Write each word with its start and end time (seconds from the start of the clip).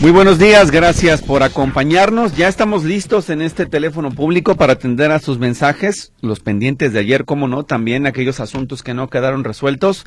Muy 0.00 0.12
buenos 0.12 0.38
días, 0.38 0.70
gracias 0.70 1.20
por 1.20 1.42
acompañarnos. 1.42 2.34
Ya 2.34 2.48
estamos 2.48 2.84
listos 2.84 3.28
en 3.28 3.42
este 3.42 3.66
teléfono 3.66 4.10
público 4.10 4.54
para 4.54 4.72
atender 4.72 5.10
a 5.10 5.18
sus 5.18 5.38
mensajes, 5.38 6.14
los 6.22 6.40
pendientes 6.40 6.94
de 6.94 7.00
ayer, 7.00 7.26
como 7.26 7.48
no, 7.48 7.64
también 7.64 8.06
aquellos 8.06 8.40
asuntos 8.40 8.82
que 8.82 8.94
no 8.94 9.10
quedaron 9.10 9.44
resueltos. 9.44 10.04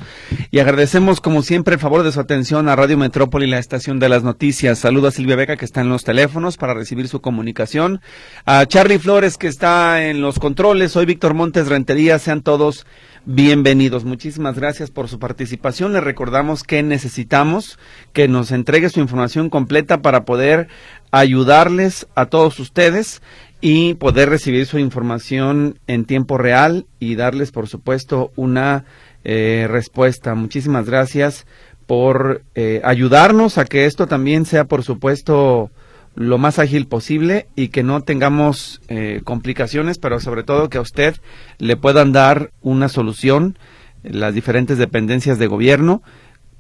Y 0.49 0.57
agradecemos, 0.57 1.21
como 1.21 1.43
siempre, 1.43 1.75
el 1.75 1.79
favor 1.79 2.01
de 2.01 2.11
su 2.11 2.19
atención 2.19 2.69
a 2.69 2.75
Radio 2.75 2.97
Metrópoli, 2.97 3.45
la 3.45 3.59
estación 3.59 3.99
de 3.99 4.09
las 4.09 4.23
noticias. 4.23 4.79
Saludo 4.79 5.09
a 5.09 5.11
Silvia 5.11 5.35
Beca, 5.35 5.57
que 5.57 5.65
está 5.65 5.81
en 5.81 5.89
los 5.89 6.03
teléfonos 6.03 6.57
para 6.57 6.73
recibir 6.73 7.07
su 7.07 7.21
comunicación. 7.21 8.01
A 8.45 8.65
Charlie 8.65 8.97
Flores, 8.97 9.37
que 9.37 9.47
está 9.47 10.07
en 10.07 10.21
los 10.21 10.39
controles. 10.39 10.91
Soy 10.93 11.05
Víctor 11.05 11.35
Montes 11.35 11.67
Rentería. 11.67 12.17
Sean 12.17 12.41
todos. 12.41 12.87
Muchísimas 13.25 14.57
gracias 14.57 14.91
por 14.91 15.07
su 15.07 15.17
participación. 15.17 15.93
Le 15.93 16.01
recordamos 16.01 16.63
que 16.63 16.83
necesitamos 16.83 17.79
que 18.11 18.27
nos 18.27 18.51
entregue 18.51 18.89
su 18.89 18.99
información 18.99 19.49
completa 19.49 20.01
para 20.01 20.25
poder 20.25 20.67
ayudarles 21.11 22.07
a 22.15 22.25
todos 22.25 22.59
ustedes 22.59 23.21
y 23.61 23.93
poder 23.93 24.29
recibir 24.29 24.65
su 24.65 24.77
información 24.77 25.79
en 25.87 26.03
tiempo 26.03 26.37
real 26.37 26.85
y 26.99 27.15
darles, 27.15 27.51
por 27.51 27.69
supuesto, 27.69 28.31
una 28.35 28.83
eh, 29.23 29.67
respuesta. 29.69 30.35
Muchísimas 30.35 30.85
gracias 30.85 31.45
por 31.85 32.43
eh, 32.55 32.81
ayudarnos 32.83 33.57
a 33.57 33.63
que 33.63 33.85
esto 33.85 34.07
también 34.07 34.45
sea, 34.45 34.65
por 34.65 34.83
supuesto, 34.83 35.71
lo 36.15 36.37
más 36.37 36.59
ágil 36.59 36.87
posible 36.87 37.47
y 37.55 37.69
que 37.69 37.83
no 37.83 38.01
tengamos 38.01 38.81
eh, 38.87 39.21
complicaciones, 39.23 39.97
pero 39.97 40.19
sobre 40.19 40.43
todo 40.43 40.69
que 40.69 40.77
a 40.77 40.81
usted 40.81 41.15
le 41.57 41.75
puedan 41.75 42.11
dar 42.11 42.51
una 42.61 42.89
solución 42.89 43.57
las 44.03 44.33
diferentes 44.33 44.77
dependencias 44.77 45.39
de 45.39 45.47
gobierno 45.47 46.03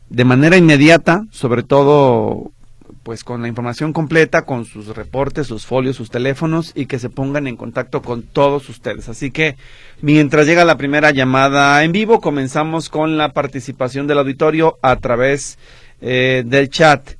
de 0.09 0.25
manera 0.25 0.57
inmediata, 0.57 1.25
sobre 1.31 1.63
todo 1.63 2.51
pues 3.03 3.25
con 3.25 3.41
la 3.41 3.49
información 3.49 3.91
completa, 3.91 4.45
con 4.45 4.63
sus 4.63 4.87
reportes, 4.95 5.47
sus 5.47 5.65
folios, 5.65 5.97
sus 5.97 6.09
teléfonos 6.09 6.71
y 6.73 6.85
que 6.85 6.99
se 6.99 7.09
pongan 7.09 7.47
en 7.47 7.57
contacto 7.57 8.01
con 8.01 8.23
todos 8.23 8.69
ustedes. 8.69 9.09
Así 9.09 9.29
que 9.29 9.57
mientras 10.01 10.47
llega 10.47 10.63
la 10.63 10.77
primera 10.77 11.11
llamada 11.11 11.83
en 11.83 11.91
vivo, 11.91 12.21
comenzamos 12.21 12.89
con 12.89 13.17
la 13.17 13.33
participación 13.33 14.07
del 14.07 14.19
auditorio 14.19 14.77
a 14.81 14.95
través 14.95 15.57
eh, 15.99 16.43
del 16.45 16.69
chat. 16.69 17.17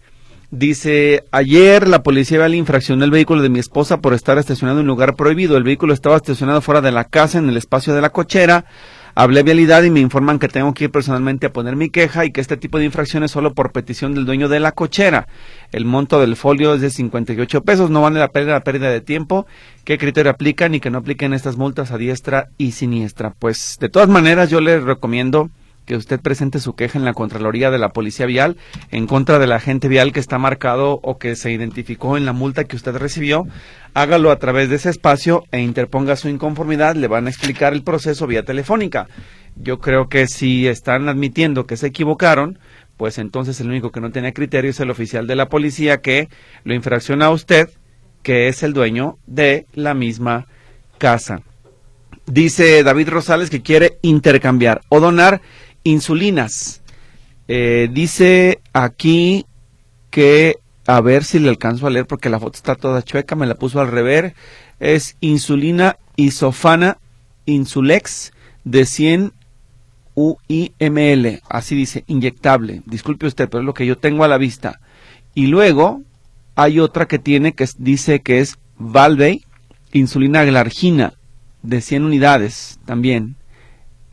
Dice, 0.55 1.23
ayer 1.31 1.87
la 1.87 2.03
policía 2.03 2.47
la 2.47 2.55
infraccionó 2.55 3.03
el 3.03 3.09
vehículo 3.09 3.41
de 3.41 3.49
mi 3.49 3.57
esposa 3.57 4.01
por 4.01 4.13
estar 4.13 4.37
estacionado 4.37 4.81
en 4.81 4.83
un 4.83 4.87
lugar 4.87 5.15
prohibido. 5.15 5.57
El 5.57 5.63
vehículo 5.63 5.95
estaba 5.95 6.17
estacionado 6.17 6.61
fuera 6.61 6.79
de 6.79 6.91
la 6.91 7.05
casa, 7.05 7.39
en 7.39 7.49
el 7.49 7.57
espacio 7.57 7.95
de 7.95 8.01
la 8.01 8.11
cochera. 8.11 8.65
Hablé 9.15 9.41
vialidad 9.41 9.81
y 9.81 9.89
me 9.89 9.99
informan 9.99 10.37
que 10.37 10.47
tengo 10.47 10.75
que 10.75 10.83
ir 10.83 10.91
personalmente 10.91 11.47
a 11.47 11.53
poner 11.53 11.75
mi 11.75 11.89
queja 11.89 12.23
y 12.25 12.31
que 12.31 12.39
este 12.39 12.55
tipo 12.55 12.77
de 12.77 12.85
infracciones 12.85 13.31
solo 13.31 13.55
por 13.55 13.71
petición 13.71 14.13
del 14.13 14.27
dueño 14.27 14.47
de 14.47 14.59
la 14.59 14.73
cochera. 14.73 15.27
El 15.71 15.85
monto 15.85 16.19
del 16.19 16.35
folio 16.35 16.75
es 16.75 16.81
de 16.81 16.91
58 16.91 17.63
pesos, 17.63 17.89
no 17.89 18.03
vale 18.03 18.19
la 18.19 18.27
pena 18.27 18.51
la 18.51 18.63
pérdida 18.63 18.91
de 18.91 19.01
tiempo. 19.01 19.47
¿Qué 19.85 19.97
criterio 19.97 20.29
aplican 20.29 20.75
y 20.75 20.79
que 20.79 20.91
no 20.91 20.99
apliquen 20.99 21.33
estas 21.33 21.57
multas 21.57 21.89
a 21.89 21.97
diestra 21.97 22.49
y 22.59 22.73
siniestra? 22.73 23.33
Pues 23.39 23.77
de 23.79 23.89
todas 23.89 24.07
maneras 24.07 24.51
yo 24.51 24.61
les 24.61 24.83
recomiendo 24.83 25.49
que 25.85 25.95
usted 25.95 26.19
presente 26.19 26.59
su 26.59 26.75
queja 26.75 26.97
en 26.97 27.05
la 27.05 27.13
Contraloría 27.13 27.71
de 27.71 27.79
la 27.79 27.89
Policía 27.89 28.25
Vial 28.25 28.57
en 28.91 29.07
contra 29.07 29.39
del 29.39 29.51
agente 29.51 29.87
vial 29.87 30.13
que 30.13 30.19
está 30.19 30.37
marcado 30.37 30.99
o 31.03 31.17
que 31.17 31.35
se 31.35 31.51
identificó 31.51 32.17
en 32.17 32.25
la 32.25 32.33
multa 32.33 32.63
que 32.63 32.75
usted 32.75 32.95
recibió. 32.95 33.45
Hágalo 33.93 34.31
a 34.31 34.39
través 34.39 34.69
de 34.69 34.75
ese 34.75 34.89
espacio 34.89 35.43
e 35.51 35.59
interponga 35.59 36.15
su 36.15 36.29
inconformidad. 36.29 36.95
Le 36.95 37.07
van 37.07 37.27
a 37.27 37.29
explicar 37.29 37.73
el 37.73 37.83
proceso 37.83 38.27
vía 38.27 38.43
telefónica. 38.43 39.07
Yo 39.55 39.79
creo 39.79 40.07
que 40.09 40.27
si 40.27 40.67
están 40.67 41.09
admitiendo 41.09 41.65
que 41.65 41.77
se 41.77 41.87
equivocaron, 41.87 42.59
pues 42.97 43.17
entonces 43.17 43.59
el 43.59 43.69
único 43.69 43.91
que 43.91 44.01
no 44.01 44.11
tiene 44.11 44.33
criterio 44.33 44.71
es 44.71 44.79
el 44.79 44.89
oficial 44.89 45.27
de 45.27 45.35
la 45.35 45.49
policía 45.49 46.01
que 46.01 46.29
lo 46.63 46.73
infracciona 46.73 47.25
a 47.25 47.31
usted, 47.31 47.69
que 48.21 48.47
es 48.47 48.63
el 48.63 48.73
dueño 48.73 49.17
de 49.27 49.67
la 49.73 49.93
misma 49.93 50.47
casa. 50.97 51.41
Dice 52.25 52.83
David 52.83 53.09
Rosales 53.09 53.49
que 53.49 53.61
quiere 53.61 53.97
intercambiar 54.01 54.81
o 54.89 55.01
donar 55.01 55.41
insulinas. 55.83 56.81
Eh, 57.47 57.89
dice 57.91 58.61
aquí 58.73 59.45
que, 60.09 60.57
a 60.85 61.01
ver 61.01 61.23
si 61.23 61.39
le 61.39 61.49
alcanzo 61.49 61.87
a 61.87 61.89
leer 61.89 62.05
porque 62.05 62.29
la 62.29 62.39
foto 62.39 62.55
está 62.55 62.75
toda 62.75 63.03
chueca, 63.03 63.35
me 63.35 63.47
la 63.47 63.55
puso 63.55 63.79
al 63.79 63.91
revés. 63.91 64.33
Es 64.79 65.17
insulina 65.19 65.97
isofana 66.15 66.97
insulex 67.45 68.31
de 68.63 68.85
100 68.85 69.33
UIML, 70.15 71.41
así 71.49 71.75
dice, 71.75 72.03
inyectable. 72.07 72.81
Disculpe 72.85 73.27
usted, 73.27 73.49
pero 73.49 73.61
es 73.61 73.65
lo 73.65 73.73
que 73.73 73.85
yo 73.85 73.97
tengo 73.97 74.23
a 74.23 74.27
la 74.27 74.37
vista. 74.37 74.79
Y 75.33 75.47
luego 75.47 76.01
hay 76.55 76.79
otra 76.79 77.07
que 77.07 77.19
tiene 77.19 77.53
que 77.53 77.67
dice 77.77 78.21
que 78.21 78.39
es 78.39 78.57
Valvey, 78.77 79.43
insulina 79.91 80.43
glargina 80.43 81.13
de 81.63 81.81
100 81.81 82.03
unidades 82.03 82.79
también. 82.85 83.35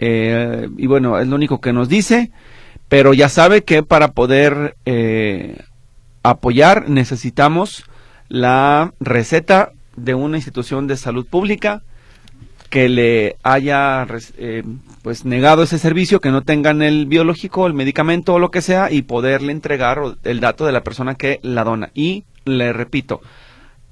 Eh, 0.03 0.69
y 0.79 0.87
bueno, 0.87 1.19
es 1.19 1.29
lo 1.29 1.37
único 1.37 1.61
que 1.61 1.75
nos 1.75 1.89
dice, 1.89 2.33
pero 2.89 3.13
ya 3.13 3.29
sabe 3.29 3.65
que 3.65 3.83
para 3.83 4.13
poder 4.13 4.77
eh, 4.87 5.59
apoyar 6.23 6.89
necesitamos 6.89 7.85
la 8.29 8.95
receta 8.99 9.73
de 9.97 10.15
una 10.15 10.39
institución 10.39 10.87
de 10.87 10.97
salud 10.97 11.27
pública 11.27 11.83
que 12.71 12.89
le 12.89 13.37
haya 13.43 14.07
eh, 14.39 14.63
pues 15.03 15.27
negado 15.27 15.65
ese 15.65 15.79
servicio, 15.79 16.21
que 16.21 16.31
no 16.31 16.43
tengan 16.43 16.81
el 16.81 17.05
biológico, 17.05 17.67
el 17.67 17.75
medicamento 17.75 18.35
o 18.35 18.39
lo 18.39 18.51
que 18.51 18.63
sea 18.63 18.91
y 18.91 19.03
poderle 19.03 19.53
entregar 19.53 20.01
el 20.25 20.41
dato 20.41 20.65
de 20.65 20.73
la 20.73 20.83
persona 20.83 21.17
que 21.17 21.41
la 21.43 21.65
dona. 21.65 21.91
Y 21.95 22.25
le 22.45 22.73
repito, 22.73 23.21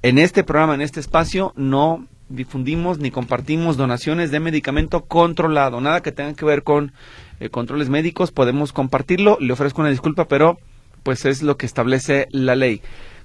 en 0.03 0.17
este 0.17 0.45
programa, 0.45 0.75
en 0.75 0.81
este 0.81 1.01
espacio, 1.01 1.53
no 1.57 2.07
difundimos 2.29 2.99
ni 2.99 3.11
compartimos 3.11 3.77
donaciones 3.77 4.31
de 4.31 4.41
medicamento 4.41 5.05
controlado, 5.05 5.81
nada 5.81 6.03
que 6.03 6.13
tenga 6.13 6.35
que 6.35 6.45
ver 6.45 6.63
con 6.63 6.93
eh, 7.41 7.49
controles 7.49 7.89
médicos, 7.89 8.33
podemos 8.33 8.73
compartirlo, 8.73 9.39
le 9.41 9.53
ofrezco 9.53 9.81
una 9.81 9.91
disculpa, 9.91 10.27
pero 10.27 10.59
pues 11.03 11.25
es 11.25 11.43
lo 11.43 11.57
que 11.57 11.67
establece 11.67 12.29
la 12.31 12.55
ley. 12.55 12.83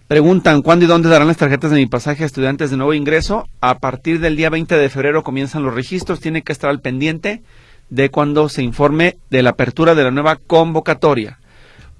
Preguntan, 0.07 0.61
¿cuándo 0.61 0.85
y 0.85 0.87
dónde 0.87 1.09
darán 1.09 1.27
las 1.27 1.37
tarjetas 1.37 1.71
de 1.71 1.77
mi 1.77 1.85
pasaje 1.85 2.23
a 2.23 2.25
estudiantes 2.25 2.69
de 2.69 2.77
nuevo 2.77 2.93
ingreso? 2.93 3.47
A 3.61 3.79
partir 3.79 4.19
del 4.19 4.35
día 4.35 4.49
20 4.49 4.77
de 4.77 4.89
febrero 4.89 5.23
comienzan 5.23 5.63
los 5.63 5.73
registros, 5.73 6.19
tiene 6.19 6.43
que 6.43 6.51
estar 6.51 6.69
al 6.69 6.81
pendiente 6.81 7.41
de 7.89 8.09
cuando 8.09 8.49
se 8.49 8.63
informe 8.63 9.17
de 9.29 9.43
la 9.43 9.51
apertura 9.51 9.95
de 9.95 10.03
la 10.03 10.11
nueva 10.11 10.35
convocatoria. 10.35 11.39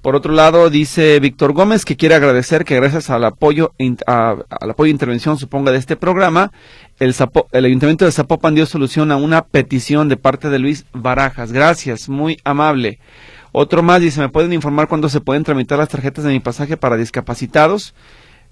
Por 0.04 0.18
otro 0.18 0.34
lado, 0.34 0.70
dice 0.70 1.18
Víctor 1.22 1.54
Gómez 1.54 1.86
que 1.86 1.96
quiere 1.96 2.16
agradecer 2.16 2.66
que 2.66 2.76
gracias 2.76 3.10
al 3.10 3.24
apoyo, 3.24 3.72
al 4.06 4.44
apoyo 4.70 4.88
e 4.88 4.92
intervención, 4.92 5.38
suponga, 5.38 5.72
de 5.72 5.78
este 5.78 5.96
programa, 5.96 6.52
el, 7.00 7.16
Ayuntamiento 7.54 8.04
de 8.04 8.12
Zapopan 8.12 8.54
dio 8.54 8.66
solución 8.66 9.14
a 9.14 9.16
una 9.16 9.46
petición 9.46 10.10
de 10.10 10.18
parte 10.18 10.50
de 10.50 10.60
Luis 10.60 10.84
Barajas. 10.92 11.54
Gracias, 11.54 12.10
muy 12.10 12.38
amable. 12.44 13.00
Otro 13.54 13.82
más 13.82 14.02
dice, 14.02 14.20
¿me 14.20 14.28
pueden 14.28 14.52
informar 14.52 14.90
cuándo 14.90 15.08
se 15.08 15.22
pueden 15.22 15.46
tramitar 15.46 15.78
las 15.80 15.88
tarjetas 15.88 16.26
de 16.26 16.34
mi 16.34 16.42
pasaje 16.42 16.76
para 16.76 16.98
discapacitados? 16.98 17.96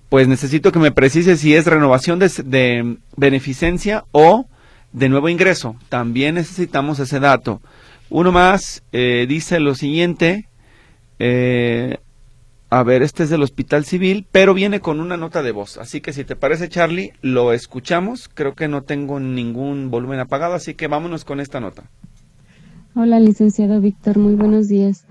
Pues 0.07 0.29
necesito 0.29 0.71
que 0.71 0.79
me 0.79 0.93
precise 0.93 1.35
si 1.35 1.53
es 1.53 1.65
renovación 1.65 2.17
de, 2.17 2.97
beneficencia 3.17 4.05
o 4.13 4.45
de 4.93 5.09
nuevo 5.09 5.27
ingreso. 5.27 5.75
También 5.89 6.35
necesitamos 6.35 6.99
ese 6.99 7.19
dato. 7.19 7.61
Uno 8.09 8.31
más 8.31 8.83
eh, 8.93 9.25
dice 9.27 9.59
lo 9.59 9.75
siguiente. 9.75 10.47
Eh, 11.23 11.99
a 12.71 12.81
ver, 12.81 13.03
este 13.03 13.23
es 13.23 13.29
del 13.29 13.43
Hospital 13.43 13.85
Civil, 13.85 14.25
pero 14.31 14.55
viene 14.55 14.79
con 14.79 14.99
una 14.99 15.17
nota 15.17 15.43
de 15.43 15.51
voz. 15.51 15.77
Así 15.77 16.01
que 16.01 16.13
si 16.13 16.23
te 16.23 16.35
parece, 16.35 16.67
Charlie, 16.67 17.11
lo 17.21 17.53
escuchamos. 17.53 18.27
Creo 18.27 18.55
que 18.55 18.67
no 18.67 18.81
tengo 18.81 19.19
ningún 19.19 19.91
volumen 19.91 20.19
apagado, 20.19 20.55
así 20.55 20.73
que 20.73 20.87
vámonos 20.87 21.23
con 21.23 21.39
esta 21.39 21.59
nota. 21.59 21.83
Hola, 22.95 23.19
licenciado 23.19 23.79
Víctor, 23.81 24.17
muy 24.17 24.33
buenos 24.33 24.67
días. 24.67 25.05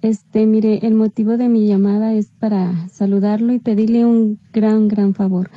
Este, 0.00 0.46
mire, 0.46 0.86
el 0.86 0.94
motivo 0.94 1.36
de 1.36 1.50
mi 1.50 1.66
llamada 1.66 2.14
es 2.14 2.30
para 2.38 2.88
saludarlo 2.88 3.52
y 3.52 3.58
pedirle 3.58 4.06
un 4.06 4.40
gran, 4.54 4.88
gran 4.88 5.14
favor. 5.14 5.50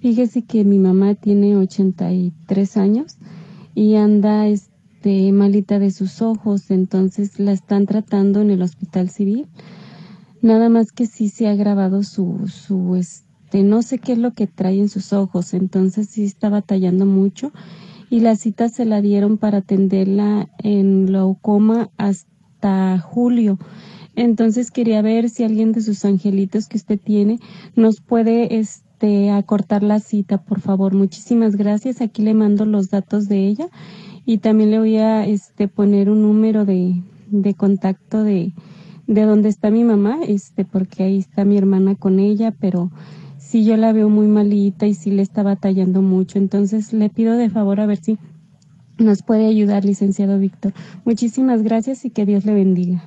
Fíjese 0.00 0.46
que 0.46 0.64
mi 0.64 0.78
mamá 0.78 1.16
tiene 1.16 1.58
83 1.58 2.76
años 2.78 3.18
y 3.74 3.96
anda, 3.96 4.46
este, 4.46 4.69
malita 5.32 5.78
de 5.78 5.90
sus 5.90 6.22
ojos, 6.22 6.70
entonces 6.70 7.38
la 7.38 7.52
están 7.52 7.86
tratando 7.86 8.40
en 8.42 8.50
el 8.50 8.62
hospital 8.62 9.08
civil. 9.08 9.46
Nada 10.42 10.68
más 10.68 10.92
que 10.92 11.06
sí 11.06 11.28
se 11.28 11.48
ha 11.48 11.54
grabado 11.54 12.02
su, 12.02 12.48
su, 12.48 12.96
este, 12.96 13.62
no 13.62 13.82
sé 13.82 13.98
qué 13.98 14.12
es 14.12 14.18
lo 14.18 14.32
que 14.32 14.46
trae 14.46 14.78
en 14.78 14.88
sus 14.88 15.12
ojos, 15.12 15.54
entonces 15.54 16.08
sí 16.08 16.24
está 16.24 16.48
batallando 16.48 17.06
mucho 17.06 17.52
y 18.10 18.20
la 18.20 18.36
cita 18.36 18.68
se 18.68 18.84
la 18.84 19.00
dieron 19.00 19.38
para 19.38 19.58
atenderla 19.58 20.48
en 20.58 21.06
glaucoma 21.06 21.90
hasta 21.96 22.98
julio. 22.98 23.58
Entonces 24.16 24.70
quería 24.70 25.00
ver 25.00 25.30
si 25.30 25.44
alguien 25.44 25.72
de 25.72 25.80
sus 25.80 26.04
angelitos 26.04 26.66
que 26.66 26.76
usted 26.76 26.98
tiene 26.98 27.38
nos 27.76 28.00
puede 28.00 28.58
este 28.58 29.30
acortar 29.30 29.82
la 29.82 30.00
cita, 30.00 30.42
por 30.42 30.60
favor. 30.60 30.94
Muchísimas 30.94 31.56
gracias. 31.56 32.00
Aquí 32.00 32.22
le 32.22 32.34
mando 32.34 32.66
los 32.66 32.90
datos 32.90 33.28
de 33.28 33.46
ella 33.46 33.68
y 34.30 34.38
también 34.38 34.70
le 34.70 34.78
voy 34.78 34.96
a 34.96 35.26
este 35.26 35.66
poner 35.66 36.08
un 36.08 36.22
número 36.22 36.64
de, 36.64 37.02
de 37.30 37.54
contacto 37.54 38.22
de 38.22 38.52
de 39.08 39.22
donde 39.22 39.48
está 39.48 39.72
mi 39.72 39.82
mamá, 39.82 40.20
este 40.28 40.64
porque 40.64 41.02
ahí 41.02 41.18
está 41.18 41.44
mi 41.44 41.58
hermana 41.58 41.96
con 41.96 42.20
ella, 42.20 42.52
pero 42.52 42.92
sí 43.38 43.64
yo 43.64 43.76
la 43.76 43.92
veo 43.92 44.08
muy 44.08 44.28
malita 44.28 44.86
y 44.86 44.94
sí 44.94 45.10
le 45.10 45.22
está 45.22 45.42
batallando 45.42 46.00
mucho. 46.00 46.38
Entonces 46.38 46.92
le 46.92 47.10
pido 47.10 47.36
de 47.36 47.50
favor 47.50 47.80
a 47.80 47.86
ver 47.86 47.98
si 47.98 48.18
nos 48.98 49.22
puede 49.24 49.46
ayudar, 49.48 49.84
licenciado 49.84 50.38
Víctor. 50.38 50.74
Muchísimas 51.04 51.64
gracias 51.64 52.04
y 52.04 52.10
que 52.10 52.24
Dios 52.24 52.44
le 52.44 52.54
bendiga. 52.54 53.02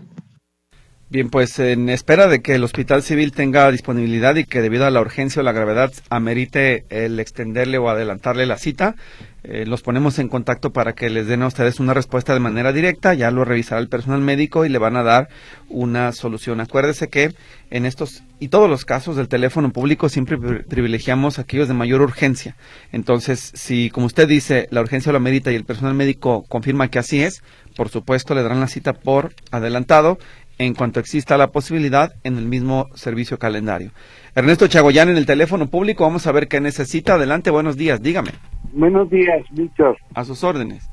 Bien, 1.13 1.29
pues 1.29 1.59
en 1.59 1.89
espera 1.89 2.27
de 2.27 2.41
que 2.41 2.55
el 2.55 2.63
Hospital 2.63 3.03
Civil 3.03 3.33
tenga 3.33 3.69
disponibilidad 3.69 4.35
y 4.35 4.45
que 4.45 4.63
debido 4.63 4.87
a 4.87 4.89
la 4.89 4.99
urgencia 4.99 5.41
o 5.41 5.43
la 5.43 5.51
gravedad 5.51 5.93
amerite 6.09 6.85
el 6.89 7.19
extenderle 7.19 7.77
o 7.77 7.87
adelantarle 7.87 8.47
la 8.47 8.57
cita, 8.57 8.95
eh, 9.43 9.65
los 9.67 9.83
ponemos 9.83 10.17
en 10.17 10.27
contacto 10.27 10.71
para 10.71 10.93
que 10.93 11.11
les 11.11 11.27
den 11.27 11.43
a 11.43 11.47
ustedes 11.47 11.79
una 11.79 11.93
respuesta 11.93 12.33
de 12.33 12.39
manera 12.39 12.73
directa, 12.73 13.13
ya 13.13 13.29
lo 13.29 13.45
revisará 13.45 13.79
el 13.79 13.89
personal 13.89 14.21
médico 14.21 14.65
y 14.65 14.69
le 14.69 14.79
van 14.79 14.95
a 14.95 15.03
dar 15.03 15.29
una 15.69 16.13
solución. 16.13 16.61
Acuérdese 16.61 17.09
que 17.09 17.35
en 17.69 17.85
estos 17.85 18.23
y 18.39 18.47
todos 18.47 18.69
los 18.69 18.83
casos 18.83 19.15
del 19.15 19.27
teléfono 19.27 19.71
público 19.71 20.09
siempre 20.09 20.37
privilegiamos 20.37 21.37
aquellos 21.37 21.67
de 21.67 21.73
mayor 21.75 22.01
urgencia. 22.01 22.55
Entonces, 22.91 23.51
si 23.53 23.89
como 23.91 24.07
usted 24.07 24.27
dice, 24.27 24.67
la 24.71 24.81
urgencia 24.81 25.11
lo 25.11 25.17
amerita 25.17 25.51
y 25.51 25.55
el 25.55 25.65
personal 25.65 25.93
médico 25.93 26.43
confirma 26.49 26.87
que 26.87 26.99
así 26.99 27.21
es, 27.21 27.43
por 27.75 27.89
supuesto 27.89 28.35
le 28.35 28.43
darán 28.43 28.59
la 28.59 28.67
cita 28.67 28.93
por 28.93 29.33
adelantado 29.51 30.17
en 30.57 30.73
cuanto 30.73 30.99
exista 30.99 31.37
la 31.37 31.51
posibilidad 31.51 32.13
en 32.23 32.37
el 32.37 32.45
mismo 32.45 32.87
servicio 32.95 33.39
calendario. 33.39 33.91
Ernesto 34.35 34.67
Chagoyán 34.67 35.09
en 35.09 35.17
el 35.17 35.25
teléfono 35.25 35.67
público, 35.67 36.03
vamos 36.03 36.27
a 36.27 36.31
ver 36.31 36.47
qué 36.47 36.59
necesita. 36.59 37.15
Adelante, 37.15 37.49
buenos 37.51 37.77
días, 37.77 38.01
dígame. 38.01 38.31
Buenos 38.73 39.09
días, 39.09 39.45
Víctor. 39.51 39.97
A 40.15 40.23
sus 40.23 40.43
órdenes. 40.43 40.89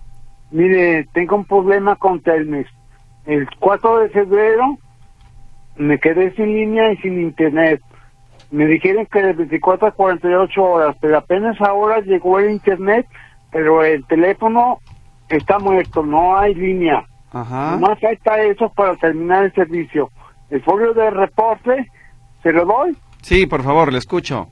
Mire, 0.51 1.07
tengo 1.12 1.37
un 1.37 1.45
problema 1.45 1.97
con 1.97 2.21
Telmex. 2.21 2.69
El 3.27 3.49
4 3.59 4.01
de 4.01 4.09
febrero 4.11 4.79
me 5.77 5.99
quedé 5.99 6.35
sin 6.35 6.47
línea 6.47 6.93
y 6.93 6.97
sin 6.99 7.21
internet. 7.21 7.81
Me 8.51 8.67
dijeron 8.67 9.07
que 9.07 9.23
de 9.23 9.33
24 9.33 9.89
a 9.89 9.93
48 9.93 10.62
horas, 10.62 10.97
pero 11.01 11.19
apenas 11.19 11.61
ahora 11.61 12.01
llegó 12.01 12.39
el 12.39 12.51
internet, 12.51 13.07
pero 13.53 13.85
el 13.85 14.05
teléfono 14.07 14.81
está 15.29 15.59
muerto, 15.59 16.05
no 16.05 16.37
hay 16.37 16.55
línea. 16.55 17.07
Ajá. 17.32 17.73
Nomás 17.73 18.03
está 18.03 18.41
eso 18.43 18.69
para 18.71 18.97
terminar 18.97 19.44
el 19.44 19.53
servicio. 19.55 20.11
El 20.50 20.62
folio 20.62 20.93
de 20.94 21.11
reporte, 21.11 21.87
¿se 22.43 22.53
lo 22.53 22.65
doy? 22.65 22.97
Sí, 23.23 23.47
por 23.47 23.62
favor, 23.62 23.93
le 23.93 23.99
escucho. 23.99 24.49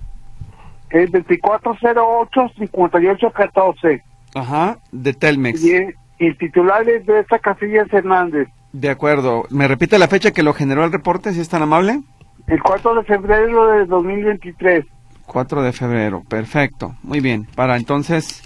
Es 0.90 1.10
2408-5814. 1.10 4.02
Ajá, 4.34 4.78
de 4.92 5.12
Telmex. 5.12 5.62
Y 5.64 5.74
el, 5.74 5.94
el 6.18 6.38
titular 6.38 6.88
es 6.88 7.04
de 7.06 7.20
esta 7.20 7.38
Casillas 7.38 7.92
Hernández. 7.92 8.48
De 8.72 8.90
acuerdo. 8.90 9.44
¿Me 9.50 9.66
repite 9.66 9.98
la 9.98 10.08
fecha 10.08 10.30
que 10.30 10.42
lo 10.42 10.52
generó 10.54 10.84
el 10.84 10.92
reporte, 10.92 11.32
si 11.32 11.40
es 11.40 11.48
tan 11.48 11.62
amable? 11.62 12.00
El 12.46 12.62
4 12.62 12.94
de 12.94 13.02
febrero 13.04 13.66
de 13.68 13.86
2023. 13.86 14.84
4 15.26 15.62
de 15.62 15.72
febrero, 15.72 16.22
perfecto. 16.28 16.94
Muy 17.02 17.20
bien. 17.20 17.46
Para 17.54 17.76
entonces 17.76 18.42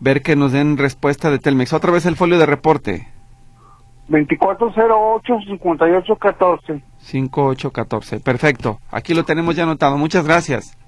ver 0.00 0.22
que 0.22 0.36
nos 0.36 0.52
den 0.52 0.78
respuesta 0.78 1.30
de 1.30 1.38
Telmex. 1.38 1.72
Otra 1.72 1.92
vez 1.92 2.06
el 2.06 2.16
folio 2.16 2.38
de 2.38 2.46
reporte. 2.46 3.08
2408-5814. 4.08 6.82
5814. 6.98 8.20
Perfecto. 8.20 8.78
Aquí 8.90 9.12
lo 9.14 9.24
tenemos 9.24 9.54
ya 9.56 9.64
anotado. 9.64 9.98
Muchas 9.98 10.24
gracias. 10.24 10.78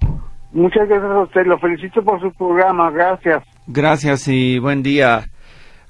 Muchas 0.51 0.87
gracias 0.87 1.11
a 1.11 1.19
usted. 1.21 1.45
Lo 1.45 1.59
felicito 1.59 2.03
por 2.03 2.19
su 2.21 2.31
programa. 2.31 2.89
Gracias. 2.91 3.43
Gracias 3.67 4.27
y 4.27 4.59
buen 4.59 4.83
día. 4.83 5.25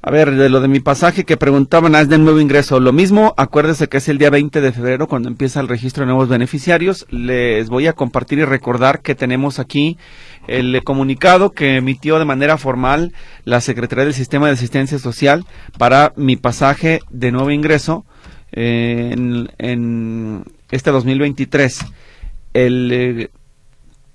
A 0.08 0.12
ver, 0.12 0.36
de 0.36 0.50
lo 0.50 0.62
de 0.62 0.68
mi 0.68 0.82
pasaje 0.82 1.24
que 1.24 1.36
preguntaban, 1.36 1.96
haz 1.96 2.08
de 2.08 2.20
nuevo 2.20 2.40
ingreso. 2.40 2.80
Lo 2.80 2.94
mismo, 2.94 3.34
acuérdese 3.38 3.90
que 3.90 3.98
es 3.98 4.08
el 4.08 4.20
día 4.20 4.30
20 4.30 4.62
de 4.62 4.72
febrero 4.72 5.08
cuando 5.08 5.30
empieza 5.30 5.60
el 5.62 5.68
registro 5.68 6.02
de 6.02 6.12
nuevos 6.12 6.30
beneficiarios. 6.30 7.08
Les 7.10 7.70
voy 7.70 7.88
a 7.88 7.94
compartir 7.94 8.38
y 8.38 8.46
recordar 8.46 9.02
que 9.02 9.16
tenemos 9.16 9.58
aquí 9.58 9.98
el 10.46 10.84
comunicado 10.84 11.54
que 11.54 11.78
emitió 11.78 12.20
de 12.20 12.26
manera 12.26 12.60
formal 12.60 13.14
la 13.46 13.62
Secretaría 13.62 14.06
del 14.06 14.14
Sistema 14.14 14.46
de 14.46 14.54
Asistencia 14.54 15.00
Social 15.00 15.44
para 15.80 16.14
mi 16.16 16.36
pasaje 16.36 17.00
de 17.10 17.32
nuevo 17.32 17.50
ingreso 17.50 18.06
eh, 18.52 19.10
en, 19.12 19.50
en 19.58 20.44
este 20.70 20.92
2023. 20.92 21.80
El 22.54 22.92
eh, 22.92 23.30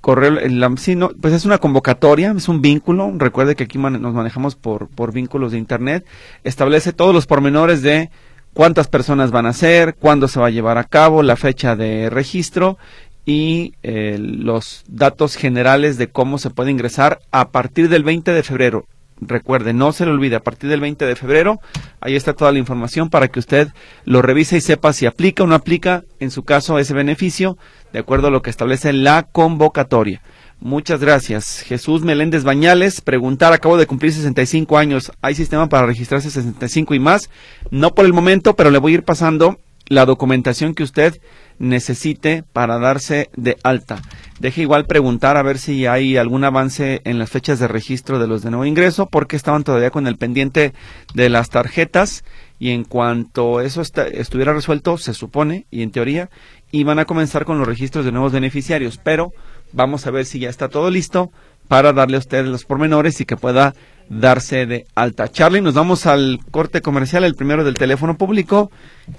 correo, 0.01 0.39
el, 0.39 0.79
sí, 0.79 0.97
no, 0.97 1.11
pues 1.21 1.35
es 1.35 1.45
una 1.45 1.59
convocatoria, 1.59 2.33
es 2.37 2.49
un 2.49 2.63
vínculo. 2.63 3.13
Recuerde 3.17 3.57
que 3.57 3.65
aquí 3.65 3.79
nos 3.79 4.15
manejamos 4.15 4.57
por, 4.57 4.89
por 4.89 5.13
vínculos 5.13 5.53
de 5.53 5.59
Internet. 5.59 6.05
Establece 6.45 6.93
todos 6.93 7.15
los 7.15 7.27
pormenores 7.27 7.83
de 7.83 8.11
cuántas 8.55 8.89
personas 8.89 9.31
van 9.31 9.47
a 9.47 9.53
ser, 9.53 9.95
cuándo 9.95 10.29
se 10.29 10.41
va 10.41 10.47
a 10.47 10.51
llevar 10.51 10.79
a 10.79 10.85
cabo, 10.85 11.23
la 11.23 11.37
fecha 11.37 11.77
de 11.77 12.11
registro 12.11 12.79
y 13.25 13.75
eh, 13.83 14.17
los 14.19 14.83
datos 14.89 15.37
generales 15.37 15.99
de 15.99 16.09
cómo 16.09 16.39
se 16.39 16.51
puede 16.51 16.71
ingresar 16.71 17.21
a 17.31 17.51
partir 17.51 17.89
del 17.89 18.03
20 18.03 18.33
de 18.33 18.43
febrero. 18.43 18.87
Recuerde, 19.23 19.75
no 19.75 19.93
se 19.93 20.07
le 20.07 20.13
olvide, 20.13 20.37
a 20.37 20.43
partir 20.43 20.71
del 20.71 20.81
20 20.81 21.05
de 21.05 21.15
febrero, 21.15 21.61
ahí 22.01 22.17
está 22.17 22.33
toda 22.33 22.53
la 22.53 22.59
información 22.59 23.11
para 23.11 23.29
que 23.29 23.39
usted 23.39 23.69
lo 24.07 24.23
revise 24.23 24.57
y 24.57 24.61
sepa 24.63 24.95
si 24.95 25.05
aplica 25.05 25.43
o 25.43 25.47
no 25.47 25.55
aplica, 25.55 26.05
en 26.21 26.31
su 26.31 26.43
caso, 26.43 26.79
ese 26.79 26.95
beneficio, 26.95 27.59
de 27.93 27.99
acuerdo 27.99 28.29
a 28.29 28.31
lo 28.31 28.43
que 28.43 28.51
establece 28.51 28.93
la 28.93 29.25
convocatoria. 29.25 30.23
Muchas 30.61 31.01
gracias. 31.01 31.61
Jesús 31.61 32.03
Meléndez 32.03 32.45
Bañales, 32.45 33.01
preguntar, 33.01 33.53
acabo 33.53 33.79
de 33.79 33.87
cumplir 33.87 34.13
65 34.13 34.77
años, 34.77 35.11
¿hay 35.23 35.35
sistema 35.35 35.69
para 35.69 35.87
registrarse 35.87 36.31
65 36.31 36.95
y 36.95 36.99
más? 36.99 37.31
No 37.71 37.95
por 37.95 38.05
el 38.05 38.13
momento, 38.13 38.55
pero 38.57 38.71
le 38.71 38.79
voy 38.79 38.93
a 38.93 38.95
ir 38.97 39.03
pasando 39.03 39.59
la 39.87 40.05
documentación 40.05 40.75
que 40.75 40.83
usted 40.83 41.21
necesite 41.59 42.45
para 42.53 42.79
darse 42.79 43.31
de 43.37 43.57
alta. 43.63 44.01
Deje 44.39 44.63
igual 44.63 44.87
preguntar 44.87 45.37
a 45.37 45.43
ver 45.43 45.59
si 45.59 45.87
hay 45.87 46.17
algún 46.17 46.45
avance 46.45 47.01
en 47.05 47.19
las 47.19 47.31
fechas 47.31 47.59
de 47.59 47.69
registro 47.69 48.19
de 48.19 48.27
los 48.27 48.43
de 48.43 48.51
nuevo 48.51 48.67
ingreso, 48.67 49.07
porque 49.07 49.37
estaban 49.37 49.65
todavía 49.65 49.91
con 49.91 50.07
el 50.07 50.17
pendiente 50.17 50.75
de 51.15 51.29
las 51.29 51.51
tarjetas 51.51 52.23
y 52.61 52.71
en 52.71 52.85
cuanto 52.85 53.63
eso 53.63 53.81
estuviera 53.83 54.53
resuelto, 54.53 54.99
se 54.99 55.15
supone, 55.15 55.67
y 55.71 55.83
en 55.83 55.91
teoría, 55.91 56.29
iban 56.71 56.99
a 56.99 57.07
comenzar 57.07 57.47
con 57.47 57.59
los 57.59 57.67
registros 57.67 58.05
de 58.05 58.13
nuevos 58.13 58.33
beneficiarios, 58.33 59.01
pero 59.03 59.33
vamos 59.73 60.07
a 60.07 60.11
ver 60.11 60.27
si 60.27 60.39
ya 60.39 60.51
está 60.51 60.69
todo 60.69 60.91
listo 60.91 61.33
para 61.69 61.95
darle 61.95 62.17
a 62.17 62.21
usted 62.21 62.45
los 62.45 62.67
pormenores 62.67 63.21
y 63.21 63.25
que 63.25 63.37
pueda 63.37 63.75
darse 64.11 64.67
de 64.67 64.87
alta. 64.95 65.29
Charlie, 65.29 65.63
nos 65.63 65.75
vamos 65.75 66.05
al 66.05 66.41
corte 66.51 66.83
comercial, 66.83 67.25
el 67.25 67.35
primero 67.35 67.65
del 67.65 67.79
teléfono 67.79 68.19
público, 68.19 68.71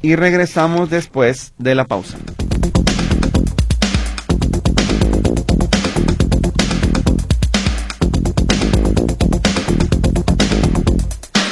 y 0.04 0.16
regresamos 0.16 0.92
después 0.92 1.54
de 1.58 1.74
la 1.74 1.86
pausa. 1.86 2.20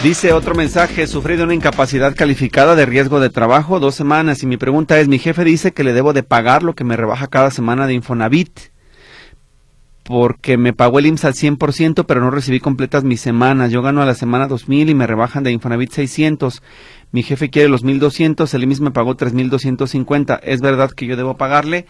Dice 0.03 0.31
otro 0.31 0.55
mensaje, 0.55 1.07
sufrí 1.07 1.35
de 1.35 1.43
una 1.43 1.53
incapacidad 1.53 2.15
calificada 2.15 2.73
de 2.73 2.85
riesgo 2.85 3.19
de 3.19 3.29
trabajo 3.29 3.81
dos 3.81 3.95
semanas 3.95 4.41
y 4.41 4.47
mi 4.47 4.55
pregunta 4.55 4.97
es, 4.97 5.09
mi 5.09 5.19
jefe 5.19 5.43
dice 5.43 5.73
que 5.73 5.83
le 5.83 5.91
debo 5.91 6.13
de 6.13 6.23
pagar 6.23 6.63
lo 6.63 6.73
que 6.73 6.85
me 6.85 6.95
rebaja 6.95 7.27
cada 7.27 7.51
semana 7.51 7.85
de 7.85 7.95
Infonavit 7.95 8.71
porque 10.09 10.57
me 10.57 10.73
pagó 10.73 10.97
el 10.97 11.05
IMSS 11.05 11.25
al 11.25 11.33
100%, 11.35 12.05
pero 12.07 12.19
no 12.19 12.31
recibí 12.31 12.59
completas 12.59 13.03
mis 13.03 13.21
semanas. 13.21 13.71
Yo 13.71 13.83
gano 13.83 14.01
a 14.01 14.07
la 14.07 14.15
semana 14.15 14.49
2.000 14.49 14.89
y 14.89 14.95
me 14.95 15.05
rebajan 15.05 15.43
de 15.43 15.51
Infonavit 15.51 15.91
600. 15.91 16.63
Mi 17.11 17.21
jefe 17.21 17.51
quiere 17.51 17.69
los 17.69 17.85
1.200, 17.85 18.51
el 18.55 18.63
IMSS 18.63 18.81
me 18.81 18.89
pagó 18.89 19.15
3.250. 19.15 20.39
¿Es 20.41 20.61
verdad 20.61 20.89
que 20.89 21.05
yo 21.05 21.15
debo 21.15 21.37
pagarle? 21.37 21.85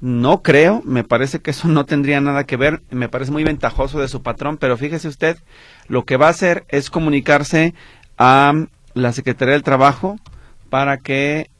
No 0.00 0.42
creo, 0.42 0.82
me 0.84 1.04
parece 1.04 1.38
que 1.38 1.52
eso 1.52 1.68
no 1.68 1.84
tendría 1.84 2.20
nada 2.20 2.42
que 2.42 2.56
ver, 2.56 2.82
me 2.90 3.08
parece 3.08 3.30
muy 3.30 3.44
ventajoso 3.44 4.00
de 4.00 4.08
su 4.08 4.20
patrón, 4.20 4.56
pero 4.56 4.76
fíjese 4.76 5.06
usted, 5.06 5.36
lo 5.90 6.04
que 6.04 6.16
va 6.16 6.28
a 6.28 6.30
hacer 6.30 6.64
es 6.68 6.88
comunicarse 6.88 7.74
a 8.16 8.54
la 8.94 9.12
Secretaría 9.12 9.54
del 9.54 9.64
Trabajo 9.64 10.16
para 10.70 10.98
que 10.98 11.50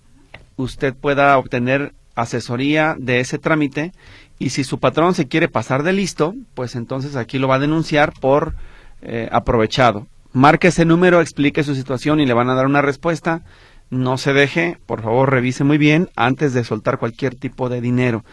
usted 0.54 0.94
pueda 0.94 1.36
obtener 1.36 1.94
asesoría 2.14 2.94
de 2.96 3.18
ese 3.18 3.38
trámite 3.38 3.92
y 4.38 4.50
si 4.50 4.62
su 4.62 4.78
patrón 4.78 5.14
se 5.14 5.26
quiere 5.26 5.48
pasar 5.48 5.82
de 5.82 5.92
listo, 5.92 6.34
pues 6.54 6.76
entonces 6.76 7.16
aquí 7.16 7.40
lo 7.40 7.48
va 7.48 7.56
a 7.56 7.58
denunciar 7.58 8.12
por 8.20 8.54
eh, 9.02 9.28
aprovechado. 9.32 10.06
Marque 10.32 10.68
ese 10.68 10.84
número, 10.84 11.20
explique 11.20 11.64
su 11.64 11.74
situación 11.74 12.20
y 12.20 12.26
le 12.26 12.32
van 12.32 12.50
a 12.50 12.54
dar 12.54 12.66
una 12.66 12.82
respuesta. 12.82 13.42
No 13.90 14.16
se 14.16 14.32
deje, 14.32 14.78
por 14.86 15.02
favor 15.02 15.28
revise 15.32 15.64
muy 15.64 15.76
bien 15.76 16.08
antes 16.14 16.54
de 16.54 16.62
soltar 16.62 16.98
cualquier 16.98 17.34
tipo 17.34 17.68
de 17.68 17.80
dinero. 17.80 18.24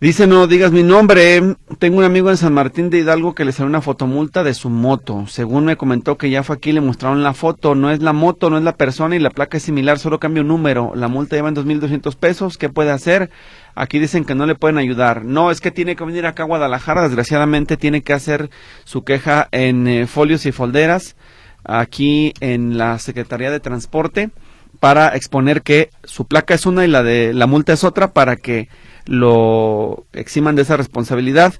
Dice, 0.00 0.26
no 0.26 0.46
digas 0.46 0.72
mi 0.72 0.82
nombre. 0.82 1.56
Tengo 1.78 1.98
un 1.98 2.04
amigo 2.04 2.30
en 2.30 2.38
San 2.38 2.54
Martín 2.54 2.88
de 2.88 3.00
Hidalgo 3.00 3.34
que 3.34 3.44
le 3.44 3.52
salió 3.52 3.68
una 3.68 3.82
fotomulta 3.82 4.42
de 4.42 4.54
su 4.54 4.70
moto. 4.70 5.26
Según 5.26 5.66
me 5.66 5.76
comentó 5.76 6.16
que 6.16 6.30
ya 6.30 6.42
fue 6.42 6.56
aquí, 6.56 6.72
le 6.72 6.80
mostraron 6.80 7.22
la 7.22 7.34
foto. 7.34 7.74
No 7.74 7.90
es 7.90 8.00
la 8.00 8.14
moto, 8.14 8.48
no 8.48 8.56
es 8.56 8.64
la 8.64 8.76
persona 8.76 9.14
y 9.14 9.18
la 9.18 9.28
placa 9.28 9.58
es 9.58 9.62
similar, 9.62 9.98
solo 9.98 10.18
cambia 10.18 10.40
un 10.40 10.48
número. 10.48 10.92
La 10.94 11.08
multa 11.08 11.36
lleva 11.36 11.50
en 11.50 11.54
2.200 11.54 12.16
pesos. 12.16 12.56
¿Qué 12.56 12.70
puede 12.70 12.90
hacer? 12.90 13.28
Aquí 13.74 13.98
dicen 13.98 14.24
que 14.24 14.34
no 14.34 14.46
le 14.46 14.54
pueden 14.54 14.78
ayudar. 14.78 15.26
No, 15.26 15.50
es 15.50 15.60
que 15.60 15.70
tiene 15.70 15.96
que 15.96 16.04
venir 16.04 16.24
acá 16.24 16.44
a 16.44 16.46
Guadalajara. 16.46 17.02
Desgraciadamente 17.02 17.76
tiene 17.76 18.00
que 18.00 18.14
hacer 18.14 18.48
su 18.84 19.04
queja 19.04 19.48
en 19.52 19.86
eh, 19.86 20.06
folios 20.06 20.46
y 20.46 20.52
folderas 20.52 21.14
aquí 21.62 22.32
en 22.40 22.78
la 22.78 22.98
Secretaría 22.98 23.50
de 23.50 23.60
Transporte 23.60 24.30
para 24.78 25.14
exponer 25.14 25.60
que 25.60 25.90
su 26.04 26.26
placa 26.26 26.54
es 26.54 26.64
una 26.64 26.86
y 26.86 26.88
la 26.88 27.02
de 27.02 27.34
la 27.34 27.46
multa 27.46 27.74
es 27.74 27.84
otra 27.84 28.14
para 28.14 28.36
que 28.36 28.68
lo 29.10 30.06
eximan 30.12 30.54
de 30.54 30.62
esa 30.62 30.76
responsabilidad, 30.76 31.54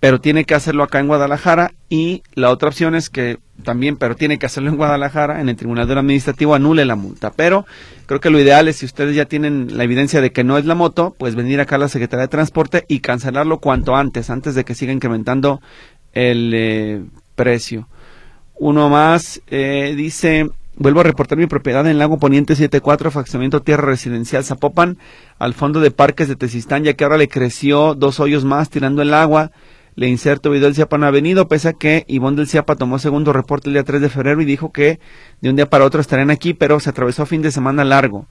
pero 0.00 0.20
tiene 0.20 0.44
que 0.44 0.56
hacerlo 0.56 0.82
acá 0.82 0.98
en 0.98 1.06
Guadalajara 1.06 1.70
y 1.88 2.24
la 2.34 2.50
otra 2.50 2.68
opción 2.68 2.96
es 2.96 3.10
que 3.10 3.38
también, 3.62 3.96
pero 3.96 4.16
tiene 4.16 4.38
que 4.38 4.46
hacerlo 4.46 4.70
en 4.70 4.76
Guadalajara, 4.76 5.40
en 5.40 5.48
el 5.48 5.54
Tribunal 5.54 5.88
Administrativo 5.88 6.56
anule 6.56 6.84
la 6.84 6.96
multa. 6.96 7.30
Pero 7.30 7.64
creo 8.06 8.18
que 8.18 8.28
lo 8.28 8.40
ideal 8.40 8.66
es 8.66 8.78
si 8.78 8.86
ustedes 8.86 9.14
ya 9.14 9.26
tienen 9.26 9.78
la 9.78 9.84
evidencia 9.84 10.20
de 10.20 10.32
que 10.32 10.42
no 10.42 10.58
es 10.58 10.64
la 10.64 10.74
moto, 10.74 11.14
pues 11.16 11.36
venir 11.36 11.60
acá 11.60 11.76
a 11.76 11.78
la 11.78 11.88
Secretaría 11.88 12.22
de 12.22 12.28
Transporte 12.28 12.84
y 12.88 12.98
cancelarlo 12.98 13.60
cuanto 13.60 13.94
antes, 13.94 14.28
antes 14.28 14.56
de 14.56 14.64
que 14.64 14.74
siga 14.74 14.92
incrementando 14.92 15.60
el 16.12 16.52
eh, 16.54 17.04
precio. 17.36 17.88
Uno 18.56 18.88
más 18.88 19.40
eh, 19.46 19.94
dice, 19.96 20.50
Vuelvo 20.78 21.00
a 21.00 21.04
reportar 21.04 21.38
mi 21.38 21.46
propiedad 21.46 21.86
en 21.86 21.98
Lago 21.98 22.18
Poniente 22.18 22.54
74, 22.54 23.10
fraccionamiento 23.10 23.62
Tierra 23.62 23.86
Residencial 23.86 24.44
Zapopan, 24.44 24.98
al 25.38 25.54
fondo 25.54 25.80
de 25.80 25.90
parques 25.90 26.28
de 26.28 26.36
Tezistán, 26.36 26.84
ya 26.84 26.92
que 26.92 27.04
ahora 27.04 27.16
le 27.16 27.28
creció 27.28 27.94
dos 27.94 28.20
hoyos 28.20 28.44
más 28.44 28.68
tirando 28.68 29.00
el 29.00 29.14
agua. 29.14 29.52
Le 29.94 30.06
inserto 30.06 30.50
video 30.50 30.66
del 30.66 30.74
Ciapa 30.74 30.98
no 30.98 31.06
ha 31.06 31.10
venido, 31.10 31.48
pese 31.48 31.68
a 31.68 31.72
que 31.72 32.04
Ivonne 32.08 32.36
del 32.36 32.46
Ciapa 32.46 32.76
tomó 32.76 32.98
segundo 32.98 33.32
reporte 33.32 33.70
el 33.70 33.72
día 33.72 33.84
3 33.84 34.02
de 34.02 34.10
febrero 34.10 34.42
y 34.42 34.44
dijo 34.44 34.70
que 34.70 35.00
de 35.40 35.48
un 35.48 35.56
día 35.56 35.64
para 35.64 35.86
otro 35.86 36.02
estarían 36.02 36.30
aquí, 36.30 36.52
pero 36.52 36.78
se 36.78 36.90
atravesó 36.90 37.24
fin 37.24 37.40
de 37.40 37.52
semana 37.52 37.82
largo. 37.82 38.26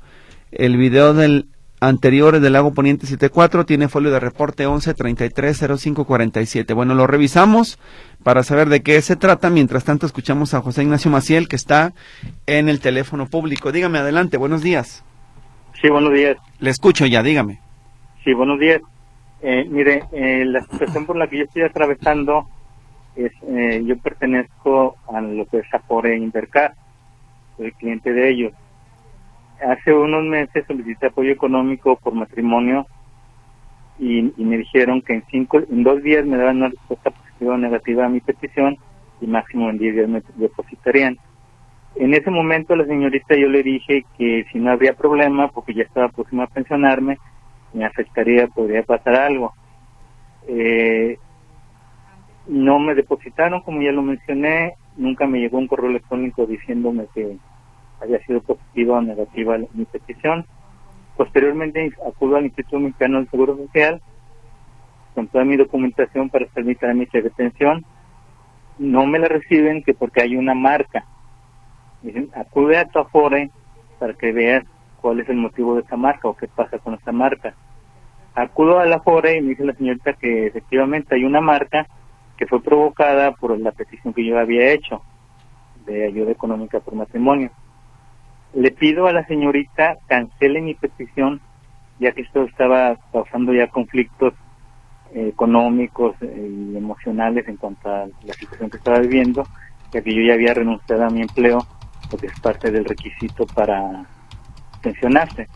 El 0.51 0.77
video 0.77 1.15
del 1.15 1.47
anterior 1.87 2.39
del 2.39 2.53
Lago 2.53 2.73
Poniente 2.73 3.07
74 3.07 3.65
tiene 3.65 3.87
folio 3.87 4.11
de 4.11 4.19
reporte 4.19 4.67
11330547. 4.67 6.73
Bueno, 6.73 6.95
lo 6.95 7.07
revisamos 7.07 7.79
para 8.23 8.43
saber 8.43 8.69
de 8.69 8.81
qué 8.81 9.01
se 9.01 9.15
trata. 9.15 9.49
Mientras 9.49 9.83
tanto, 9.83 10.05
escuchamos 10.05 10.53
a 10.53 10.61
José 10.61 10.83
Ignacio 10.83 11.11
Maciel, 11.11 11.47
que 11.47 11.55
está 11.55 11.93
en 12.45 12.69
el 12.69 12.79
teléfono 12.79 13.27
público. 13.27 13.71
Dígame, 13.71 13.99
adelante, 13.99 14.37
buenos 14.37 14.61
días. 14.61 15.03
Sí, 15.81 15.89
buenos 15.89 16.13
días. 16.13 16.37
Le 16.59 16.69
escucho 16.69 17.05
ya, 17.05 17.23
dígame. 17.23 17.59
Sí, 18.23 18.33
buenos 18.33 18.59
días. 18.59 18.81
Eh, 19.41 19.65
mire, 19.69 20.03
eh, 20.11 20.45
la 20.45 20.63
situación 20.63 21.05
por 21.05 21.15
la 21.15 21.27
que 21.27 21.37
yo 21.37 21.43
estoy 21.43 21.63
atravesando 21.63 22.47
es, 23.15 23.31
eh, 23.47 23.83
yo 23.85 23.97
pertenezco 23.97 24.95
a 25.13 25.21
lo 25.21 25.45
que 25.45 25.59
es 25.59 25.73
Afore 25.73 26.17
Intercar, 26.17 26.73
soy 27.57 27.71
cliente 27.73 28.11
de 28.11 28.29
ellos 28.29 28.53
hace 29.61 29.93
unos 29.93 30.23
meses 30.23 30.65
solicité 30.67 31.07
apoyo 31.07 31.31
económico 31.31 31.95
por 31.97 32.13
matrimonio 32.13 32.85
y, 33.97 34.21
me 34.37 34.57
dijeron 34.57 35.01
que 35.01 35.13
en 35.13 35.23
cinco, 35.31 35.59
en 35.59 35.83
dos 35.83 36.03
días 36.03 36.25
me 36.25 36.37
daban 36.37 36.57
una 36.57 36.69
respuesta 36.69 37.11
positiva 37.11 37.55
o 37.55 37.57
negativa 37.57 38.05
a 38.05 38.09
mi 38.09 38.19
petición 38.19 38.77
y 39.21 39.27
máximo 39.27 39.69
en 39.69 39.77
diez 39.77 39.95
días 39.95 40.09
me 40.09 40.21
depositarían. 40.35 41.17
En 41.95 42.13
ese 42.13 42.29
momento 42.29 42.73
a 42.73 42.77
la 42.77 42.85
señorita 42.85 43.35
yo 43.35 43.47
le 43.47 43.63
dije 43.63 44.05
que 44.17 44.45
si 44.51 44.59
no 44.59 44.71
habría 44.71 44.93
problema, 44.93 45.47
porque 45.47 45.73
ya 45.73 45.83
estaba 45.83 46.09
próxima 46.09 46.43
a 46.43 46.47
pensionarme, 46.47 47.17
me 47.73 47.85
afectaría, 47.85 48.47
podría 48.47 48.83
pasar 48.83 49.15
algo. 49.15 49.53
Eh, 50.47 51.17
no 52.47 52.79
me 52.79 52.95
depositaron, 52.95 53.61
como 53.61 53.81
ya 53.81 53.93
lo 53.93 54.01
mencioné, 54.01 54.73
nunca 54.97 55.25
me 55.25 55.39
llegó 55.39 55.57
un 55.57 55.67
correo 55.67 55.89
electrónico 55.89 56.45
diciéndome 56.45 57.07
que 57.13 57.37
había 58.05 58.25
sido 58.25 58.41
positiva 58.41 58.97
o 58.97 59.01
negativa 59.01 59.57
mi 59.73 59.85
petición. 59.85 60.45
Posteriormente 61.17 61.91
acudo 62.07 62.37
al 62.37 62.45
Instituto 62.45 62.79
Mexicano 62.79 63.17
del 63.17 63.29
Seguro 63.29 63.57
Social 63.57 64.01
con 65.13 65.27
toda 65.27 65.45
mi 65.45 65.55
documentación 65.55 66.29
para 66.29 66.45
hacer 66.45 66.65
mi 66.65 66.75
trámite. 66.75 67.23
No 68.77 69.05
me 69.05 69.19
la 69.19 69.29
reciben 69.29 69.81
que 69.83 69.93
porque 69.93 70.21
hay 70.21 70.35
una 70.35 70.53
marca. 70.53 71.05
Dicen, 72.01 72.29
acude 72.35 72.77
a 72.77 72.85
tu 72.85 72.99
Afore 72.99 73.49
para 73.97 74.13
que 74.13 74.33
veas 74.33 74.65
cuál 75.01 75.21
es 75.21 75.29
el 75.29 75.37
motivo 75.37 75.75
de 75.75 75.81
esta 75.81 75.95
marca 75.95 76.27
o 76.27 76.35
qué 76.35 76.47
pasa 76.47 76.77
con 76.79 76.93
esta 76.93 77.13
marca. 77.13 77.55
Acudo 78.35 78.79
a 78.79 78.85
la 78.85 78.97
Afore 78.97 79.37
y 79.37 79.41
me 79.41 79.49
dice 79.49 79.63
la 79.63 79.73
señorita 79.73 80.13
que 80.13 80.47
efectivamente 80.47 81.15
hay 81.15 81.23
una 81.23 81.39
marca 81.39 81.87
que 82.37 82.45
fue 82.45 82.61
provocada 82.61 83.31
por 83.31 83.57
la 83.57 83.71
petición 83.71 84.13
que 84.13 84.25
yo 84.25 84.37
había 84.37 84.73
hecho 84.73 85.01
de 85.85 86.05
ayuda 86.07 86.31
económica 86.31 86.81
por 86.81 86.95
matrimonio. 86.95 87.51
Le 88.55 88.71
pido 88.71 89.07
a 89.07 89.11
la 89.11 89.25
señorita 89.27 89.97
cancele 90.07 90.61
mi 90.61 90.75
petición, 90.75 91.41
ya 91.99 92.13
que 92.13 92.21
esto 92.21 92.43
estaba 92.43 92.95
causando 93.11 93.53
ya 93.53 93.67
conflictos 93.67 94.33
eh, 95.13 95.27
económicos 95.27 96.15
eh, 96.21 96.49
y 96.49 96.77
emocionales 96.77 97.45
en 97.49 97.57
cuanto 97.57 97.89
a 97.89 98.07
la 98.23 98.33
situación 98.33 98.69
que 98.69 98.77
estaba 98.77 98.99
viviendo, 98.99 99.45
ya 99.91 100.01
que 100.01 100.15
yo 100.15 100.21
ya 100.21 100.35
había 100.35 100.53
renunciado 100.53 101.03
a 101.03 101.09
mi 101.09 101.21
empleo, 101.21 101.67
porque 102.09 102.27
es 102.27 102.39
parte 102.39 102.71
del 102.71 102.85
requisito 102.85 103.45
para 103.45 104.05
pensionarse. 104.81 105.47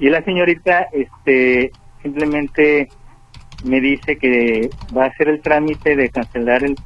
Y 0.00 0.08
la 0.10 0.22
señorita 0.24 0.88
este 0.92 1.70
simplemente 2.02 2.88
me 3.64 3.80
dice 3.80 4.16
que 4.16 4.70
va 4.96 5.04
a 5.04 5.08
hacer 5.08 5.28
el 5.28 5.40
trámite 5.40 5.94
de 5.94 6.08
cancelar 6.10 6.64
el 6.64 6.76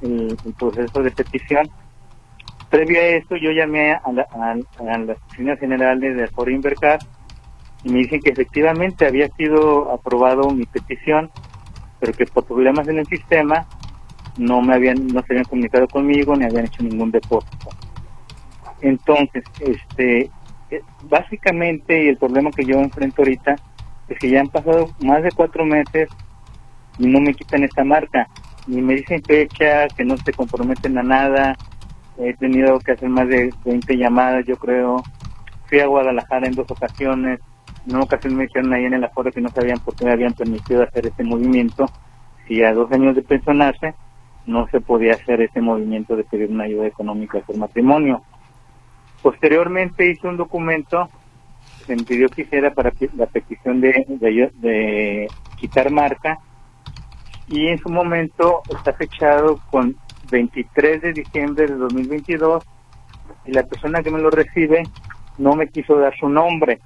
proceso 0.58 1.02
de 1.02 1.10
petición 1.10 1.70
Previo 2.72 3.02
a 3.02 3.04
esto, 3.04 3.36
yo 3.36 3.50
llamé 3.50 3.92
a, 3.92 4.12
las 4.12 5.18
oficinas 5.26 5.60
generales 5.60 6.16
de 6.16 6.24
Aforo 6.24 6.50
Invercar 6.50 7.00
y 7.84 7.90
me 7.90 7.98
dicen 7.98 8.22
que 8.22 8.30
efectivamente 8.30 9.06
había 9.06 9.28
sido 9.36 9.92
aprobado 9.92 10.48
mi 10.48 10.64
petición, 10.64 11.30
pero 12.00 12.14
que 12.14 12.24
por 12.24 12.46
problemas 12.46 12.88
en 12.88 13.00
el 13.00 13.06
sistema 13.08 13.66
no 14.38 14.62
me 14.62 14.74
habían 14.74 15.06
no 15.08 15.20
se 15.20 15.34
habían 15.34 15.44
comunicado 15.44 15.86
conmigo 15.86 16.34
ni 16.34 16.46
habían 16.46 16.64
hecho 16.64 16.82
ningún 16.82 17.10
depósito. 17.10 17.68
Entonces, 18.80 19.44
este 19.60 20.30
eh, 20.70 20.82
básicamente 21.02 22.08
el 22.08 22.16
problema 22.16 22.50
que 22.52 22.64
yo 22.64 22.78
enfrento 22.78 23.20
ahorita 23.20 23.54
es 24.08 24.18
que 24.18 24.30
ya 24.30 24.40
han 24.40 24.48
pasado 24.48 24.88
más 25.02 25.22
de 25.22 25.30
cuatro 25.32 25.66
meses 25.66 26.08
y 26.96 27.06
no 27.06 27.20
me 27.20 27.34
quitan 27.34 27.64
esta 27.64 27.84
marca, 27.84 28.26
ni 28.66 28.80
me 28.80 28.94
dicen 28.94 29.22
fecha, 29.22 29.88
que 29.88 30.06
no 30.06 30.16
se 30.16 30.32
comprometen 30.32 30.96
a 30.96 31.02
nada, 31.02 31.54
he 32.18 32.34
tenido 32.34 32.78
que 32.80 32.92
hacer 32.92 33.08
más 33.08 33.28
de 33.28 33.52
20 33.64 33.96
llamadas, 33.96 34.44
yo 34.46 34.56
creo. 34.56 35.02
Fui 35.66 35.80
a 35.80 35.86
Guadalajara 35.86 36.46
en 36.46 36.54
dos 36.54 36.70
ocasiones. 36.70 37.40
En 37.86 37.94
una 37.94 38.04
ocasión 38.04 38.36
me 38.36 38.44
dijeron 38.44 38.72
ahí 38.72 38.84
en 38.84 38.94
el 38.94 39.04
aforo 39.04 39.32
que 39.32 39.40
no 39.40 39.48
sabían 39.48 39.80
por 39.80 39.96
qué 39.96 40.04
me 40.04 40.12
habían 40.12 40.34
permitido 40.34 40.82
hacer 40.82 41.06
ese 41.06 41.24
movimiento. 41.24 41.86
Si 42.46 42.62
a 42.62 42.72
dos 42.72 42.90
años 42.92 43.14
de 43.14 43.22
pensionarse 43.22 43.94
no 44.46 44.66
se 44.68 44.80
podía 44.80 45.12
hacer 45.12 45.40
ese 45.40 45.60
movimiento 45.60 46.16
de 46.16 46.24
pedir 46.24 46.50
una 46.50 46.64
ayuda 46.64 46.86
económica 46.86 47.38
por 47.40 47.56
matrimonio. 47.56 48.22
Posteriormente 49.22 50.10
hice 50.10 50.26
un 50.26 50.36
documento 50.36 51.08
que 51.86 51.96
me 51.96 52.02
pidió 52.02 52.28
que 52.28 52.42
hiciera 52.42 52.72
para 52.74 52.92
la 53.16 53.26
petición 53.26 53.80
de, 53.80 54.04
de 54.60 55.28
quitar 55.56 55.90
marca 55.90 56.38
y 57.48 57.68
en 57.68 57.78
su 57.78 57.88
momento 57.88 58.62
está 58.74 58.92
fechado 58.92 59.60
con 59.70 59.96
23 60.32 61.02
de 61.02 61.12
diciembre 61.12 61.68
de 61.68 61.74
2022 61.74 62.64
y 63.44 63.52
la 63.52 63.62
persona 63.64 64.02
que 64.02 64.10
me 64.10 64.18
lo 64.18 64.30
recibe 64.30 64.88
no 65.38 65.54
me 65.54 65.68
quiso 65.68 65.96
dar 65.98 66.16
su 66.16 66.28
nombre. 66.28 66.80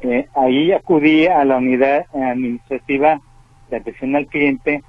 Eh, 0.00 0.26
ahí 0.34 0.72
acudí 0.72 1.26
a 1.26 1.44
la 1.44 1.56
unidad 1.56 2.06
administrativa 2.14 3.20
de 3.68 3.76
atención 3.76 4.14
al 4.14 4.26
cliente, 4.26 4.82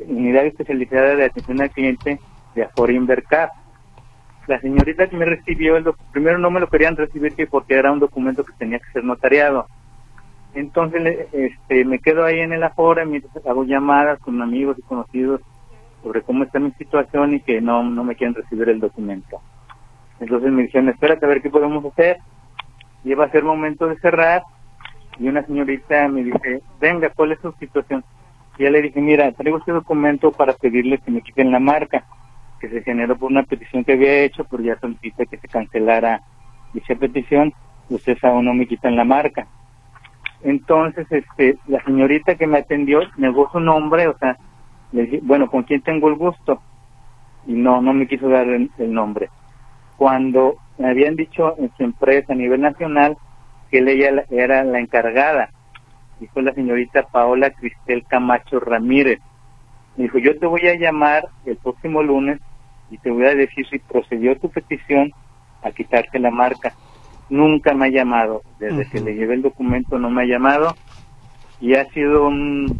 unidad 0.00 0.46
especializada 0.46 1.14
de 1.14 1.24
atención 1.26 1.62
al 1.62 1.70
cliente 1.70 2.18
de 2.54 2.62
Afore 2.64 2.94
Invercar. 2.94 3.50
La 4.46 4.60
señorita 4.60 5.06
que 5.06 5.16
me 5.16 5.24
recibió, 5.24 5.76
primero 6.12 6.38
no 6.38 6.50
me 6.50 6.60
lo 6.60 6.68
querían 6.68 6.96
recibir 6.96 7.34
porque 7.50 7.74
era 7.74 7.92
un 7.92 8.00
documento 8.00 8.44
que 8.44 8.52
tenía 8.58 8.78
que 8.78 8.92
ser 8.92 9.04
notariado. 9.04 9.66
Entonces 10.54 11.28
este, 11.32 11.84
me 11.84 11.98
quedo 11.98 12.24
ahí 12.24 12.40
en 12.40 12.52
el 12.52 12.62
mientras 13.06 13.46
hago 13.46 13.64
llamadas 13.64 14.18
con 14.20 14.42
amigos 14.42 14.76
y 14.78 14.82
conocidos 14.82 15.40
sobre 16.04 16.22
cómo 16.22 16.44
está 16.44 16.60
mi 16.60 16.70
situación 16.72 17.34
y 17.34 17.40
que 17.40 17.60
no, 17.60 17.82
no 17.82 18.04
me 18.04 18.14
quieren 18.14 18.34
recibir 18.34 18.68
el 18.68 18.78
documento. 18.78 19.40
Entonces 20.20 20.52
me 20.52 20.62
dijeron, 20.62 20.90
espérate 20.90 21.24
a 21.24 21.28
ver 21.28 21.42
qué 21.42 21.50
podemos 21.50 21.84
hacer. 21.86 22.18
Y 23.02 23.12
a 23.12 23.30
ser 23.30 23.42
momento 23.42 23.86
de 23.88 23.96
cerrar 23.96 24.42
y 25.18 25.28
una 25.28 25.44
señorita 25.44 26.08
me 26.08 26.24
dice, 26.24 26.62
venga, 26.80 27.10
¿cuál 27.10 27.32
es 27.32 27.40
su 27.40 27.52
situación? 27.52 28.04
Y 28.58 28.64
ya 28.64 28.70
le 28.70 28.82
dije, 28.82 29.00
mira, 29.00 29.30
traigo 29.32 29.58
este 29.58 29.72
documento 29.72 30.32
para 30.32 30.52
pedirle 30.52 30.98
que 30.98 31.10
me 31.10 31.22
quiten 31.22 31.50
la 31.50 31.60
marca, 31.60 32.04
que 32.60 32.68
se 32.68 32.82
generó 32.82 33.16
por 33.16 33.30
una 33.30 33.42
petición 33.42 33.84
que 33.84 33.92
había 33.92 34.22
hecho, 34.22 34.44
pero 34.44 34.62
ya 34.62 34.78
solicité 34.78 35.26
que 35.26 35.38
se 35.38 35.48
cancelara 35.48 36.20
dicha 36.72 36.94
petición, 36.96 37.52
ustedes 37.88 38.22
aún 38.24 38.44
no 38.46 38.54
me 38.54 38.66
quitan 38.66 38.96
la 38.96 39.04
marca. 39.04 39.46
Entonces, 40.42 41.06
este, 41.10 41.56
la 41.68 41.82
señorita 41.84 42.34
que 42.34 42.46
me 42.46 42.58
atendió 42.58 43.00
negó 43.16 43.48
su 43.52 43.60
nombre, 43.60 44.08
o 44.08 44.18
sea, 44.18 44.36
le 44.92 45.02
dije, 45.02 45.20
bueno, 45.22 45.50
¿con 45.50 45.64
quién 45.64 45.82
tengo 45.82 46.08
el 46.08 46.14
gusto? 46.16 46.60
Y 47.46 47.52
no, 47.52 47.80
no 47.82 47.92
me 47.92 48.06
quiso 48.06 48.28
dar 48.28 48.48
el, 48.48 48.70
el 48.78 48.92
nombre. 48.92 49.28
Cuando 49.96 50.56
me 50.78 50.88
habían 50.90 51.16
dicho 51.16 51.54
en 51.58 51.70
su 51.76 51.84
empresa 51.84 52.32
a 52.32 52.36
nivel 52.36 52.60
nacional 52.60 53.16
que 53.70 53.78
ella 53.78 54.12
la- 54.12 54.24
era 54.30 54.64
la 54.64 54.80
encargada, 54.80 55.50
fue 56.32 56.42
la 56.42 56.54
señorita 56.54 57.02
Paola 57.02 57.50
Cristel 57.50 58.04
Camacho 58.06 58.60
Ramírez. 58.60 59.20
Me 59.96 60.04
dijo, 60.04 60.18
yo 60.18 60.38
te 60.38 60.46
voy 60.46 60.66
a 60.66 60.74
llamar 60.74 61.28
el 61.44 61.56
próximo 61.56 62.02
lunes 62.02 62.40
y 62.90 62.98
te 62.98 63.10
voy 63.10 63.26
a 63.26 63.34
decir 63.34 63.66
si 63.68 63.78
procedió 63.78 64.36
tu 64.38 64.48
petición 64.50 65.12
a 65.62 65.70
quitarte 65.70 66.18
la 66.18 66.30
marca. 66.30 66.74
Nunca 67.28 67.74
me 67.74 67.86
ha 67.86 67.90
llamado, 67.90 68.42
desde 68.58 68.88
que 68.90 69.00
le 69.00 69.14
llevé 69.14 69.34
el 69.34 69.42
documento 69.42 69.98
no 69.98 70.10
me 70.10 70.22
ha 70.22 70.26
llamado 70.26 70.74
y 71.60 71.74
ha 71.74 71.84
sido 71.90 72.26
un 72.26 72.78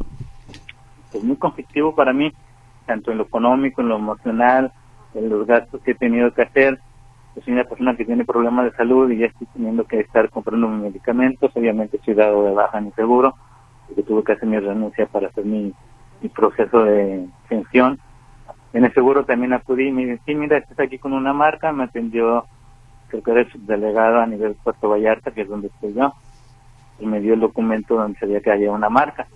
pues 1.14 1.23
muy 1.23 1.37
conflictivo 1.37 1.94
para 1.94 2.12
mí, 2.12 2.33
tanto 2.87 3.12
en 3.12 3.18
lo 3.18 3.25
económico, 3.25 3.80
en 3.80 3.88
lo 3.88 3.97
emocional, 3.97 4.73
en 5.14 5.28
los 5.28 5.47
gastos 5.47 5.80
que 5.83 5.92
he 5.92 5.94
tenido 5.94 6.35
que 6.35 6.42
hacer. 6.42 6.80
Yo 7.37 7.42
soy 7.42 7.52
una 7.52 7.62
persona 7.62 7.97
que 7.97 8.04
tiene 8.04 8.25
problemas 8.25 8.64
de 8.64 8.76
salud 8.76 9.09
y 9.11 9.18
ya 9.18 9.26
estoy 9.26 9.47
teniendo 9.52 9.85
que 9.85 10.00
estar 10.00 10.28
comprando 10.28 10.66
mis 10.66 10.83
medicamentos. 10.83 11.52
Obviamente 11.54 11.99
estoy 11.99 12.14
dado 12.14 12.44
de 12.44 12.52
baja 12.52 12.78
en 12.78 12.87
mi 12.87 12.90
seguro, 12.92 13.37
porque 13.87 14.02
tuve 14.02 14.25
que 14.25 14.33
hacer 14.33 14.49
mi 14.49 14.59
renuncia 14.59 15.06
para 15.06 15.28
hacer 15.28 15.44
mi, 15.44 15.73
proceso 16.35 16.83
de 16.83 17.28
pensión. 17.49 18.00
En 18.73 18.85
el 18.85 18.92
seguro 18.92 19.25
también 19.25 19.52
acudí 19.52 19.87
y 19.87 19.92
me 19.92 20.02
dicen, 20.02 20.21
sí, 20.26 20.35
mira, 20.35 20.59
estás 20.59 20.80
aquí 20.80 20.99
con 20.99 21.12
una 21.12 21.33
marca, 21.33 21.71
me 21.73 21.85
atendió, 21.85 22.44
creo 23.06 23.23
que 23.23 23.30
era 23.30 23.40
el 23.42 23.52
subdelegado 23.52 24.21
a 24.21 24.26
nivel 24.26 24.56
Puerto 24.64 24.88
Vallarta, 24.88 25.30
que 25.30 25.42
es 25.42 25.49
donde 25.49 25.68
estoy 25.68 25.92
yo, 25.92 26.12
y 26.99 27.06
me 27.06 27.21
dio 27.21 27.35
el 27.35 27.40
documento 27.40 27.94
donde 27.94 28.18
se 28.18 28.26
veía 28.26 28.40
que 28.40 28.50
había 28.50 28.73
una 28.73 28.88
marca, 28.88 29.28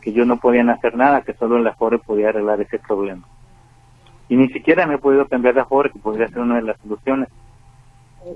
que 0.00 0.12
yo 0.12 0.24
no 0.24 0.38
podía 0.38 0.62
hacer 0.70 0.96
nada, 0.96 1.22
que 1.22 1.34
solo 1.34 1.56
el 1.56 1.66
Afore 1.66 1.98
podía 1.98 2.28
arreglar 2.28 2.60
ese 2.60 2.78
problema. 2.78 3.26
Y 4.28 4.36
ni 4.36 4.48
siquiera 4.48 4.86
me 4.86 4.94
he 4.94 4.98
podido 4.98 5.26
cambiar 5.26 5.54
de 5.54 5.60
Afore, 5.60 5.90
que 5.90 5.98
podría 5.98 6.28
ser 6.28 6.40
una 6.40 6.56
de 6.56 6.62
las 6.62 6.78
soluciones. 6.80 7.28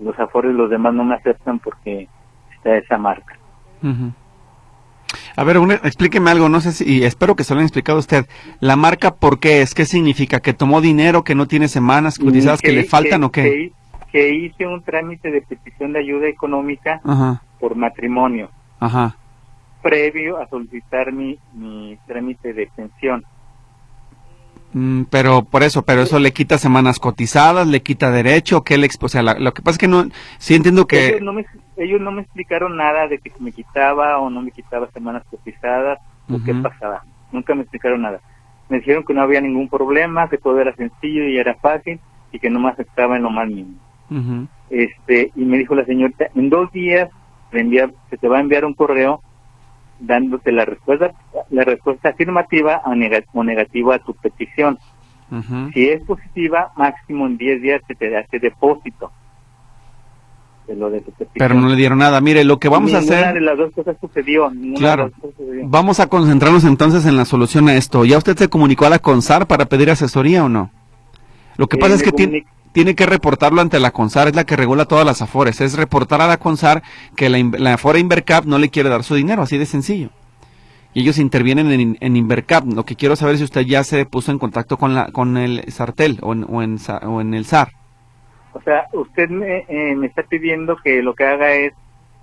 Los 0.02 0.18
Afores 0.18 0.54
los 0.54 0.70
demás 0.70 0.94
no 0.94 1.04
me 1.04 1.14
aceptan 1.14 1.58
porque 1.58 2.08
está 2.54 2.76
esa 2.76 2.96
marca. 2.98 3.36
A 5.36 5.44
ver, 5.44 5.56
explíqueme 5.82 6.30
algo, 6.30 6.48
no 6.48 6.60
sé 6.60 6.72
si, 6.72 6.84
y 6.84 7.04
espero 7.04 7.34
que 7.34 7.44
se 7.44 7.54
lo 7.54 7.60
haya 7.60 7.66
explicado 7.66 7.98
usted. 7.98 8.26
¿La 8.60 8.76
marca 8.76 9.14
por 9.14 9.40
qué 9.40 9.62
es? 9.62 9.74
¿Qué 9.74 9.84
significa? 9.84 10.40
¿Que 10.40 10.52
tomó 10.52 10.80
dinero, 10.80 11.24
que 11.24 11.34
no 11.34 11.46
tiene 11.46 11.68
semanas 11.68 12.18
cotizadas, 12.18 12.60
que, 12.60 12.72
le 12.72 12.84
faltan 12.84 13.24
o 13.24 13.32
qué? 13.32 13.42
Que, 13.42 13.72
que 14.12 14.34
hice 14.34 14.66
un 14.66 14.82
trámite 14.82 15.30
de 15.30 15.42
petición 15.42 15.92
de 15.92 16.00
ayuda 16.00 16.28
económica 16.28 17.00
Ajá, 17.04 17.42
por 17.58 17.74
matrimonio, 17.74 18.50
ajá. 18.78 19.16
Previo 19.82 20.38
a 20.38 20.46
solicitar 20.48 21.12
mi, 21.12 21.38
mi 21.54 21.98
trámite 22.06 22.52
de 22.52 22.68
pensión. 22.74 23.24
Mm, 24.72 25.02
pero 25.10 25.42
por 25.42 25.62
eso, 25.64 25.82
pero 25.82 26.02
eso 26.02 26.18
le 26.20 26.32
quita 26.32 26.56
semanas 26.56 26.98
cotizadas, 27.00 27.66
le 27.66 27.82
quita 27.82 28.10
derecho, 28.12 28.62
que 28.62 28.78
le 28.78 28.88
o 29.00 29.08
sea, 29.08 29.22
la- 29.22 29.38
lo 29.38 29.52
que 29.52 29.62
pasa 29.62 29.74
es 29.74 29.78
que 29.78 29.88
no, 29.88 30.04
sí 30.38 30.54
entiendo 30.54 30.86
que, 30.86 31.08
Ellos, 31.08 31.22
no 31.22 31.32
me, 31.32 31.44
ellos 31.76 32.00
no 32.00 32.12
me 32.12 32.22
explicaron 32.22 32.76
nada 32.76 33.08
de 33.08 33.18
que 33.18 33.32
me 33.40 33.50
quitaba 33.52 34.18
o 34.18 34.30
no 34.30 34.42
me 34.42 34.52
quitaba 34.52 34.88
semanas 34.92 35.24
cotizadas 35.28 35.98
o 36.30 36.38
qué 36.44 36.54
pasaba. 36.54 37.02
Nunca 37.32 37.54
me 37.54 37.62
explicaron 37.62 38.02
nada. 38.02 38.20
Me 38.68 38.78
dijeron 38.78 39.04
que 39.04 39.12
no 39.14 39.22
había 39.22 39.40
ningún 39.40 39.68
problema, 39.68 40.28
que 40.28 40.38
todo 40.38 40.60
era 40.60 40.72
sencillo 40.76 41.24
y 41.24 41.36
era 41.38 41.54
fácil 41.56 41.98
y 42.30 42.38
que 42.38 42.50
no 42.50 42.60
me 42.60 42.68
afectaba 42.68 43.16
en 43.16 43.24
lo 43.24 43.30
más 43.30 43.48
mínimo. 43.48 43.78
Ujú, 44.08 44.46
Este, 44.70 45.32
y 45.34 45.44
me 45.44 45.58
dijo 45.58 45.74
la 45.74 45.84
señorita, 45.84 46.26
en 46.36 46.48
dos 46.48 46.70
días 46.70 47.10
envía- 47.50 47.90
se 48.08 48.16
te 48.16 48.28
va 48.28 48.38
a 48.38 48.40
enviar 48.40 48.64
un 48.64 48.74
correo 48.74 49.20
dándote 50.00 50.50
la 50.52 50.64
respuesta, 50.64 51.12
la 51.50 51.64
respuesta 51.64 52.08
afirmativa 52.10 52.82
o, 52.86 52.90
nega- 52.94 53.24
o 53.32 53.44
negativa 53.44 53.94
a 53.96 53.98
tu 53.98 54.14
petición. 54.14 54.78
Si 55.72 55.88
es 55.88 56.02
positiva, 56.02 56.72
máximo 56.76 57.26
en 57.26 57.36
10 57.38 57.62
días 57.62 57.80
se 57.86 57.94
te 57.94 58.16
hace 58.16 58.40
depósito 58.40 59.12
de 60.66 60.74
lo 60.76 60.90
de 60.90 61.00
tu 61.00 61.12
petición. 61.12 61.34
pero 61.38 61.54
no 61.54 61.68
le 61.68 61.76
dieron 61.76 61.98
nada. 61.98 62.20
Mire, 62.20 62.42
lo 62.44 62.58
que 62.58 62.68
vamos 62.68 62.92
a 62.94 62.98
hacer... 62.98 63.34
de 63.34 63.40
las 63.40 63.56
dos 63.56 63.72
cosas 63.72 63.96
sucedió. 64.00 64.50
Claro. 64.76 65.04
de 65.06 65.10
las 65.12 65.20
dos 65.22 65.30
sucedió. 65.36 65.68
Vamos 65.68 66.00
a 66.00 66.08
concentrarnos 66.08 66.64
entonces 66.64 67.06
en 67.06 67.16
la 67.16 67.24
solución 67.24 67.68
a 67.68 67.74
esto. 67.76 68.04
¿Ya 68.04 68.18
usted 68.18 68.36
se 68.36 68.48
comunicó 68.48 68.86
a 68.86 68.90
la 68.90 68.98
CONSAR 68.98 69.46
para 69.46 69.66
pedir 69.66 69.90
asesoría 69.90 70.44
o 70.44 70.48
no? 70.48 70.70
Lo 71.60 71.66
que 71.66 71.76
Eh, 71.76 71.80
pasa 71.80 71.94
es 71.94 72.02
que 72.02 72.12
tiene, 72.12 72.46
tiene 72.72 72.94
que 72.94 73.04
reportarlo 73.04 73.60
ante 73.60 73.78
la 73.80 73.90
CONSAR, 73.90 74.28
es 74.28 74.34
la 74.34 74.44
que 74.44 74.56
regula 74.56 74.86
todas 74.86 75.04
las 75.04 75.20
AFORES. 75.20 75.60
Es 75.60 75.76
reportar 75.76 76.22
a 76.22 76.26
la 76.26 76.38
CONSAR 76.38 76.82
que 77.16 77.28
la, 77.28 77.38
la 77.58 77.74
AFORE 77.74 77.98
Invercap 77.98 78.46
no 78.46 78.58
le 78.58 78.70
quiere 78.70 78.88
dar 78.88 79.04
su 79.04 79.14
dinero, 79.14 79.42
así 79.42 79.58
de 79.58 79.66
sencillo. 79.66 80.08
Y 80.94 81.02
ellos 81.02 81.18
intervienen 81.18 81.70
en, 81.70 81.98
en 82.00 82.16
Invercap. 82.16 82.64
Lo 82.64 82.84
que 82.84 82.96
quiero 82.96 83.14
saber 83.14 83.34
es 83.34 83.40
si 83.40 83.44
usted 83.44 83.60
ya 83.66 83.84
se 83.84 84.06
puso 84.06 84.32
en 84.32 84.38
contacto 84.38 84.78
con, 84.78 84.94
la, 84.94 85.12
con 85.12 85.36
el 85.36 85.62
SARTEL 85.70 86.18
o 86.22 86.32
en, 86.32 86.46
o 86.48 86.62
en, 86.62 86.78
Sa- 86.78 87.02
o 87.04 87.20
en 87.20 87.34
el 87.34 87.44
SAR. 87.44 87.68
O 88.54 88.62
sea, 88.62 88.86
usted 88.94 89.28
me, 89.28 89.64
eh, 89.68 89.94
me 89.94 90.06
está 90.06 90.22
pidiendo 90.22 90.76
que 90.82 91.02
lo 91.02 91.14
que 91.14 91.24
haga 91.24 91.52
es 91.52 91.74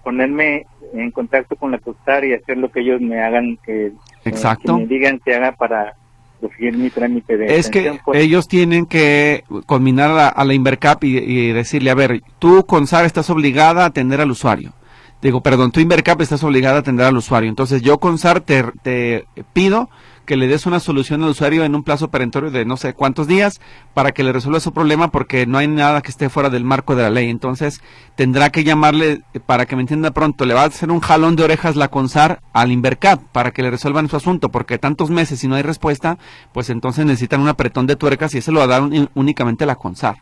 ponerme 0.04 0.66
en 0.94 1.12
contacto 1.12 1.56
con 1.58 1.72
la 1.72 1.78
COSTAR 1.78 2.26
y 2.26 2.34
hacer 2.34 2.58
lo 2.58 2.72
que 2.72 2.80
ellos 2.80 3.00
me 3.02 3.22
hagan, 3.22 3.58
que, 3.64 3.88
eh, 3.88 3.94
Exacto. 4.26 4.76
que 4.78 4.82
me 4.84 4.88
digan 4.88 5.20
que 5.24 5.36
haga 5.36 5.52
para 5.52 5.96
recibir 6.42 6.78
mi 6.78 6.90
trámite 6.90 7.38
de 7.38 7.58
Es 7.58 7.70
que 7.70 8.00
pues. 8.04 8.20
ellos 8.20 8.48
tienen 8.48 8.86
que 8.86 9.44
combinar 9.66 10.12
a 10.12 10.14
la, 10.14 10.28
a 10.28 10.46
la 10.46 10.54
Invercap 10.54 11.04
y, 11.04 11.18
y 11.18 11.52
decirle, 11.52 11.90
a 11.90 11.96
ver, 11.96 12.22
tú 12.40 12.66
con 12.66 12.88
SAR 12.88 13.06
estás 13.06 13.30
obligada 13.30 13.84
a 13.84 13.88
atender 13.88 14.22
al 14.22 14.32
usuario. 14.32 14.74
Digo, 15.22 15.42
perdón, 15.42 15.72
tú 15.72 15.80
Invercap 15.80 16.22
estás 16.22 16.44
obligada 16.44 16.78
a 16.78 16.80
atender 16.80 17.06
al 17.06 17.18
usuario. 17.18 17.50
Entonces 17.50 17.82
yo 17.82 18.00
con 18.00 18.18
SAR 18.18 18.42
te, 18.42 18.64
te 18.84 19.26
pido 19.54 19.90
que 20.28 20.36
le 20.36 20.48
des 20.48 20.66
una 20.66 20.82
solución 20.82 21.24
al 21.24 21.30
usuario 21.30 21.64
en 21.64 21.74
un 21.74 21.84
plazo 21.84 22.10
perentorio 22.10 22.52
de 22.52 22.66
no 22.66 22.76
sé 22.76 22.94
cuántos 22.94 23.28
días 23.28 23.62
para 23.94 24.12
que 24.12 24.24
le 24.24 24.34
resuelva 24.34 24.60
su 24.60 24.74
problema 24.74 25.08
porque 25.08 25.48
no 25.48 25.58
hay 25.58 25.70
nada 25.70 26.02
que 26.02 26.12
esté 26.12 26.28
fuera 26.30 26.50
del 26.50 26.66
marco 26.66 26.96
de 26.96 27.04
la 27.04 27.10
ley. 27.10 27.30
Entonces 27.30 27.82
tendrá 28.16 28.50
que 28.50 28.66
llamarle, 28.66 29.22
eh, 29.34 29.40
para 29.40 29.66
que 29.66 29.78
me 29.78 29.82
entienda 29.82 30.12
pronto, 30.12 30.46
le 30.46 30.54
va 30.54 30.64
a 30.64 30.66
hacer 30.66 30.92
un 30.92 31.00
jalón 31.00 31.38
de 31.38 31.46
orejas 31.46 31.78
la 31.78 31.88
CONSAR 31.88 32.42
al 32.52 32.74
Invercap 32.74 33.22
para 33.32 33.52
que 33.52 33.64
le 33.64 33.72
resuelvan 33.72 34.10
su 34.10 34.18
asunto 34.18 34.50
porque 34.50 34.78
tantos 34.78 35.10
meses 35.10 35.42
y 35.46 35.48
no 35.48 35.56
hay 35.56 35.64
respuesta, 35.64 36.18
pues 36.52 36.70
entonces 36.70 37.06
necesitan 37.06 37.40
un 37.40 37.48
apretón 37.48 37.88
de 37.88 37.96
tuercas 37.96 38.36
y 38.36 38.40
eso 38.40 38.52
lo 38.52 38.60
va 38.60 38.66
a 38.66 38.80
dar 38.80 39.10
únicamente 39.16 39.66
la 39.66 39.76
CONSAR. 39.76 40.18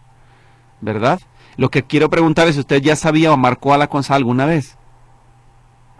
¿Verdad? 0.82 1.20
Lo 1.58 1.70
que 1.72 1.82
quiero 1.82 2.12
preguntar 2.12 2.48
es 2.48 2.54
si 2.54 2.62
usted 2.62 2.80
ya 2.80 2.96
sabía 2.96 3.34
o 3.34 3.38
marcó 3.38 3.74
a 3.74 3.80
la 3.80 3.88
CONSAR 3.88 4.18
alguna 4.18 4.46
vez. 4.46 4.78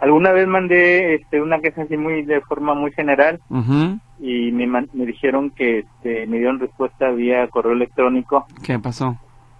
Alguna 0.00 0.32
vez 0.32 0.46
mandé 0.46 1.14
este, 1.14 1.40
una 1.40 1.58
queja 1.60 1.82
así 1.82 1.96
muy 1.96 2.22
de 2.22 2.40
forma 2.42 2.74
muy 2.74 2.92
general 2.92 3.40
Ujú. 3.48 3.98
y 4.20 4.52
me, 4.52 4.66
me 4.66 5.06
dijeron 5.06 5.50
que 5.50 5.78
este, 5.80 6.26
me 6.26 6.36
dieron 6.38 6.60
respuesta 6.60 7.10
vía 7.10 7.48
correo 7.48 7.72
electrónico 7.72 8.46
¿Qué 8.62 8.78
pasó? 8.78 9.16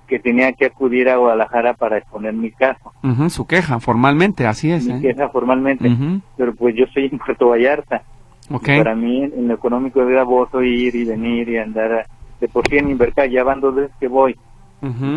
que 0.06 0.18
tenía 0.20 0.52
que 0.52 0.66
acudir 0.66 1.08
a 1.08 1.16
Guadalajara 1.16 1.74
para 1.74 1.98
exponer 1.98 2.32
mi 2.34 2.50
caso, 2.52 2.92
Ujú, 3.02 3.28
Su 3.30 3.46
queja, 3.46 3.80
formalmente, 3.80 4.46
así 4.46 4.70
es. 4.70 4.86
mi 4.86 4.94
¿eh? 4.94 5.00
queja 5.00 5.28
formalmente. 5.30 5.88
Ujú, 5.88 6.20
Pero 6.36 6.54
pues 6.54 6.76
yo 6.76 6.84
soy 6.94 7.06
en 7.12 7.18
Puerto 7.18 7.48
Vallarta. 7.48 8.02
Ok. 8.48 8.66
Para 8.78 8.94
mí, 8.94 9.24
en 9.24 9.48
lo 9.48 9.54
económico 9.54 10.00
es 10.02 10.08
gravoso 10.08 10.62
ir 10.62 10.94
y 10.94 11.04
venir 11.04 11.48
y 11.48 11.56
andar. 11.56 12.06
De 12.40 12.46
por 12.46 12.62
sí 12.68 12.76
en 12.76 12.90
Invercar 12.90 13.28
ya 13.28 13.42
van 13.42 13.60
dos 13.60 13.74
veces 13.74 13.90
que 13.98 14.06
voy. 14.06 14.36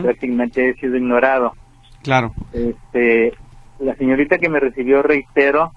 Prácticamente 0.02 0.70
he 0.70 0.74
sido 0.76 0.96
ignorado. 0.98 1.54
Claro. 2.02 2.34
Este, 2.54 3.34
la 3.80 3.96
señorita 3.96 4.38
que 4.38 4.50
me 4.50 4.60
recibió, 4.60 5.02
reitero, 5.02 5.72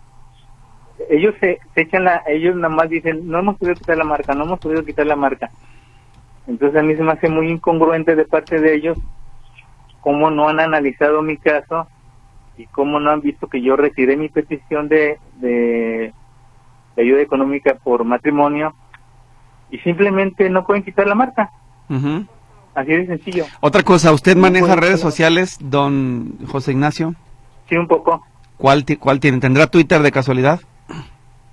ellos 1.08 1.34
se, 1.40 1.58
se 1.74 1.82
echan 1.82 2.04
la, 2.04 2.22
ellos 2.26 2.56
nada 2.56 2.74
más 2.74 2.88
dicen, 2.88 3.28
no 3.28 3.38
hemos 3.38 3.56
podido 3.56 3.76
quitar 3.76 3.96
la 3.96 4.04
marca, 4.04 4.34
no 4.34 4.44
hemos 4.44 4.58
podido 4.58 4.84
quitar 4.84 5.06
la 5.06 5.16
marca. 5.16 5.50
Entonces 6.46 6.78
a 6.78 6.82
mí 6.82 6.94
se 6.94 7.02
me 7.02 7.12
hace 7.12 7.28
muy 7.28 7.48
incongruente 7.48 8.16
de 8.16 8.24
parte 8.24 8.60
de 8.60 8.74
ellos 8.74 8.98
cómo 10.00 10.30
no 10.30 10.48
han 10.48 10.58
analizado 10.58 11.22
mi 11.22 11.36
caso 11.36 11.86
y 12.58 12.66
cómo 12.66 12.98
no 12.98 13.10
han 13.10 13.20
visto 13.20 13.46
que 13.46 13.62
yo 13.62 13.76
retiré 13.76 14.16
mi 14.16 14.28
petición 14.28 14.88
de, 14.88 15.18
de, 15.36 16.12
de 16.96 17.02
ayuda 17.02 17.22
económica 17.22 17.76
por 17.82 18.04
matrimonio 18.04 18.74
y 19.70 19.78
simplemente 19.78 20.50
no 20.50 20.66
pueden 20.66 20.82
quitar 20.82 21.06
la 21.06 21.14
marca. 21.14 21.50
Ujú. 21.88 22.26
Así 22.74 22.90
de 22.90 23.06
sencillo. 23.06 23.44
Otra 23.60 23.82
cosa, 23.82 24.12
¿usted 24.12 24.34
No 24.34 24.42
maneja 24.42 24.76
redes 24.76 25.00
sociales, 25.00 25.58
don 25.60 26.38
José 26.46 26.72
Ignacio? 26.72 27.14
Sí, 27.72 27.78
un 27.78 27.88
poco. 27.88 28.22
¿Cuál, 28.58 28.84
cuál 29.00 29.18
tiene? 29.18 29.38
¿Tendrá 29.38 29.66
Twitter 29.66 30.02
de 30.02 30.12
casualidad? 30.12 30.60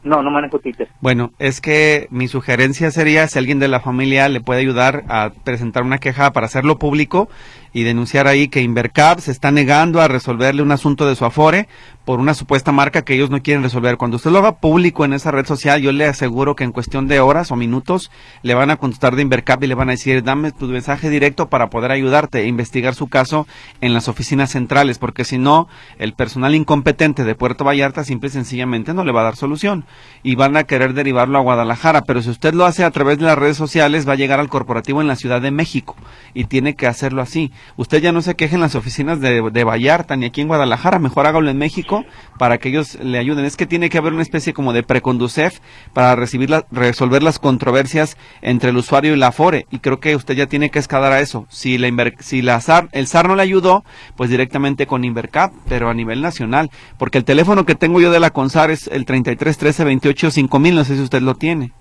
No, 0.04 0.22
no 0.22 0.30
manejo 0.30 0.60
Twitter. 0.60 0.90
Bueno, 1.00 1.32
es 1.40 1.62
que 1.62 2.08
mi 2.12 2.28
sugerencia 2.28 2.92
sería 2.92 3.26
si 3.30 3.40
alguien 3.40 3.60
de 3.60 3.70
la 3.70 3.80
familia 3.80 4.28
le 4.28 4.42
puede 4.42 4.60
ayudar 4.60 5.06
a 5.08 5.30
presentar 5.46 5.84
una 5.84 6.00
queja 6.00 6.34
para 6.34 6.48
hacerlo 6.48 6.78
público, 6.78 7.30
y 7.74 7.84
denunciar 7.84 8.28
ahí 8.28 8.48
que 8.48 8.62
Invercap 8.62 9.20
se 9.20 9.32
está 9.32 9.52
negando 9.52 10.02
a 10.02 10.08
resolverle 10.08 10.62
un 10.62 10.72
asunto 10.72 11.08
de 11.08 11.16
su 11.16 11.26
Afore 11.26 11.68
por 12.10 12.20
una 12.20 12.34
supuesta 12.34 12.72
marca 12.72 13.04
que 13.04 13.14
ellos 13.14 13.30
no 13.30 13.44
quieren 13.44 13.62
resolver. 13.62 13.98
Cuando 13.98 14.18
usted 14.18 14.32
lo 14.32 14.40
haga 14.40 14.56
público 14.56 15.06
en 15.06 15.14
esa 15.14 15.30
red 15.30 15.46
social, 15.46 15.80
yo 15.80 15.92
le 15.92 16.06
aseguro 16.06 16.56
que 16.56 16.64
en 16.64 16.72
cuestión 16.72 17.08
de 17.08 17.20
horas 17.20 17.52
o 17.52 17.56
minutos 17.56 18.10
le 18.42 18.56
van 18.56 18.72
a 18.72 18.78
contestar 18.78 19.16
de 19.16 19.22
Invercap 19.22 19.64
y 19.64 19.68
le 19.68 19.76
van 19.76 19.90
a 19.90 19.92
decir, 19.92 20.24
dame 20.24 20.52
tu 20.52 20.66
mensaje 20.66 21.12
directo 21.12 21.50
para 21.50 21.70
poder 21.70 21.92
ayudarte 21.92 22.40
e 22.40 22.48
investigar 22.48 22.96
su 22.96 23.10
caso 23.10 23.46
en 23.80 23.94
las 23.94 24.08
oficinas 24.08 24.50
centrales, 24.50 24.98
porque 24.98 25.24
si 25.24 25.38
no, 25.38 25.68
el 26.00 26.14
personal 26.14 26.56
incompetente 26.56 27.24
de 27.24 27.36
Puerto 27.36 27.64
Vallarta 27.64 28.04
simple 28.04 28.30
y 28.30 28.32
sencillamente 28.32 28.96
no 28.96 29.04
le 29.04 29.12
va 29.12 29.22
a 29.22 29.26
dar 29.26 29.36
solución 29.36 29.86
y 30.24 30.34
van 30.34 30.58
a 30.58 30.64
querer 30.64 30.96
derivarlo 30.96 31.38
a 31.38 31.42
Guadalajara. 31.42 32.06
Pero 32.06 32.24
si 32.24 32.32
usted 32.32 32.56
lo 32.56 32.66
hace 32.66 32.84
a 32.84 32.92
través 32.92 33.20
de 33.20 33.26
las 33.26 33.38
redes 33.38 33.58
sociales, 33.58 34.10
va 34.10 34.14
a 34.14 34.16
llegar 34.16 34.40
al 34.40 34.50
corporativo 34.50 35.02
en 35.02 35.08
la 35.08 35.16
Ciudad 35.16 35.42
de 35.42 35.52
México 35.52 35.96
y 36.34 36.46
tiene 36.46 36.76
que 36.76 36.88
hacerlo 36.88 37.22
así. 37.22 37.52
Usted 37.78 38.02
ya 38.02 38.12
no 38.12 38.22
se 38.22 38.36
queje 38.36 38.56
en 38.56 38.62
las 38.62 38.76
oficinas 38.76 39.20
de, 39.20 39.50
de 39.52 39.64
Vallarta 39.64 40.16
ni 40.16 40.26
aquí 40.26 40.42
en 40.42 40.48
Guadalajara, 40.48 41.00
mejor 41.00 41.28
hágalo 41.28 41.50
en 41.50 41.58
México 41.58 42.06
para 42.38 42.58
que 42.58 42.70
ellos 42.70 42.98
le 43.02 43.18
ayuden. 43.18 43.46
Es 43.46 43.58
que 43.58 43.66
tiene 43.66 43.90
que 43.90 43.98
haber 43.98 44.14
una 44.14 44.22
especie 44.22 44.54
como 44.54 44.74
de 44.74 44.84
preconducef 44.84 45.60
para 45.94 46.16
recibir 46.16 46.50
resolver 46.72 47.24
las 47.24 47.40
controversias 47.40 48.18
entre 48.42 48.70
el 48.70 48.78
usuario 48.78 49.14
y 49.14 49.18
la 49.18 49.32
FORE. 49.32 49.66
Y 49.72 49.80
creo 49.80 50.00
que 50.00 50.16
usted 50.16 50.36
ya 50.36 50.48
tiene 50.48 50.70
que 50.70 50.80
escalar 50.80 51.12
a 51.12 51.22
eso. 51.22 51.46
Si, 51.50 51.78
la 51.78 51.90
si 52.20 52.42
la 52.42 52.62
SAR, 52.62 52.90
el 52.92 53.08
SAR 53.08 53.28
no 53.28 53.36
le 53.36 53.44
ayudó, 53.44 53.84
pues 54.16 54.30
directamente 54.30 54.88
con 54.88 55.04
Invercap, 55.04 55.54
pero 55.68 55.90
a 55.90 55.94
nivel 55.94 56.22
nacional. 56.22 56.70
Porque 56.98 57.18
el 57.18 57.24
teléfono 57.24 57.66
que 57.66 57.76
tengo 57.76 58.02
yo 58.02 58.12
de 58.12 58.20
la 58.20 58.32
CONSAR 58.32 58.72
es 58.72 58.88
el 58.88 59.06
33 59.06 59.58
13 59.58 59.84
28 59.84 60.32
5000, 60.32 60.76
no 60.76 60.84
sé 60.84 60.96
si 60.96 61.02
usted 61.02 61.22
lo 61.22 61.36
tiene. 61.36 61.72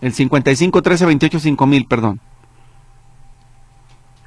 El 0.00 0.12
55 0.12 0.82
13 0.82 1.06
28 1.06 1.40
5000, 1.40 1.86
perdón. 1.86 2.20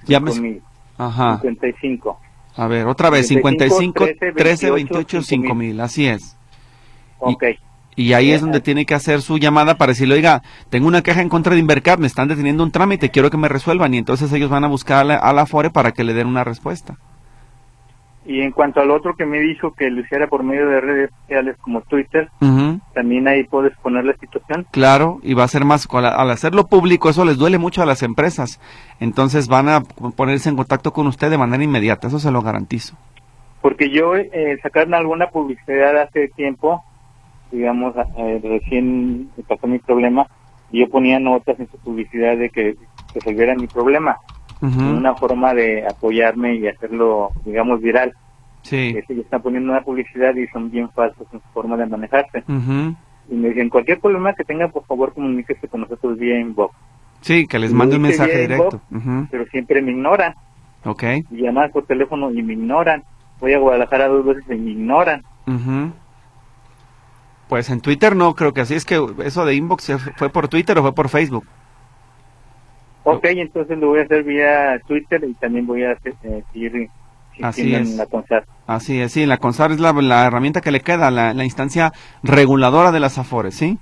Ya 0.08 0.20
me... 0.20 0.62
Ajá. 0.98 1.40
55. 1.42 2.20
A 2.56 2.68
ver, 2.68 2.88
otra 2.88 3.10
vez, 3.12 3.28
55, 3.28 4.06
13, 4.36 4.72
28, 4.72 5.22
5 5.22 5.56
mil, 5.56 5.80
así 5.80 6.08
es. 6.08 6.36
Ok. 7.20 7.44
Y, 7.96 8.14
ahí 8.14 8.32
es 8.32 8.42
donde 8.42 8.62
tiene 8.62 8.86
que 8.86 8.94
hacer 8.94 9.22
su 9.22 9.38
llamada 9.40 9.76
para 9.78 9.92
decirle, 9.92 10.16
oiga, 10.16 10.44
tengo 10.70 10.88
una 10.88 11.02
queja 11.02 11.22
en 11.22 11.30
contra 11.30 11.54
de 11.54 11.60
Invercap, 11.60 12.00
me 12.00 12.06
están 12.06 12.28
deteniendo 12.28 12.64
un 12.64 12.72
trámite, 12.72 13.10
quiero 13.10 13.32
que 13.32 13.38
me 13.38 13.48
resuelvan. 13.48 13.94
Y 13.94 13.98
entonces 13.98 14.32
ellos 14.34 14.50
van 14.50 14.64
a 14.64 14.68
buscar 14.68 15.00
a 15.00 15.04
la, 15.04 15.16
a 15.16 15.34
la 15.34 15.46
FORE 15.46 15.72
para 15.72 15.92
que 15.92 16.04
le 16.04 16.14
den 16.14 16.28
una 16.28 16.44
respuesta. 16.44 16.98
Y 18.28 18.42
en 18.42 18.52
cuanto 18.52 18.82
al 18.82 18.92
otro 18.92 19.16
que 19.16 19.26
me 19.26 19.40
dijo 19.40 19.74
que 19.74 19.90
lo 19.90 20.02
hiciera 20.02 20.28
por 20.28 20.44
medio 20.44 20.68
de 20.68 20.82
redes 20.82 21.12
sociales 21.22 21.56
como 21.62 21.80
Twitter, 21.80 22.30
también 22.94 23.26
ahí 23.26 23.46
puedes 23.46 23.76
poner 23.78 24.04
la 24.04 24.18
situación. 24.18 24.68
Claro, 24.72 25.20
y 25.24 25.34
va 25.34 25.46
a 25.46 25.48
ser 25.48 25.64
más, 25.64 25.88
al 25.94 26.30
hacerlo 26.30 26.68
público, 26.68 27.10
eso 27.10 27.24
les 27.24 27.38
duele 27.38 27.58
mucho 27.58 27.82
a 27.82 27.86
las 27.86 28.04
empresas. 28.04 28.60
Entonces 29.00 29.48
van 29.48 29.70
a 29.70 29.82
ponerse 29.82 30.50
en 30.50 30.58
contacto 30.58 30.92
con 30.92 31.08
usted 31.08 31.30
de 31.30 31.38
manera 31.38 31.64
inmediata, 31.64 32.08
eso 32.08 32.20
se 32.20 32.32
lo 32.32 32.42
garantizo. 32.42 32.98
Porque 33.62 33.90
yo 33.90 34.18
eh, 34.18 34.60
sacaron 34.62 34.94
alguna 34.94 35.28
publicidad 35.28 35.98
hace 36.02 36.28
tiempo, 36.28 36.84
digamos, 37.50 37.96
eh, 38.18 38.42
recién 38.44 39.30
pasó 39.48 39.68
mi 39.68 39.80
problema, 39.80 40.28
y 40.70 40.82
yo 40.82 40.90
ponía 40.90 41.18
notas 41.18 41.58
en 41.62 41.72
su 41.72 41.78
publicidad 41.78 42.36
de 42.36 42.50
que 42.50 42.76
resolviera 43.14 43.56
mi 43.56 43.68
problema 43.68 44.18
una 44.62 45.16
forma 45.16 45.54
de 45.54 45.86
apoyarme 45.88 46.56
y 46.56 46.68
hacerlo, 46.68 47.32
digamos, 47.46 47.82
viral. 47.82 48.14
Sí. 48.64 48.94
Que 48.94 49.04
se 49.08 49.22
están 49.22 49.42
poniendo 49.42 49.72
una 49.72 49.82
publicidad 49.82 50.36
y 50.36 50.48
son 50.48 50.70
bien 50.70 50.90
falsos 50.90 51.26
en 51.32 51.40
su 51.40 51.48
forma 51.54 51.78
de 51.78 51.86
manejarse. 51.86 52.44
Y 53.30 53.36
me 53.36 53.50
dicen, 53.50 53.70
cualquier 53.70 54.00
problema 54.00 54.34
que 54.34 54.44
tenga, 54.44 54.68
por 54.70 54.86
favor, 54.86 55.14
comuníquese 55.14 55.68
con 55.68 55.82
nosotros 55.82 56.18
vía 56.18 56.40
inbox. 56.40 56.76
Sí, 57.22 57.48
que 57.48 57.60
les 57.60 57.74
mande 57.74 57.96
un 57.96 58.04
mensaje 58.04 58.42
directo. 58.42 58.82
Pero 59.32 59.46
siempre 59.48 59.82
me 59.82 59.92
ignoran. 59.92 60.34
Ok. 60.86 61.04
Y 61.32 61.42
llamadas 61.42 61.72
por 61.72 61.86
teléfono 61.86 62.32
y 62.32 62.42
me 62.44 62.54
ignoran. 62.54 63.04
Voy 63.40 63.54
a 63.54 63.60
Guadalajara 63.60 64.08
dos 64.08 64.26
veces 64.26 64.46
y 64.50 64.56
me 64.56 64.72
ignoran. 64.72 65.24
Pues 67.48 67.70
en 67.70 67.80
Twitter 67.80 68.16
no, 68.16 68.36
creo 68.36 68.54
que 68.54 68.62
así 68.62 68.76
es 68.76 68.84
que 68.84 69.02
eso 69.24 69.46
de 69.46 69.56
inbox 69.56 69.94
fue 70.18 70.30
por 70.30 70.50
Twitter 70.50 70.78
o 70.78 70.82
fue 70.82 70.94
por 70.94 71.08
Facebook. 71.08 71.46
Ok, 73.10 73.24
entonces 73.24 73.78
lo 73.78 73.88
voy 73.88 74.00
a 74.00 74.04
hacer 74.04 74.22
vía 74.26 74.82
Twitter 74.86 75.24
y 75.24 75.34
también 75.36 75.66
voy 75.66 75.82
a 75.84 75.94
eh, 75.94 76.44
seguir 76.52 76.90
Así 77.42 77.74
es. 77.74 77.92
en 77.92 77.98
la 77.98 78.06
CONSAR. 78.06 78.46
Así 78.66 79.00
es, 79.00 79.14
sí, 79.14 79.26
la 79.26 79.38
CONSAR 79.38 79.72
es 79.72 79.80
la, 79.80 80.28
herramienta 80.28 80.60
que 80.60 80.72
le 80.72 80.82
queda, 80.82 81.10
la, 81.10 81.34
la, 81.34 81.46
instancia 81.46 81.94
reguladora 82.22 82.92
de 82.92 83.00
las 83.00 83.18
AFORES, 83.18 83.56
¿sí? 83.56 83.78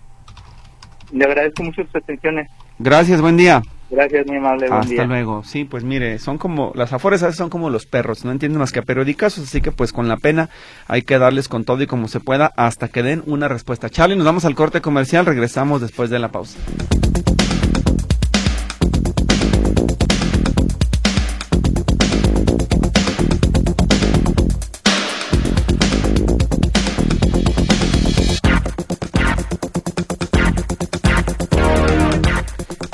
Le 1.12 1.26
agradezco 1.26 1.64
mucho 1.64 1.84
sus 1.86 1.96
atenciones. 1.96 2.52
Gracias, 2.78 3.20
buen 3.20 3.36
día. 3.36 3.64
Gracias, 3.90 4.28
muy 4.28 4.38
amable. 4.38 4.68
Buen 4.68 4.80
Hasta 4.80 5.06
luego. 5.06 5.44
Sí, 5.44 5.64
pues 5.64 5.84
mire, 5.84 6.20
son 6.20 6.38
como, 6.38 6.72
las 6.76 6.94
afores 6.94 7.24
a 7.24 7.26
veces 7.26 7.40
son 7.40 7.50
como 7.50 7.72
los 7.72 7.88
perros, 7.88 8.26
no 8.26 8.32
entienden 8.32 8.60
más 8.60 8.72
que 8.72 8.80
a 8.80 8.84
periódicos, 8.84 9.40
así 9.40 9.60
que 9.60 9.72
pues 9.72 9.92
con 9.92 10.08
la 10.08 10.18
pena 10.18 10.52
hay 10.88 11.02
que 11.02 11.18
darles 11.18 11.48
con 11.48 11.66
todo 11.66 11.82
y 11.82 11.88
como 11.88 12.08
se 12.08 12.20
pueda 12.20 12.52
hasta 12.58 12.90
que 12.90 13.02
den 13.02 13.24
una 13.26 13.48
respuesta. 13.48 13.90
Charlie, 13.90 14.18
nos 14.18 14.26
vamos 14.26 14.46
al 14.46 14.54
corte 14.54 14.82
comercial, 14.82 15.26
regresamos 15.26 15.82
después 15.82 16.12
de 16.12 16.20
la 16.20 16.30
pausa. 16.30 16.60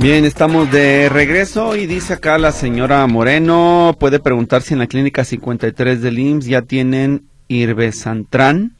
Bien, 0.01 0.25
estamos 0.25 0.71
de 0.71 1.09
regreso 1.09 1.75
y 1.75 1.85
dice 1.85 2.13
acá 2.13 2.39
la 2.39 2.51
señora 2.51 3.05
Moreno, 3.05 3.95
puede 3.99 4.19
preguntar 4.19 4.63
si 4.63 4.73
en 4.73 4.79
la 4.79 4.87
clínica 4.87 5.23
53 5.23 6.01
del 6.01 6.17
IMSS 6.17 6.47
ya 6.47 6.63
tienen 6.63 7.25
Irbesantran 7.47 8.75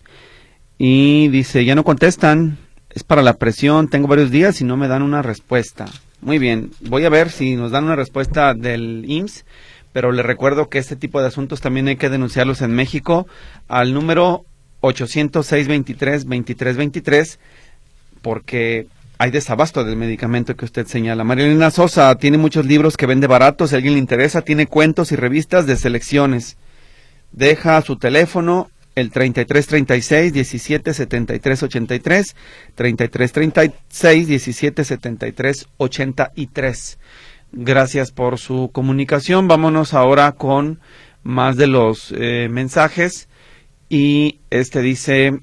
y 0.79 1.27
dice, 1.27 1.63
ya 1.63 1.75
no 1.75 1.83
contestan, 1.83 2.57
es 2.89 3.03
para 3.03 3.21
la 3.21 3.35
presión, 3.35 3.87
tengo 3.87 4.07
varios 4.07 4.31
días 4.31 4.61
y 4.61 4.63
no 4.63 4.77
me 4.77 4.87
dan 4.87 5.03
una 5.03 5.21
respuesta. 5.21 5.85
Muy 6.21 6.39
bien, 6.39 6.71
voy 6.79 7.05
a 7.05 7.09
ver 7.09 7.29
si 7.29 7.55
nos 7.55 7.69
dan 7.69 7.83
una 7.83 7.95
respuesta 7.95 8.55
del 8.55 9.05
IMSS, 9.07 9.45
pero 9.93 10.11
le 10.11 10.23
recuerdo 10.23 10.69
que 10.69 10.79
este 10.79 10.95
tipo 10.95 11.21
de 11.21 11.27
asuntos 11.27 11.61
también 11.61 11.87
hay 11.87 11.97
que 11.97 12.09
denunciarlos 12.09 12.63
en 12.63 12.71
México 12.71 13.27
al 13.67 13.93
número 13.93 14.43
806 14.79 15.67
23 15.67 16.25
23 16.25 16.77
23 16.77 17.39
porque 18.23 18.87
hay 19.21 19.29
desabasto 19.29 19.83
del 19.83 19.97
medicamento 19.97 20.55
que 20.55 20.65
usted 20.65 20.87
señala. 20.87 21.23
Marilena 21.23 21.69
Sosa 21.69 22.15
tiene 22.15 22.39
muchos 22.39 22.65
libros 22.65 22.97
que 22.97 23.05
vende 23.05 23.27
baratos, 23.27 23.69
si 23.69 23.75
alguien 23.75 23.93
le 23.93 23.99
interesa, 23.99 24.41
tiene 24.41 24.65
cuentos 24.65 25.11
y 25.11 25.15
revistas 25.15 25.67
de 25.67 25.75
selecciones. 25.75 26.57
Deja 27.31 27.79
su 27.83 27.97
teléfono 27.97 28.71
el 28.95 29.11
3336 29.11 30.33
1773 30.33 31.63
83 31.63 32.35
3336 32.73 34.27
1773 34.27 35.67
83. 35.77 36.99
Gracias 37.51 38.11
por 38.11 38.39
su 38.39 38.71
comunicación. 38.73 39.47
Vámonos 39.47 39.93
ahora 39.93 40.31
con 40.31 40.79
más 41.21 41.57
de 41.57 41.67
los 41.67 42.11
eh, 42.17 42.47
mensajes 42.49 43.29
y 43.87 44.39
este 44.49 44.81
dice 44.81 45.41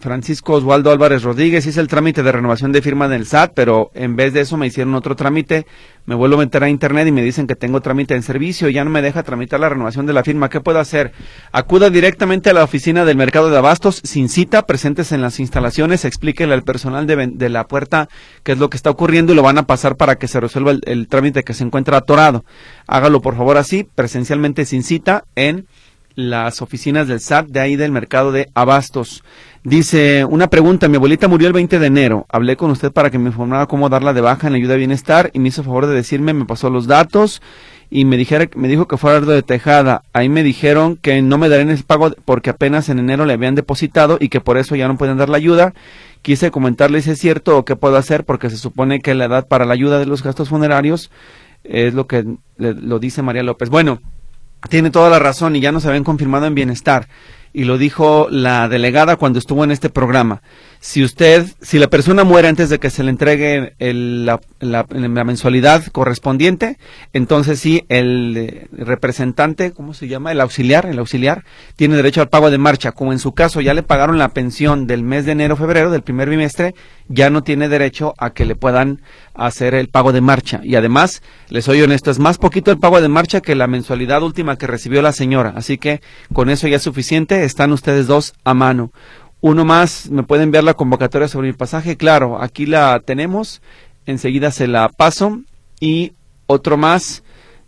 Francisco 0.00 0.54
Oswaldo 0.54 0.90
Álvarez 0.90 1.22
Rodríguez, 1.22 1.66
hice 1.66 1.78
el 1.78 1.86
trámite 1.86 2.22
de 2.22 2.32
renovación 2.32 2.72
de 2.72 2.80
firma 2.80 3.06
del 3.06 3.26
SAT, 3.26 3.52
pero 3.54 3.90
en 3.94 4.16
vez 4.16 4.32
de 4.32 4.40
eso 4.40 4.56
me 4.56 4.66
hicieron 4.66 4.94
otro 4.94 5.14
trámite, 5.14 5.66
me 6.06 6.14
vuelvo 6.14 6.36
a 6.36 6.38
meter 6.38 6.64
a 6.64 6.70
internet 6.70 7.06
y 7.06 7.12
me 7.12 7.22
dicen 7.22 7.46
que 7.46 7.54
tengo 7.54 7.82
trámite 7.82 8.14
en 8.14 8.22
servicio 8.22 8.70
ya 8.70 8.82
no 8.82 8.90
me 8.90 9.02
deja 9.02 9.22
tramitar 9.22 9.60
la 9.60 9.68
renovación 9.68 10.06
de 10.06 10.14
la 10.14 10.24
firma. 10.24 10.48
¿Qué 10.48 10.60
puedo 10.60 10.78
hacer? 10.78 11.12
Acuda 11.52 11.90
directamente 11.90 12.48
a 12.48 12.54
la 12.54 12.64
oficina 12.64 13.04
del 13.04 13.18
mercado 13.18 13.50
de 13.50 13.58
abastos 13.58 14.00
sin 14.02 14.30
cita, 14.30 14.64
presentes 14.64 15.12
en 15.12 15.20
las 15.20 15.38
instalaciones, 15.38 16.06
explíquele 16.06 16.54
al 16.54 16.62
personal 16.62 17.06
de, 17.06 17.48
la 17.50 17.66
puerta 17.66 18.08
qué 18.42 18.52
es 18.52 18.58
lo 18.58 18.70
que 18.70 18.78
está 18.78 18.88
ocurriendo 18.88 19.34
y 19.34 19.36
lo 19.36 19.42
van 19.42 19.58
a 19.58 19.66
pasar 19.66 19.96
para 19.96 20.16
que 20.16 20.28
se 20.28 20.40
resuelva 20.40 20.70
el, 20.70 20.80
el 20.86 21.08
trámite 21.08 21.42
que 21.42 21.52
se 21.52 21.64
encuentra 21.64 21.98
atorado. 21.98 22.44
Hágalo 22.86 23.20
por 23.20 23.36
favor 23.36 23.58
así, 23.58 23.86
presencialmente 23.94 24.64
sin 24.64 24.82
cita 24.82 25.24
en 25.36 25.66
las 26.14 26.60
oficinas 26.62 27.08
del 27.08 27.20
SAT 27.20 27.48
de 27.48 27.60
ahí 27.60 27.76
del 27.76 27.92
mercado 27.92 28.32
de 28.32 28.50
abastos. 28.54 29.22
Dice, 29.62 30.24
una 30.24 30.48
pregunta, 30.48 30.88
mi 30.88 30.96
abuelita 30.96 31.28
murió 31.28 31.46
el 31.46 31.52
20 31.52 31.78
de 31.78 31.86
enero. 31.86 32.24
Hablé 32.30 32.56
con 32.56 32.70
usted 32.70 32.90
para 32.92 33.10
que 33.10 33.18
me 33.18 33.26
informara 33.26 33.66
cómo 33.66 33.90
darla 33.90 34.14
de 34.14 34.22
baja 34.22 34.46
en 34.46 34.54
ayuda 34.54 34.72
de 34.72 34.78
bienestar 34.78 35.30
y 35.34 35.38
me 35.38 35.48
hizo 35.48 35.62
favor 35.62 35.86
de 35.86 35.94
decirme, 35.94 36.32
me 36.32 36.46
pasó 36.46 36.70
los 36.70 36.86
datos 36.86 37.42
y 37.90 38.06
me, 38.06 38.16
dijera, 38.16 38.48
me 38.54 38.68
dijo 38.68 38.88
que 38.88 38.96
fuera 38.96 39.20
de 39.20 39.42
Tejada. 39.42 40.02
Ahí 40.14 40.30
me 40.30 40.42
dijeron 40.42 40.96
que 40.96 41.20
no 41.20 41.36
me 41.36 41.50
darían 41.50 41.68
el 41.68 41.84
pago 41.84 42.10
porque 42.24 42.48
apenas 42.48 42.88
en 42.88 43.00
enero 43.00 43.26
le 43.26 43.34
habían 43.34 43.54
depositado 43.54 44.16
y 44.18 44.30
que 44.30 44.40
por 44.40 44.56
eso 44.56 44.76
ya 44.76 44.88
no 44.88 44.96
pueden 44.96 45.18
dar 45.18 45.28
la 45.28 45.36
ayuda. 45.36 45.74
Quise 46.22 46.50
comentarle 46.50 47.02
si 47.02 47.10
es 47.10 47.18
cierto 47.18 47.58
o 47.58 47.66
qué 47.66 47.76
puedo 47.76 47.98
hacer 47.98 48.24
porque 48.24 48.48
se 48.48 48.56
supone 48.56 49.00
que 49.00 49.14
la 49.14 49.26
edad 49.26 49.46
para 49.46 49.66
la 49.66 49.74
ayuda 49.74 49.98
de 49.98 50.06
los 50.06 50.22
gastos 50.22 50.48
funerarios 50.48 51.10
es 51.64 51.92
lo 51.92 52.06
que 52.06 52.24
lo 52.56 52.98
dice 52.98 53.20
María 53.20 53.42
López. 53.42 53.68
Bueno, 53.68 54.00
tiene 54.70 54.90
toda 54.90 55.10
la 55.10 55.18
razón 55.18 55.54
y 55.54 55.60
ya 55.60 55.70
nos 55.70 55.84
habían 55.84 56.04
confirmado 56.04 56.46
en 56.46 56.54
bienestar 56.54 57.08
y 57.52 57.64
lo 57.64 57.78
dijo 57.78 58.28
la 58.30 58.68
delegada 58.68 59.16
cuando 59.16 59.38
estuvo 59.38 59.64
en 59.64 59.70
este 59.70 59.90
programa. 59.90 60.42
Si 60.82 61.04
usted, 61.04 61.46
si 61.60 61.78
la 61.78 61.88
persona 61.88 62.24
muere 62.24 62.48
antes 62.48 62.70
de 62.70 62.78
que 62.78 62.88
se 62.88 63.02
le 63.02 63.10
entregue 63.10 63.74
el, 63.78 64.24
la, 64.24 64.40
la, 64.60 64.86
la, 64.88 65.24
mensualidad 65.24 65.84
correspondiente, 65.92 66.78
entonces 67.12 67.60
sí, 67.60 67.84
el 67.90 68.34
eh, 68.34 68.66
representante, 68.72 69.72
¿cómo 69.72 69.92
se 69.92 70.08
llama? 70.08 70.32
El 70.32 70.40
auxiliar, 70.40 70.86
el 70.86 70.98
auxiliar, 70.98 71.44
tiene 71.76 71.96
derecho 71.96 72.22
al 72.22 72.30
pago 72.30 72.50
de 72.50 72.56
marcha. 72.56 72.92
Como 72.92 73.12
en 73.12 73.18
su 73.18 73.32
caso 73.32 73.60
ya 73.60 73.74
le 73.74 73.82
pagaron 73.82 74.16
la 74.16 74.30
pensión 74.30 74.86
del 74.86 75.02
mes 75.02 75.26
de 75.26 75.32
enero, 75.32 75.54
febrero, 75.54 75.90
del 75.90 76.00
primer 76.00 76.30
bimestre, 76.30 76.74
ya 77.08 77.28
no 77.28 77.42
tiene 77.42 77.68
derecho 77.68 78.14
a 78.16 78.30
que 78.30 78.46
le 78.46 78.54
puedan 78.54 79.02
hacer 79.34 79.74
el 79.74 79.88
pago 79.88 80.12
de 80.12 80.22
marcha. 80.22 80.60
Y 80.62 80.76
además, 80.76 81.22
les 81.50 81.66
soy 81.66 81.82
honesto, 81.82 82.10
es 82.10 82.18
más 82.18 82.38
poquito 82.38 82.70
el 82.70 82.78
pago 82.78 83.02
de 83.02 83.08
marcha 83.08 83.42
que 83.42 83.54
la 83.54 83.66
mensualidad 83.66 84.22
última 84.22 84.56
que 84.56 84.66
recibió 84.66 85.02
la 85.02 85.12
señora. 85.12 85.52
Así 85.56 85.76
que 85.76 86.00
con 86.32 86.48
eso 86.48 86.68
ya 86.68 86.76
es 86.76 86.82
suficiente, 86.82 87.44
están 87.44 87.72
ustedes 87.72 88.06
dos 88.06 88.32
a 88.44 88.54
mano. 88.54 88.92
Uno 89.40 89.64
más, 89.64 90.10
¿me 90.10 90.22
puede 90.22 90.42
enviar 90.42 90.64
la 90.64 90.74
convocatoria 90.74 91.28
sobre 91.28 91.48
mi 91.48 91.54
pasaje? 91.54 91.96
Claro, 91.96 92.42
aquí 92.42 92.66
la 92.66 93.00
tenemos, 93.00 93.62
enseguida 94.06 94.50
se 94.50 94.66
la 94.66 94.88
paso. 94.88 95.40
Y 95.80 96.12
otro 96.46 96.76
más, 96.76 97.22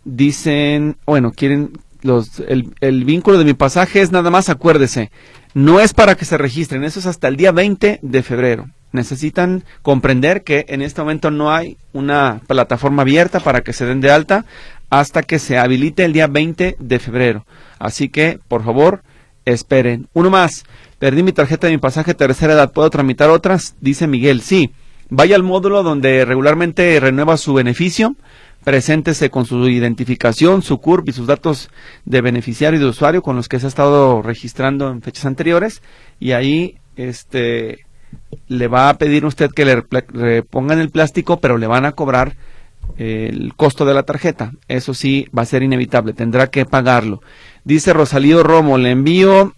dicen, 0.05 0.97
bueno, 1.05 1.31
quieren 1.31 1.71
los, 2.03 2.41
el, 2.47 2.73
el 2.81 3.05
vínculo 3.05 3.37
de 3.37 3.45
mi 3.45 3.53
pasaje 3.53 4.01
es 4.01 4.11
nada 4.11 4.29
más, 4.29 4.49
acuérdese, 4.49 5.09
no 5.53 5.79
es 5.79 5.93
para 5.93 6.15
que 6.15 6.25
se 6.25 6.37
registren, 6.37 6.83
eso 6.83 6.99
es 6.99 7.05
hasta 7.05 7.27
el 7.27 7.37
día 7.37 7.51
20 7.51 7.99
de 8.01 8.23
febrero. 8.23 8.69
Necesitan 8.91 9.63
comprender 9.81 10.43
que 10.43 10.65
en 10.67 10.83
este 10.83 11.01
momento 11.01 11.31
no 11.31 11.51
hay 11.51 11.77
una 11.93 12.41
plataforma 12.45 13.01
abierta 13.01 13.39
para 13.39 13.61
que 13.61 13.73
se 13.73 13.85
den 13.85 14.01
de 14.01 14.11
alta 14.11 14.45
hasta 14.91 15.23
que 15.23 15.39
se 15.39 15.57
habilite 15.57 16.05
el 16.05 16.13
día 16.13 16.27
20 16.27 16.75
de 16.77 16.99
febrero. 16.99 17.45
Así 17.79 18.09
que, 18.09 18.39
por 18.47 18.63
favor, 18.63 19.01
esperen. 19.45 20.07
Uno 20.13 20.29
más. 20.29 20.63
Perdí 20.99 21.23
mi 21.23 21.33
tarjeta 21.33 21.67
de 21.67 21.73
mi 21.73 21.79
pasaje 21.79 22.13
tercera 22.13 22.53
edad. 22.53 22.71
¿Puedo 22.71 22.89
tramitar 22.89 23.29
otras? 23.29 23.75
Dice 23.81 24.07
Miguel. 24.07 24.41
Sí. 24.41 24.71
Vaya 25.09 25.35
al 25.35 25.43
módulo 25.43 25.83
donde 25.83 26.25
regularmente 26.25 26.99
renueva 26.99 27.37
su 27.37 27.53
beneficio. 27.53 28.15
Preséntese 28.63 29.29
con 29.29 29.45
su 29.45 29.67
identificación, 29.67 30.61
su 30.61 30.77
CURP 30.77 31.09
y 31.09 31.11
sus 31.11 31.27
datos 31.27 31.69
de 32.05 32.21
beneficiario 32.21 32.79
y 32.79 32.83
de 32.83 32.89
usuario 32.89 33.21
con 33.21 33.35
los 33.35 33.49
que 33.49 33.59
se 33.59 33.65
ha 33.65 33.69
estado 33.69 34.21
registrando 34.21 34.89
en 34.89 35.01
fechas 35.01 35.25
anteriores. 35.25 35.81
Y 36.19 36.31
ahí, 36.31 36.77
este, 36.95 37.85
le 38.47 38.67
va 38.67 38.89
a 38.89 38.97
pedir 38.97 39.25
usted 39.25 39.51
que 39.51 39.65
le 39.65 39.83
repongan 40.07 40.79
el 40.79 40.89
plástico, 40.89 41.41
pero 41.41 41.57
le 41.57 41.67
van 41.67 41.85
a 41.85 41.91
cobrar 41.91 42.37
el 42.97 43.53
costo 43.55 43.85
de 43.85 43.93
la 43.93 44.03
tarjeta. 44.03 44.53
Eso 44.67 44.93
sí 44.93 45.27
va 45.37 45.43
a 45.43 45.47
ser 45.47 45.63
inevitable, 45.63 46.13
tendrá 46.13 46.47
que 46.47 46.65
pagarlo. 46.65 47.21
Dice 47.65 47.93
Rosalío 47.93 48.43
Romo, 48.43 48.77
le 48.77 48.91
envío 48.91 49.53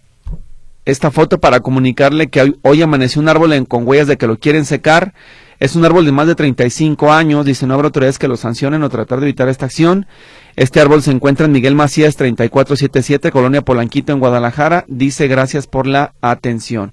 esta 0.84 1.10
foto 1.10 1.40
para 1.40 1.60
comunicarle 1.60 2.28
que 2.28 2.54
hoy, 2.62 2.80
amaneció 2.82 3.20
un 3.20 3.28
árbol 3.28 3.52
en, 3.52 3.64
con 3.64 3.86
huellas 3.86 4.06
de 4.06 4.16
que 4.16 4.28
lo 4.28 4.38
quieren 4.38 4.64
secar. 4.64 5.12
Es 5.58 5.74
un 5.74 5.84
árbol 5.84 6.04
de 6.04 6.12
más 6.12 6.28
de 6.28 6.36
35 6.36 7.12
años. 7.12 7.44
Dice, 7.44 7.66
no 7.66 7.74
habrá 7.74 7.86
autoridades 7.86 8.18
que 8.18 8.28
lo 8.28 8.36
sancionen 8.36 8.84
o 8.84 8.88
tratar 8.88 9.18
de 9.18 9.26
evitar 9.26 9.48
esta 9.48 9.66
acción. 9.66 10.06
Este 10.54 10.80
árbol 10.80 11.02
se 11.02 11.10
encuentra 11.10 11.46
en 11.46 11.52
Miguel 11.52 11.74
Macías 11.74 12.14
3477, 12.16 13.32
Colonia 13.32 13.62
Polanquito, 13.62 14.12
en 14.12 14.20
Guadalajara. 14.20 14.84
Dice, 14.86 15.26
gracias 15.26 15.66
por 15.66 15.88
la 15.88 16.12
atención. 16.20 16.92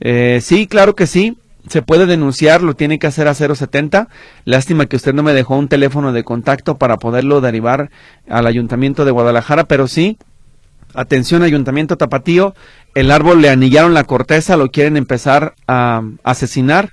Eh, 0.00 0.38
sí, 0.40 0.68
claro 0.68 0.94
que 0.94 1.08
sí. 1.08 1.36
Se 1.68 1.82
puede 1.82 2.06
denunciar, 2.06 2.62
lo 2.62 2.74
tiene 2.74 2.98
que 2.98 3.06
hacer 3.06 3.26
a 3.26 3.34
070. 3.34 4.08
Lástima 4.44 4.86
que 4.86 4.96
usted 4.96 5.14
no 5.14 5.22
me 5.22 5.32
dejó 5.32 5.56
un 5.56 5.66
teléfono 5.66 6.12
de 6.12 6.22
contacto 6.22 6.76
para 6.76 6.98
poderlo 6.98 7.40
derivar 7.40 7.90
al 8.28 8.46
Ayuntamiento 8.46 9.04
de 9.04 9.10
Guadalajara, 9.10 9.64
pero 9.64 9.88
sí, 9.88 10.18
Atención 10.94 11.42
Ayuntamiento 11.42 11.96
Tapatío, 11.96 12.54
el 12.94 13.10
árbol 13.10 13.42
le 13.42 13.50
anillaron 13.50 13.94
la 13.94 14.04
corteza, 14.04 14.56
lo 14.56 14.70
quieren 14.70 14.96
empezar 14.96 15.54
a 15.66 16.02
asesinar 16.22 16.92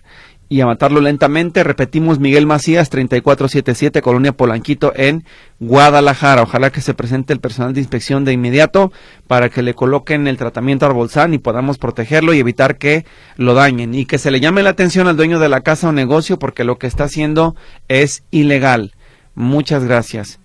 y 0.51 0.59
a 0.59 0.65
matarlo 0.65 0.99
lentamente. 0.99 1.63
Repetimos, 1.63 2.19
Miguel 2.19 2.45
Macías, 2.45 2.89
3477, 2.89 4.01
Colonia 4.01 4.33
Polanquito, 4.33 4.91
en 4.97 5.23
Guadalajara. 5.61 6.41
Ojalá 6.41 6.71
que 6.71 6.81
se 6.81 6.93
presente 6.93 7.31
el 7.31 7.39
personal 7.39 7.73
de 7.73 7.79
inspección 7.79 8.25
de 8.25 8.33
inmediato 8.33 8.91
para 9.27 9.47
que 9.47 9.61
le 9.61 9.75
coloquen 9.75 10.27
el 10.27 10.35
tratamiento 10.35 10.85
arbolzán 10.85 11.33
y 11.33 11.37
podamos 11.37 11.77
protegerlo 11.77 12.33
y 12.33 12.39
evitar 12.39 12.77
que 12.77 13.05
lo 13.37 13.53
dañen. 13.53 13.95
Y 13.95 14.05
que 14.05 14.17
se 14.17 14.29
le 14.29 14.41
llame 14.41 14.61
la 14.61 14.71
atención 14.71 15.07
al 15.07 15.15
dueño 15.15 15.39
de 15.39 15.47
la 15.47 15.61
casa 15.61 15.87
o 15.87 15.93
negocio 15.93 16.37
porque 16.37 16.65
lo 16.65 16.77
que 16.77 16.87
está 16.87 17.05
haciendo 17.05 17.55
es 17.87 18.25
ilegal. 18.29 18.91
Muchas 19.35 19.85
gracias. 19.85 20.40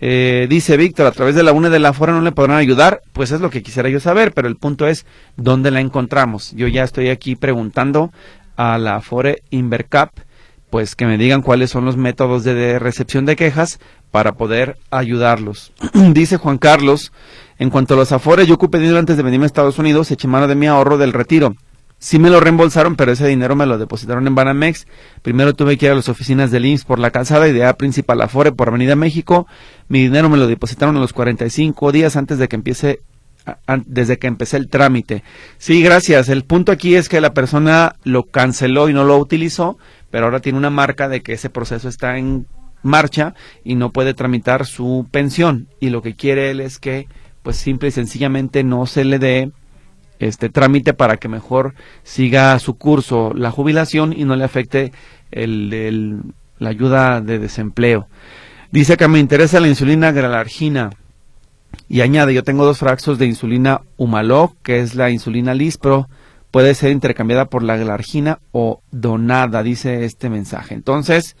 Eh, 0.00 0.46
dice 0.48 0.76
Víctor, 0.76 1.06
a 1.06 1.12
través 1.12 1.34
de 1.34 1.42
la 1.42 1.52
UNE 1.52 1.70
de 1.70 1.80
la 1.80 1.92
no 1.92 2.20
le 2.20 2.32
podrán 2.32 2.56
ayudar. 2.56 3.02
Pues 3.12 3.30
es 3.32 3.40
lo 3.40 3.50
que 3.50 3.62
quisiera 3.62 3.88
yo 3.88 4.00
saber, 4.00 4.32
pero 4.32 4.48
el 4.48 4.56
punto 4.56 4.86
es 4.86 5.06
dónde 5.36 5.70
la 5.70 5.80
encontramos. 5.80 6.52
Yo 6.52 6.68
ya 6.68 6.84
estoy 6.84 7.08
aquí 7.08 7.36
preguntando 7.36 8.12
a 8.56 8.78
la 8.78 9.00
FORE 9.00 9.42
Invercap, 9.50 10.10
pues 10.70 10.94
que 10.94 11.06
me 11.06 11.18
digan 11.18 11.42
cuáles 11.42 11.70
son 11.70 11.84
los 11.84 11.96
métodos 11.96 12.44
de, 12.44 12.78
recepción 12.78 13.24
de 13.24 13.36
quejas 13.36 13.78
para 14.10 14.32
poder 14.32 14.76
ayudarlos. 14.90 15.72
dice 16.12 16.36
Juan 16.36 16.58
Carlos, 16.58 17.12
en 17.58 17.70
cuanto 17.70 17.94
a 17.94 17.96
los 17.96 18.12
Afores, 18.12 18.46
yo 18.46 18.54
ocupé 18.54 18.78
dinero 18.78 18.98
antes 18.98 19.16
de 19.16 19.22
venirme 19.22 19.44
a 19.44 19.46
Estados 19.46 19.78
Unidos, 19.78 20.10
eché 20.10 20.28
mano 20.28 20.46
de 20.46 20.54
mi 20.54 20.66
ahorro 20.66 20.98
del 20.98 21.12
retiro. 21.12 21.56
Sí 22.00 22.20
me 22.20 22.30
lo 22.30 22.38
reembolsaron, 22.38 22.94
pero 22.94 23.10
ese 23.10 23.26
dinero 23.26 23.56
me 23.56 23.66
lo 23.66 23.76
depositaron 23.76 24.24
en 24.28 24.36
Banamex. 24.36 24.86
Primero 25.22 25.54
tuve 25.54 25.76
que 25.76 25.86
ir 25.86 25.92
a 25.92 25.96
las 25.96 26.08
oficinas 26.08 26.52
del 26.52 26.64
IMSS 26.64 26.84
por 26.84 27.00
la 27.00 27.10
calzada, 27.10 27.48
idea 27.48 27.76
principal 27.76 28.20
Afore 28.20 28.52
por 28.52 28.68
Avenida 28.68 28.94
México. 28.94 29.48
Mi 29.88 30.00
dinero 30.00 30.28
me 30.28 30.36
lo 30.36 30.46
depositaron 30.46 30.96
a 30.96 31.00
los 31.00 31.12
45 31.12 31.92
días 31.92 32.16
antes 32.16 32.38
de 32.38 32.48
que 32.48 32.56
empiece 32.56 33.00
desde 33.86 34.18
que 34.18 34.26
empecé 34.26 34.56
el 34.56 34.68
trámite. 34.68 35.22
Sí, 35.58 35.82
gracias. 35.82 36.28
El 36.28 36.44
punto 36.44 36.72
aquí 36.72 36.96
es 36.96 37.08
que 37.08 37.20
la 37.20 37.32
persona 37.32 37.96
lo 38.04 38.24
canceló 38.24 38.88
y 38.88 38.92
no 38.92 39.04
lo 39.04 39.16
utilizó, 39.16 39.78
pero 40.10 40.26
ahora 40.26 40.40
tiene 40.40 40.58
una 40.58 40.70
marca 40.70 41.08
de 41.08 41.22
que 41.22 41.32
ese 41.32 41.50
proceso 41.50 41.88
está 41.88 42.18
en 42.18 42.46
marcha 42.82 43.34
y 43.64 43.74
no 43.74 43.90
puede 43.90 44.14
tramitar 44.14 44.66
su 44.66 45.06
pensión. 45.10 45.68
Y 45.80 45.90
lo 45.90 46.02
que 46.02 46.14
quiere 46.14 46.50
él 46.50 46.60
es 46.60 46.78
que, 46.78 47.08
pues 47.42 47.56
simple 47.56 47.88
y 47.88 47.92
sencillamente 47.92 48.64
no 48.64 48.86
se 48.86 49.04
le 49.04 49.18
dé 49.18 49.50
este 50.18 50.48
trámite 50.48 50.94
para 50.94 51.16
que 51.16 51.28
mejor 51.28 51.74
siga 52.02 52.58
su 52.58 52.76
curso 52.76 53.32
la 53.34 53.50
jubilación 53.50 54.12
y 54.12 54.24
no 54.24 54.34
le 54.34 54.44
afecte 54.44 54.92
el, 55.30 56.22
la 56.58 56.70
ayuda 56.70 57.20
de 57.20 57.38
desempleo. 57.38 58.08
Dice 58.70 58.98
que 58.98 59.08
me 59.08 59.18
interesa 59.18 59.60
la 59.60 59.68
insulina 59.68 60.12
gralargina 60.12 60.90
y 61.88 62.02
añade, 62.02 62.34
yo 62.34 62.42
tengo 62.42 62.66
dos 62.66 62.78
fractos 62.78 63.18
de 63.18 63.24
insulina 63.24 63.80
Humalog, 63.96 64.56
que 64.62 64.80
es 64.80 64.94
la 64.94 65.08
insulina 65.08 65.54
Lispro, 65.54 66.06
puede 66.50 66.74
ser 66.74 66.90
intercambiada 66.90 67.46
por 67.46 67.62
la 67.62 67.78
galargina 67.78 68.40
o 68.52 68.82
donada, 68.90 69.62
dice 69.62 70.04
este 70.04 70.28
mensaje. 70.28 70.74
Entonces, 70.74 71.34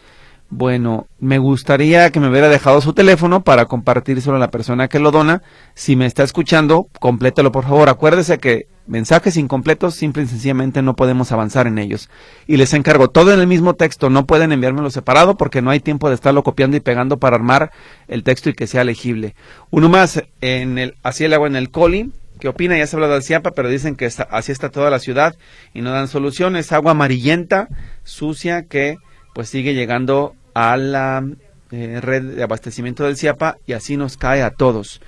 bueno, 0.48 1.06
me 1.18 1.36
gustaría 1.36 2.10
que 2.10 2.20
me 2.20 2.30
hubiera 2.30 2.48
dejado 2.48 2.80
su 2.80 2.94
teléfono 2.94 3.42
para 3.42 3.66
compartírselo 3.66 4.36
a 4.36 4.40
la 4.40 4.50
persona 4.50 4.88
que 4.88 4.98
lo 4.98 5.10
dona. 5.10 5.42
Si 5.74 5.96
me 5.96 6.06
está 6.06 6.22
escuchando, 6.22 6.88
complételo 6.98 7.52
por 7.52 7.64
favor. 7.64 7.90
Acuérdese 7.90 8.38
que 8.38 8.68
mensajes 8.88 9.36
incompletos 9.36 9.94
simple 9.94 10.24
y 10.24 10.26
sencillamente 10.26 10.82
no 10.82 10.96
podemos 10.96 11.30
avanzar 11.30 11.66
en 11.66 11.78
ellos. 11.78 12.08
Y 12.46 12.56
les 12.56 12.74
encargo 12.74 13.08
todo 13.08 13.32
en 13.32 13.40
el 13.40 13.46
mismo 13.46 13.74
texto, 13.74 14.10
no 14.10 14.26
pueden 14.26 14.50
enviármelo 14.50 14.90
separado 14.90 15.36
porque 15.36 15.62
no 15.62 15.70
hay 15.70 15.80
tiempo 15.80 16.08
de 16.08 16.16
estarlo 16.16 16.42
copiando 16.42 16.76
y 16.76 16.80
pegando 16.80 17.18
para 17.18 17.36
armar 17.36 17.70
el 18.08 18.24
texto 18.24 18.50
y 18.50 18.54
que 18.54 18.66
sea 18.66 18.84
legible. 18.84 19.34
Uno 19.70 19.88
más, 19.88 20.22
en 20.40 20.78
el, 20.78 20.96
así 21.02 21.24
el 21.24 21.34
agua 21.34 21.46
en 21.46 21.56
el 21.56 21.70
coli. 21.70 22.10
¿Qué 22.40 22.48
opina? 22.48 22.78
Ya 22.78 22.86
se 22.86 22.94
habla 22.94 23.08
del 23.08 23.24
CIAPA, 23.24 23.50
pero 23.50 23.68
dicen 23.68 23.96
que 23.96 24.06
así 24.06 24.52
está 24.52 24.70
toda 24.70 24.90
la 24.90 25.00
ciudad 25.00 25.36
y 25.74 25.80
no 25.80 25.90
dan 25.90 26.06
soluciones. 26.06 26.70
Agua 26.70 26.92
amarillenta, 26.92 27.68
sucia, 28.04 28.62
que 28.62 28.96
pues 29.34 29.48
sigue 29.48 29.74
llegando 29.74 30.34
a 30.54 30.76
la 30.76 31.24
eh, 31.72 32.00
red 32.00 32.22
de 32.36 32.42
abastecimiento 32.42 33.04
del 33.04 33.16
CIAPA 33.16 33.58
y 33.66 33.72
así 33.72 33.96
nos 33.96 34.16
cae 34.16 34.42
a 34.42 34.50
todos. 34.50 35.00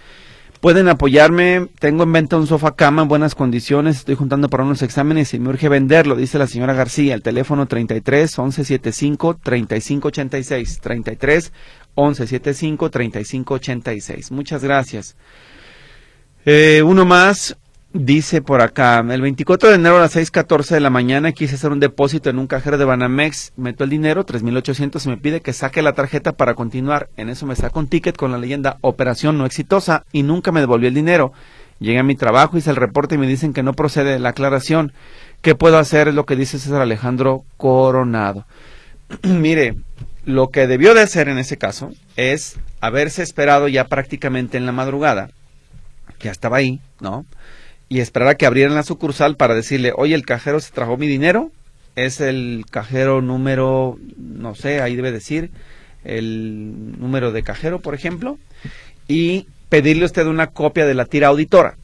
Pueden 0.60 0.88
apoyarme, 0.88 1.68
tengo 1.78 2.02
en 2.02 2.12
venta 2.12 2.36
un 2.36 2.46
sofá 2.46 2.76
cama 2.76 3.00
en 3.00 3.08
buenas 3.08 3.34
condiciones, 3.34 3.96
estoy 3.96 4.14
juntando 4.14 4.50
para 4.50 4.62
unos 4.62 4.82
exámenes 4.82 5.32
y 5.32 5.38
me 5.38 5.48
urge 5.48 5.70
venderlo, 5.70 6.16
dice 6.16 6.38
la 6.38 6.46
señora 6.46 6.74
García, 6.74 7.14
el 7.14 7.22
teléfono 7.22 7.64
33 7.64 8.38
11 8.38 8.64
75 8.66 9.38
35 9.42 10.08
86, 10.08 10.80
33 10.82 11.52
11 11.94 12.26
75 12.26 12.90
35 12.90 13.54
86. 13.54 14.30
Muchas 14.32 14.62
gracias. 14.62 15.16
Eh, 16.44 16.82
uno 16.84 17.06
más, 17.06 17.56
Dice 17.92 18.40
por 18.40 18.62
acá, 18.62 19.00
el 19.00 19.20
24 19.20 19.68
de 19.68 19.74
enero 19.74 19.96
a 19.96 20.00
las 20.00 20.14
6.14 20.14 20.74
de 20.74 20.80
la 20.80 20.90
mañana 20.90 21.32
quise 21.32 21.56
hacer 21.56 21.72
un 21.72 21.80
depósito 21.80 22.30
en 22.30 22.38
un 22.38 22.46
cajero 22.46 22.78
de 22.78 22.84
Banamex, 22.84 23.52
meto 23.56 23.82
el 23.82 23.90
dinero, 23.90 24.24
3.800 24.24 25.04
y 25.04 25.08
me 25.08 25.16
pide 25.16 25.40
que 25.40 25.52
saque 25.52 25.82
la 25.82 25.92
tarjeta 25.92 26.30
para 26.30 26.54
continuar. 26.54 27.08
En 27.16 27.28
eso 27.28 27.46
me 27.46 27.56
saca 27.56 27.80
un 27.80 27.88
ticket 27.88 28.16
con 28.16 28.30
la 28.30 28.38
leyenda 28.38 28.78
operación 28.82 29.38
no 29.38 29.44
exitosa 29.44 30.04
y 30.12 30.22
nunca 30.22 30.52
me 30.52 30.60
devolvió 30.60 30.86
el 30.86 30.94
dinero. 30.94 31.32
Llegué 31.80 31.98
a 31.98 32.04
mi 32.04 32.14
trabajo, 32.14 32.56
hice 32.56 32.70
el 32.70 32.76
reporte 32.76 33.16
y 33.16 33.18
me 33.18 33.26
dicen 33.26 33.52
que 33.52 33.64
no 33.64 33.72
procede 33.72 34.20
la 34.20 34.28
aclaración. 34.28 34.92
¿Qué 35.42 35.56
puedo 35.56 35.76
hacer? 35.76 36.06
Es 36.06 36.14
lo 36.14 36.26
que 36.26 36.36
dice 36.36 36.60
César 36.60 36.82
Alejandro 36.82 37.42
Coronado. 37.56 38.46
Mire, 39.24 39.74
lo 40.24 40.50
que 40.50 40.68
debió 40.68 40.94
de 40.94 41.00
hacer 41.00 41.28
en 41.28 41.38
ese 41.38 41.58
caso 41.58 41.90
es 42.14 42.56
haberse 42.80 43.24
esperado 43.24 43.66
ya 43.66 43.86
prácticamente 43.86 44.58
en 44.58 44.66
la 44.66 44.72
madrugada. 44.72 45.30
Ya 46.20 46.30
estaba 46.30 46.58
ahí, 46.58 46.80
¿no? 47.00 47.26
Y 47.90 47.98
esperar 47.98 48.28
a 48.28 48.34
que 48.36 48.46
abrieran 48.46 48.76
la 48.76 48.84
sucursal 48.84 49.36
para 49.36 49.54
decirle, 49.54 49.92
oye, 49.96 50.14
el 50.14 50.24
cajero 50.24 50.60
se 50.60 50.72
trajo 50.72 50.96
mi 50.96 51.08
dinero, 51.08 51.50
es 51.96 52.20
el 52.20 52.64
cajero 52.70 53.20
número, 53.20 53.98
no 54.16 54.54
sé, 54.54 54.80
ahí 54.80 54.94
debe 54.94 55.10
decir, 55.10 55.50
el 56.04 56.98
número 56.98 57.32
de 57.32 57.42
cajero, 57.42 57.80
por 57.80 57.94
ejemplo, 57.94 58.38
y 59.08 59.48
pedirle 59.68 60.04
a 60.04 60.06
usted 60.06 60.26
una 60.26 60.46
copia 60.46 60.86
de 60.86 60.94
la 60.94 61.04
tira 61.04 61.28
auditora 61.28 61.76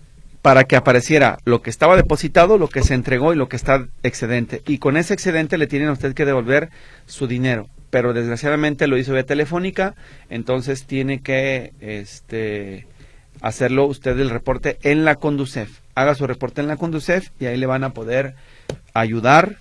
para 0.42 0.62
que 0.62 0.76
apareciera 0.76 1.38
lo 1.44 1.60
que 1.60 1.70
estaba 1.70 1.96
depositado, 1.96 2.56
lo 2.56 2.68
que 2.68 2.84
se 2.84 2.94
entregó 2.94 3.32
y 3.32 3.36
lo 3.36 3.48
que 3.48 3.56
está 3.56 3.88
excedente. 4.04 4.62
Y 4.64 4.78
con 4.78 4.96
ese 4.96 5.12
excedente 5.12 5.58
le 5.58 5.66
tienen 5.66 5.88
a 5.88 5.92
usted 5.92 6.14
que 6.14 6.24
devolver 6.24 6.70
su 7.06 7.26
dinero. 7.26 7.68
Pero 7.90 8.12
desgraciadamente 8.12 8.86
lo 8.86 8.96
hizo 8.96 9.12
vía 9.12 9.26
telefónica, 9.26 9.96
entonces 10.30 10.84
tiene 10.84 11.20
que 11.20 11.72
este, 11.80 12.86
hacerlo 13.40 13.86
usted 13.86 14.18
el 14.18 14.30
reporte 14.30 14.78
en 14.82 15.04
la 15.04 15.16
Conducef. 15.16 15.80
Haga 15.94 16.14
su 16.14 16.26
reporte 16.26 16.60
en 16.60 16.68
la 16.68 16.76
Conducef 16.76 17.30
y 17.40 17.46
ahí 17.46 17.56
le 17.56 17.66
van 17.66 17.84
a 17.84 17.90
poder 17.90 18.34
ayudar 18.94 19.56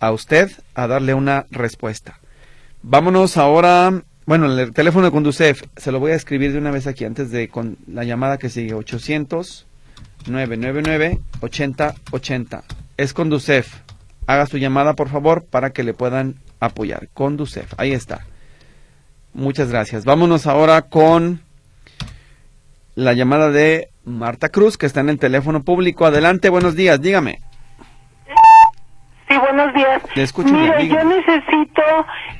a 0.00 0.12
usted 0.12 0.50
a 0.74 0.86
darle 0.86 1.14
una 1.14 1.46
respuesta. 1.50 2.18
Vámonos 2.82 3.36
ahora, 3.36 4.02
bueno, 4.26 4.46
el 4.46 4.72
teléfono 4.72 5.06
de 5.06 5.10
Conducef, 5.10 5.62
se 5.76 5.92
lo 5.92 6.00
voy 6.00 6.12
a 6.12 6.16
escribir 6.16 6.52
de 6.52 6.58
una 6.58 6.70
vez 6.70 6.86
aquí 6.86 7.04
antes 7.04 7.30
de 7.30 7.48
con 7.48 7.76
la 7.86 8.04
llamada 8.04 8.38
que 8.38 8.50
sigue, 8.50 8.74
800 8.74 9.66
999 10.26 11.18
8080. 11.40 12.64
Es 12.96 13.12
Conducef. 13.12 13.74
Haga 14.26 14.46
su 14.46 14.58
llamada, 14.58 14.94
por 14.94 15.08
favor, 15.08 15.44
para 15.44 15.70
que 15.70 15.82
le 15.82 15.94
puedan 15.94 16.36
apoyar. 16.60 17.08
Conducef, 17.14 17.72
ahí 17.78 17.92
está. 17.92 18.26
Muchas 19.32 19.70
gracias. 19.70 20.04
Vámonos 20.04 20.46
ahora 20.46 20.82
con 20.82 21.40
la 22.98 23.12
llamada 23.12 23.50
de 23.50 23.90
Marta 24.04 24.48
Cruz, 24.48 24.76
que 24.76 24.84
está 24.84 24.98
en 24.98 25.08
el 25.08 25.20
teléfono 25.20 25.62
público. 25.62 26.04
Adelante, 26.04 26.48
buenos 26.48 26.74
días, 26.74 27.00
dígame. 27.00 27.38
Sí, 29.28 29.38
buenos 29.38 29.72
días. 29.72 30.02
Mire, 30.44 30.88
yo 30.88 31.04
necesito 31.04 31.82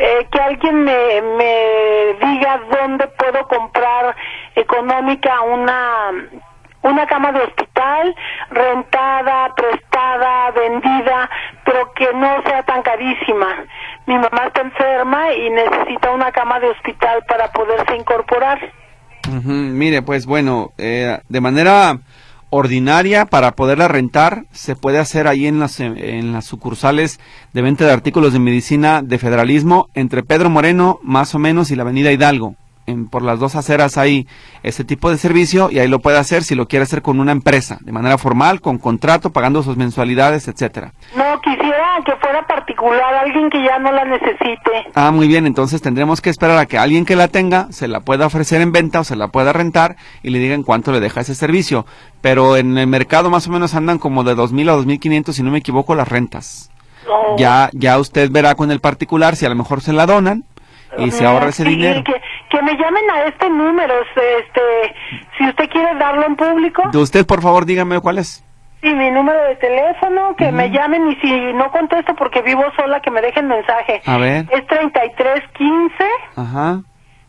eh, 0.00 0.26
que 0.32 0.40
alguien 0.40 0.82
me, 0.82 1.22
me 1.22 2.16
diga 2.26 2.60
dónde 2.72 3.06
puedo 3.06 3.46
comprar 3.46 4.16
económica 4.56 5.42
una 5.42 6.10
una 6.82 7.06
cama 7.06 7.30
de 7.32 7.40
hospital 7.40 8.16
rentada, 8.50 9.54
prestada, 9.54 10.50
vendida, 10.52 11.30
pero 11.64 11.92
que 11.92 12.12
no 12.14 12.42
sea 12.42 12.64
tan 12.64 12.82
carísima. 12.82 13.64
Mi 14.06 14.14
mamá 14.14 14.46
está 14.46 14.62
enferma 14.62 15.32
y 15.34 15.50
necesita 15.50 16.10
una 16.10 16.32
cama 16.32 16.58
de 16.58 16.70
hospital 16.70 17.24
para 17.28 17.52
poderse 17.52 17.94
incorporar. 17.94 18.58
Mire, 19.28 20.02
pues 20.02 20.26
bueno, 20.26 20.72
eh, 20.78 21.18
de 21.28 21.40
manera 21.40 21.98
ordinaria 22.50 23.26
para 23.26 23.52
poderla 23.52 23.88
rentar 23.88 24.44
se 24.52 24.74
puede 24.74 24.98
hacer 24.98 25.28
ahí 25.28 25.46
en 25.46 25.60
las, 25.60 25.80
en 25.80 26.32
las 26.32 26.46
sucursales 26.46 27.20
de 27.52 27.62
venta 27.62 27.84
de 27.84 27.92
artículos 27.92 28.32
de 28.32 28.38
medicina 28.38 29.02
de 29.02 29.18
federalismo 29.18 29.88
entre 29.94 30.22
Pedro 30.22 30.48
Moreno 30.48 30.98
más 31.02 31.34
o 31.34 31.38
menos 31.38 31.70
y 31.70 31.76
la 31.76 31.82
avenida 31.82 32.10
Hidalgo 32.10 32.56
por 33.10 33.22
las 33.22 33.38
dos 33.38 33.54
aceras 33.54 33.98
hay 33.98 34.26
ese 34.62 34.84
tipo 34.84 35.10
de 35.10 35.18
servicio 35.18 35.70
y 35.70 35.78
ahí 35.78 35.88
lo 35.88 35.98
puede 35.98 36.18
hacer 36.18 36.42
si 36.42 36.54
lo 36.54 36.68
quiere 36.68 36.84
hacer 36.84 37.02
con 37.02 37.20
una 37.20 37.32
empresa, 37.32 37.78
de 37.80 37.92
manera 37.92 38.18
formal, 38.18 38.60
con 38.60 38.78
contrato, 38.78 39.30
pagando 39.30 39.62
sus 39.62 39.76
mensualidades, 39.76 40.48
etcétera. 40.48 40.92
No, 41.16 41.40
quisiera 41.40 41.77
que 42.04 42.16
fuera 42.16 42.46
particular, 42.46 43.14
alguien 43.14 43.50
que 43.50 43.62
ya 43.62 43.78
no 43.78 43.92
la 43.92 44.04
necesite. 44.04 44.90
Ah, 44.94 45.10
muy 45.10 45.28
bien, 45.28 45.46
entonces 45.46 45.82
tendremos 45.82 46.20
que 46.20 46.30
esperar 46.30 46.58
a 46.58 46.66
que 46.66 46.78
alguien 46.78 47.04
que 47.04 47.16
la 47.16 47.28
tenga 47.28 47.68
se 47.70 47.88
la 47.88 48.00
pueda 48.00 48.26
ofrecer 48.26 48.60
en 48.60 48.72
venta 48.72 49.00
o 49.00 49.04
se 49.04 49.16
la 49.16 49.28
pueda 49.28 49.52
rentar 49.52 49.96
y 50.22 50.30
le 50.30 50.38
digan 50.38 50.62
cuánto 50.62 50.92
le 50.92 51.00
deja 51.00 51.20
ese 51.20 51.34
servicio. 51.34 51.86
Pero 52.20 52.56
en 52.56 52.76
el 52.78 52.86
mercado 52.86 53.30
más 53.30 53.46
o 53.48 53.50
menos 53.50 53.74
andan 53.74 53.98
como 53.98 54.24
de 54.24 54.34
2.000 54.34 54.70
a 54.70 54.76
2.500, 54.76 55.32
si 55.32 55.42
no 55.42 55.50
me 55.50 55.58
equivoco, 55.58 55.94
las 55.94 56.08
rentas. 56.08 56.70
Ya, 57.36 57.70
ya 57.72 57.98
usted 57.98 58.30
verá 58.30 58.54
con 58.54 58.70
el 58.70 58.80
particular 58.80 59.36
si 59.36 59.46
a 59.46 59.48
lo 59.48 59.54
mejor 59.54 59.80
se 59.80 59.92
la 59.92 60.06
donan 60.06 60.44
y 60.96 61.10
se 61.10 61.24
ahorra 61.24 61.48
ese 61.48 61.64
dinero. 61.64 62.02
Que, 62.04 62.14
que, 62.50 62.62
me 62.62 62.72
llamen 62.72 63.10
a 63.10 63.24
este 63.24 63.48
número, 63.50 63.94
este, 64.00 64.94
si 65.36 65.48
usted 65.48 65.68
quiere 65.70 65.94
darlo 65.98 66.26
en 66.26 66.36
público. 66.36 66.82
De 66.90 66.98
usted, 66.98 67.26
por 67.26 67.42
favor, 67.42 67.66
dígame 67.66 68.00
cuál 68.00 68.18
es. 68.18 68.44
Sí, 68.80 68.94
mi 68.94 69.10
número 69.10 69.42
de 69.44 69.56
teléfono, 69.56 70.36
que 70.36 70.52
me 70.52 70.70
llamen 70.70 71.10
y 71.10 71.16
si 71.16 71.52
no 71.54 71.70
contesto 71.72 72.14
porque 72.14 72.42
vivo 72.42 72.62
sola, 72.76 73.00
que 73.00 73.10
me 73.10 73.20
dejen 73.20 73.48
mensaje. 73.48 74.00
A 74.06 74.18
ver. 74.18 74.46
Es 74.52 74.66
3315. 74.68 76.04
Ajá. 76.36 76.80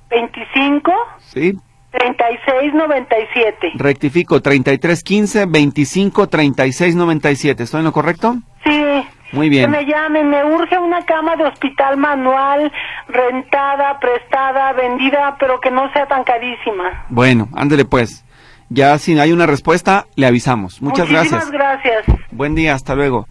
25. 0.09 0.93
Sí. 1.19 1.53
3697. 1.91 3.71
Rectifico, 3.75 4.41
3315 4.41 5.45
25 5.47 6.27
3697. 6.27 7.63
¿Estoy 7.63 7.79
en 7.79 7.85
lo 7.85 7.91
correcto? 7.91 8.35
Sí. 8.63 9.07
Muy 9.31 9.49
bien. 9.49 9.71
Que 9.71 9.77
me 9.77 9.85
llamen, 9.85 10.29
me 10.29 10.43
urge 10.43 10.77
una 10.77 11.05
cama 11.05 11.35
de 11.35 11.45
hospital 11.45 11.97
manual, 11.97 12.71
rentada, 13.07 13.99
prestada, 13.99 14.73
vendida, 14.73 15.35
pero 15.39 15.59
que 15.59 15.69
no 15.71 15.91
sea 15.93 16.07
tan 16.07 16.23
carísima. 16.23 17.05
Bueno, 17.09 17.47
ándele 17.55 17.85
pues. 17.85 18.25
Ya 18.69 18.97
si 18.99 19.17
hay 19.19 19.31
una 19.31 19.47
respuesta, 19.47 20.07
le 20.15 20.27
avisamos. 20.27 20.81
Muchas 20.81 21.09
Muchísimas 21.09 21.51
gracias. 21.51 22.05
Buen 22.31 22.53
día, 22.53 22.75
hasta 22.75 22.95
luego. 22.95 23.27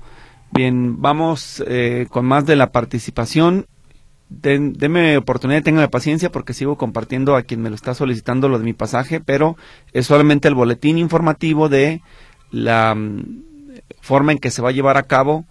Bien, 0.51 1.01
vamos 1.01 1.62
eh, 1.66 2.07
con 2.11 2.27
más 2.27 2.44
de 2.44 2.57
la 2.57 2.72
participación. 2.72 3.66
Den, 4.29 4.72
deme 4.74 5.16
oportunidad, 5.16 5.62
tenga 5.62 5.88
paciencia 5.88 6.31
porque 6.31 6.53
sigo 6.53 6.77
compartiendo 6.77 7.37
a 7.37 7.42
quien 7.42 7.62
me 7.62 7.70
lo 7.70 7.77
está 7.77 7.94
solicitando 7.94 8.48
lo 8.48 8.59
de 8.59 8.64
mi 8.64 8.72
pasaje, 8.72 9.20
pero 9.20 9.57
es 9.92 10.07
solamente 10.07 10.48
el 10.48 10.55
boletín 10.55 10.98
informativo 10.98 11.68
de 11.68 12.03
la 12.51 12.94
mm, 12.94 13.42
forma 14.01 14.33
en 14.33 14.38
que 14.38 14.51
se 14.51 14.61
va 14.61 14.70
a 14.70 14.72
llevar 14.72 14.96
a 14.96 15.05
cabo 15.05 15.46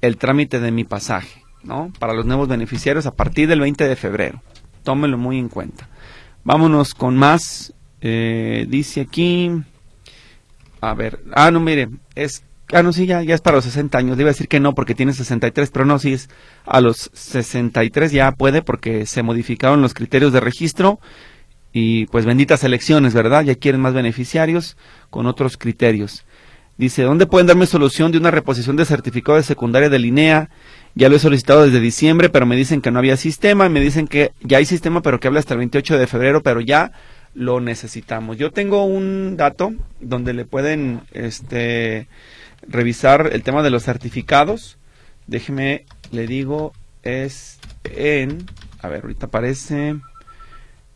el 0.00 0.16
trámite 0.16 0.60
de 0.60 0.70
mi 0.70 0.84
pasaje, 0.84 1.42
¿no? 1.62 1.92
Para 1.98 2.14
los 2.14 2.24
nuevos 2.24 2.48
beneficiarios 2.48 3.06
a 3.06 3.14
partir 3.14 3.48
del 3.48 3.60
20 3.60 3.86
de 3.86 3.96
febrero. 3.96 4.42
Tómelo 4.82 5.18
muy 5.18 5.38
en 5.38 5.48
cuenta. 5.48 5.88
Vámonos 6.44 6.94
con 6.94 7.16
más. 7.16 7.74
Eh, 8.02 8.66
dice 8.68 9.00
aquí. 9.00 9.50
A 10.80 10.94
ver. 10.94 11.20
Ah, 11.32 11.50
no, 11.50 11.60
mire. 11.60 11.88
Es. 12.14 12.44
Ah, 12.72 12.82
no, 12.82 12.92
sí, 12.92 13.06
ya, 13.06 13.22
ya 13.22 13.34
es 13.34 13.40
para 13.40 13.56
los 13.56 13.64
60 13.64 13.96
años. 13.96 14.16
Debe 14.16 14.30
decir 14.30 14.48
que 14.48 14.60
no 14.60 14.74
porque 14.74 14.94
tiene 14.94 15.12
63, 15.12 15.70
pero 15.70 15.84
no, 15.84 15.98
sí 15.98 16.14
es 16.14 16.28
a 16.64 16.80
los 16.80 17.10
63 17.12 18.12
ya 18.12 18.32
puede 18.32 18.62
porque 18.62 19.06
se 19.06 19.22
modificaron 19.22 19.82
los 19.82 19.94
criterios 19.94 20.32
de 20.32 20.40
registro 20.40 20.98
y 21.72 22.06
pues 22.06 22.24
benditas 22.24 22.64
elecciones, 22.64 23.14
¿verdad? 23.14 23.44
Ya 23.44 23.54
quieren 23.54 23.80
más 23.80 23.94
beneficiarios 23.94 24.76
con 25.10 25.26
otros 25.26 25.56
criterios. 25.56 26.24
Dice, 26.78 27.02
¿dónde 27.02 27.26
pueden 27.26 27.46
darme 27.46 27.66
solución 27.66 28.12
de 28.12 28.18
una 28.18 28.30
reposición 28.30 28.76
de 28.76 28.86
certificado 28.86 29.36
de 29.36 29.44
secundaria 29.44 29.90
de 29.90 29.98
Linea? 29.98 30.50
Ya 30.94 31.08
lo 31.08 31.16
he 31.16 31.18
solicitado 31.18 31.64
desde 31.64 31.80
diciembre, 31.80 32.30
pero 32.30 32.46
me 32.46 32.56
dicen 32.56 32.80
que 32.80 32.90
no 32.90 32.98
había 32.98 33.16
sistema, 33.16 33.68
me 33.68 33.80
dicen 33.80 34.08
que 34.08 34.32
ya 34.40 34.58
hay 34.58 34.64
sistema, 34.64 35.02
pero 35.02 35.20
que 35.20 35.28
habla 35.28 35.40
hasta 35.40 35.54
el 35.54 35.58
28 35.58 35.98
de 35.98 36.06
febrero, 36.06 36.42
pero 36.42 36.60
ya 36.60 36.92
lo 37.34 37.60
necesitamos. 37.60 38.36
Yo 38.36 38.50
tengo 38.50 38.84
un 38.84 39.36
dato 39.36 39.72
donde 40.00 40.32
le 40.32 40.44
pueden 40.44 41.00
este, 41.12 42.08
revisar 42.66 43.30
el 43.32 43.42
tema 43.42 43.62
de 43.62 43.70
los 43.70 43.84
certificados. 43.84 44.78
Déjeme, 45.26 45.84
le 46.10 46.26
digo, 46.26 46.72
es 47.02 47.58
en, 47.84 48.46
a 48.80 48.88
ver, 48.88 49.02
ahorita 49.02 49.26
aparece 49.26 49.96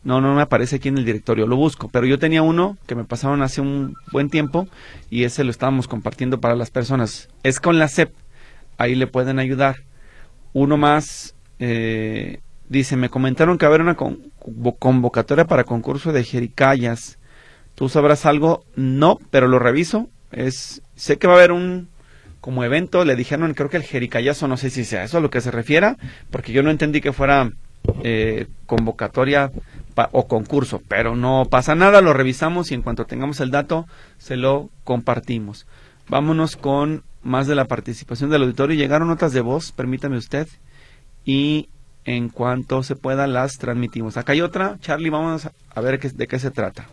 no, 0.07 0.21
no 0.21 0.33
me 0.35 0.41
aparece 0.41 0.77
aquí 0.77 0.87
en 0.87 0.97
el 0.97 1.03
directorio, 1.03 1.47
lo 1.47 1.57
busco, 1.57 1.89
pero 1.89 2.05
yo 2.05 2.17
tenía 2.17 2.41
uno 2.41 2.77
que 2.87 2.95
me 2.95 3.03
pasaron 3.03 3.41
hace 3.41 3.59
un 3.59 3.93
buen 4.13 4.29
tiempo 4.29 4.69
y 5.09 5.25
ese 5.25 5.43
lo 5.43 5.51
estábamos 5.51 5.89
compartiendo 5.89 6.39
para 6.39 6.55
las 6.55 6.71
personas. 6.71 7.27
Es 7.43 7.59
con 7.59 7.77
la 7.77 7.89
CEP, 7.89 8.13
ahí 8.77 8.95
le 8.95 9.07
pueden 9.07 9.37
ayudar. 9.37 9.83
Uno 10.53 10.77
más, 10.77 11.35
eh, 11.59 12.39
dice, 12.69 12.95
me 12.95 13.09
comentaron 13.09 13.57
que 13.57 13.65
haber 13.65 13.81
una 13.81 13.97
convocatoria 14.79 15.45
para 15.45 15.63
concurso 15.63 16.11
de 16.11 16.23
jericayas. 16.23 17.19
¿Tú 17.75 17.89
sabrás 17.89 18.25
algo? 18.25 18.63
No, 18.75 19.19
pero 19.29 19.47
lo 19.47 19.59
reviso. 19.59 20.09
Es, 20.31 20.81
sé 20.95 21.17
que 21.17 21.27
va 21.27 21.33
a 21.33 21.37
haber 21.37 21.51
un 21.51 21.89
como 22.41 22.63
evento, 22.63 23.03
le 23.03 23.15
dijeron, 23.15 23.53
creo 23.53 23.69
que 23.69 23.77
el 23.77 23.83
jericayazo, 23.83 24.47
no 24.47 24.57
sé 24.57 24.69
si 24.69 24.85
sea 24.85 25.03
eso 25.03 25.17
a 25.17 25.21
lo 25.21 25.29
que 25.29 25.41
se 25.41 25.51
refiera, 25.51 25.97
porque 26.31 26.53
yo 26.53 26.63
no 26.63 26.71
entendí 26.71 27.01
que 27.01 27.11
fuera 27.11 27.51
eh, 28.03 28.47
convocatoria 28.65 29.51
o 30.11 30.27
concurso, 30.27 30.81
pero 30.87 31.15
no 31.15 31.45
pasa 31.49 31.75
nada, 31.75 32.01
lo 32.01 32.13
revisamos 32.13 32.71
y 32.71 32.75
en 32.75 32.83
cuanto 32.83 33.05
tengamos 33.05 33.39
el 33.41 33.51
dato 33.51 33.87
se 34.17 34.37
lo 34.37 34.69
compartimos. 34.83 35.67
Vámonos 36.07 36.55
con 36.55 37.03
más 37.21 37.47
de 37.47 37.55
la 37.55 37.65
participación 37.65 38.29
del 38.29 38.43
auditorio. 38.43 38.77
Llegaron 38.77 39.09
notas 39.09 39.33
de 39.33 39.41
voz, 39.41 39.71
permítame 39.71 40.17
usted, 40.17 40.47
y 41.25 41.69
en 42.07 42.29
cuanto 42.29 42.83
se 42.83 42.95
pueda 42.95 43.27
las 43.27 43.57
transmitimos. 43.57 44.15
Acá 44.15 44.31
hay 44.31 44.41
otra, 44.41 44.77
Charlie, 44.79 45.09
vamos 45.09 45.49
a 45.75 45.81
ver 45.81 45.99
de 45.99 46.27
qué 46.27 46.39
se 46.39 46.51
trata. 46.51 46.85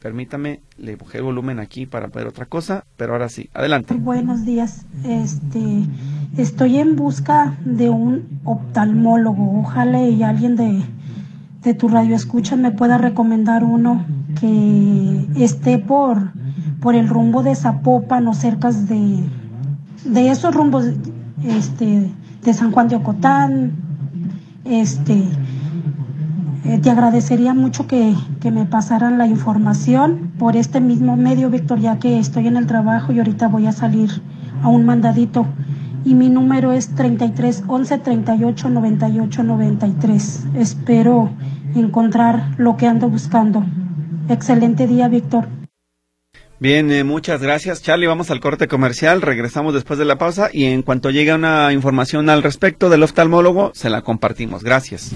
Permítame, 0.00 0.60
le 0.78 0.94
bajé 0.96 1.18
el 1.18 1.24
volumen 1.24 1.58
aquí 1.58 1.86
para 1.86 2.06
ver 2.06 2.28
otra 2.28 2.46
cosa, 2.46 2.84
pero 2.96 3.12
ahora 3.12 3.28
sí, 3.28 3.50
adelante. 3.52 3.94
Buenos 3.94 4.44
días, 4.44 4.86
este, 5.04 5.84
estoy 6.36 6.78
en 6.78 6.94
busca 6.94 7.56
de 7.64 7.90
un 7.90 8.40
oftalmólogo. 8.44 9.60
Ojalá 9.60 10.00
y 10.02 10.22
alguien 10.22 10.54
de, 10.54 10.82
de 11.62 11.74
tu 11.74 11.88
radio 11.88 12.14
escucha 12.14 12.54
me 12.54 12.70
pueda 12.70 12.98
recomendar 12.98 13.64
uno 13.64 14.06
que 14.40 15.26
esté 15.36 15.78
por, 15.78 16.32
por 16.80 16.94
el 16.94 17.08
rumbo 17.08 17.42
de 17.42 17.56
Zapopan 17.56 18.28
o 18.28 18.34
cerca 18.34 18.70
de, 18.70 19.24
de 20.04 20.30
esos 20.30 20.54
rumbos. 20.54 20.84
este, 21.44 22.10
de 22.42 22.54
San 22.54 22.72
Juan 22.72 22.88
de 22.88 22.96
Ocotán. 22.96 23.72
Este, 24.64 25.24
eh, 26.64 26.78
te 26.78 26.90
agradecería 26.90 27.54
mucho 27.54 27.86
que, 27.86 28.14
que, 28.40 28.50
me 28.50 28.64
pasaran 28.64 29.18
la 29.18 29.26
información 29.26 30.32
por 30.38 30.56
este 30.56 30.80
mismo 30.80 31.16
medio, 31.16 31.50
Víctor, 31.50 31.80
ya 31.80 31.98
que 31.98 32.18
estoy 32.18 32.46
en 32.46 32.56
el 32.56 32.66
trabajo 32.66 33.12
y 33.12 33.18
ahorita 33.18 33.48
voy 33.48 33.66
a 33.66 33.72
salir 33.72 34.10
a 34.62 34.68
un 34.68 34.84
mandadito. 34.84 35.46
Y 36.04 36.14
mi 36.14 36.30
número 36.30 36.72
es 36.72 36.94
33 36.94 37.64
11 37.66 37.98
38 37.98 38.70
98 38.70 39.42
93. 39.42 40.46
Espero 40.54 41.30
encontrar 41.74 42.54
lo 42.58 42.76
que 42.76 42.86
ando 42.86 43.08
buscando. 43.08 43.64
Excelente 44.28 44.86
día, 44.86 45.08
Víctor. 45.08 45.61
Bien, 46.62 46.92
eh, 46.92 47.02
muchas 47.02 47.42
gracias 47.42 47.82
Charlie. 47.82 48.06
Vamos 48.06 48.30
al 48.30 48.38
corte 48.38 48.68
comercial, 48.68 49.20
regresamos 49.20 49.74
después 49.74 49.98
de 49.98 50.04
la 50.04 50.16
pausa 50.16 50.48
y 50.52 50.66
en 50.66 50.82
cuanto 50.82 51.10
llegue 51.10 51.34
una 51.34 51.72
información 51.72 52.30
al 52.30 52.44
respecto 52.44 52.88
del 52.88 53.02
oftalmólogo, 53.02 53.72
se 53.74 53.90
la 53.90 54.02
compartimos. 54.02 54.62
Gracias. 54.62 55.10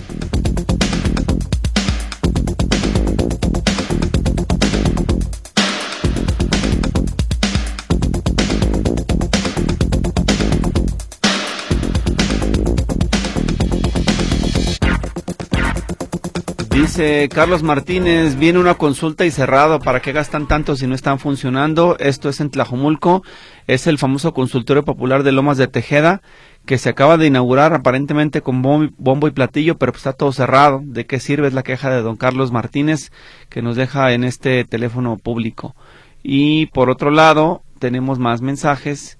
Dice 16.76 17.26
Carlos 17.32 17.62
Martínez, 17.62 18.36
viene 18.36 18.58
una 18.58 18.74
consulta 18.74 19.24
y 19.24 19.30
cerrado, 19.30 19.80
¿para 19.80 20.00
qué 20.00 20.12
gastan 20.12 20.46
tanto 20.46 20.76
si 20.76 20.86
no 20.86 20.94
están 20.94 21.18
funcionando? 21.18 21.96
Esto 21.98 22.28
es 22.28 22.38
en 22.40 22.50
Tlajomulco, 22.50 23.22
es 23.66 23.86
el 23.86 23.96
famoso 23.96 24.34
consultorio 24.34 24.84
popular 24.84 25.22
de 25.22 25.32
Lomas 25.32 25.56
de 25.56 25.68
Tejeda, 25.68 26.20
que 26.66 26.76
se 26.76 26.90
acaba 26.90 27.16
de 27.16 27.28
inaugurar 27.28 27.72
aparentemente 27.72 28.42
con 28.42 28.60
bombo 28.60 29.26
y 29.26 29.30
platillo, 29.30 29.78
pero 29.78 29.92
pues 29.92 30.00
está 30.00 30.12
todo 30.12 30.32
cerrado. 30.32 30.82
¿De 30.84 31.06
qué 31.06 31.18
sirve? 31.18 31.48
Es 31.48 31.54
la 31.54 31.62
queja 31.62 31.88
de 31.88 32.02
don 32.02 32.16
Carlos 32.16 32.52
Martínez, 32.52 33.10
que 33.48 33.62
nos 33.62 33.74
deja 33.76 34.12
en 34.12 34.22
este 34.22 34.62
teléfono 34.64 35.16
público. 35.16 35.74
Y 36.22 36.66
por 36.66 36.90
otro 36.90 37.10
lado, 37.10 37.62
tenemos 37.78 38.18
más 38.18 38.42
mensajes. 38.42 39.18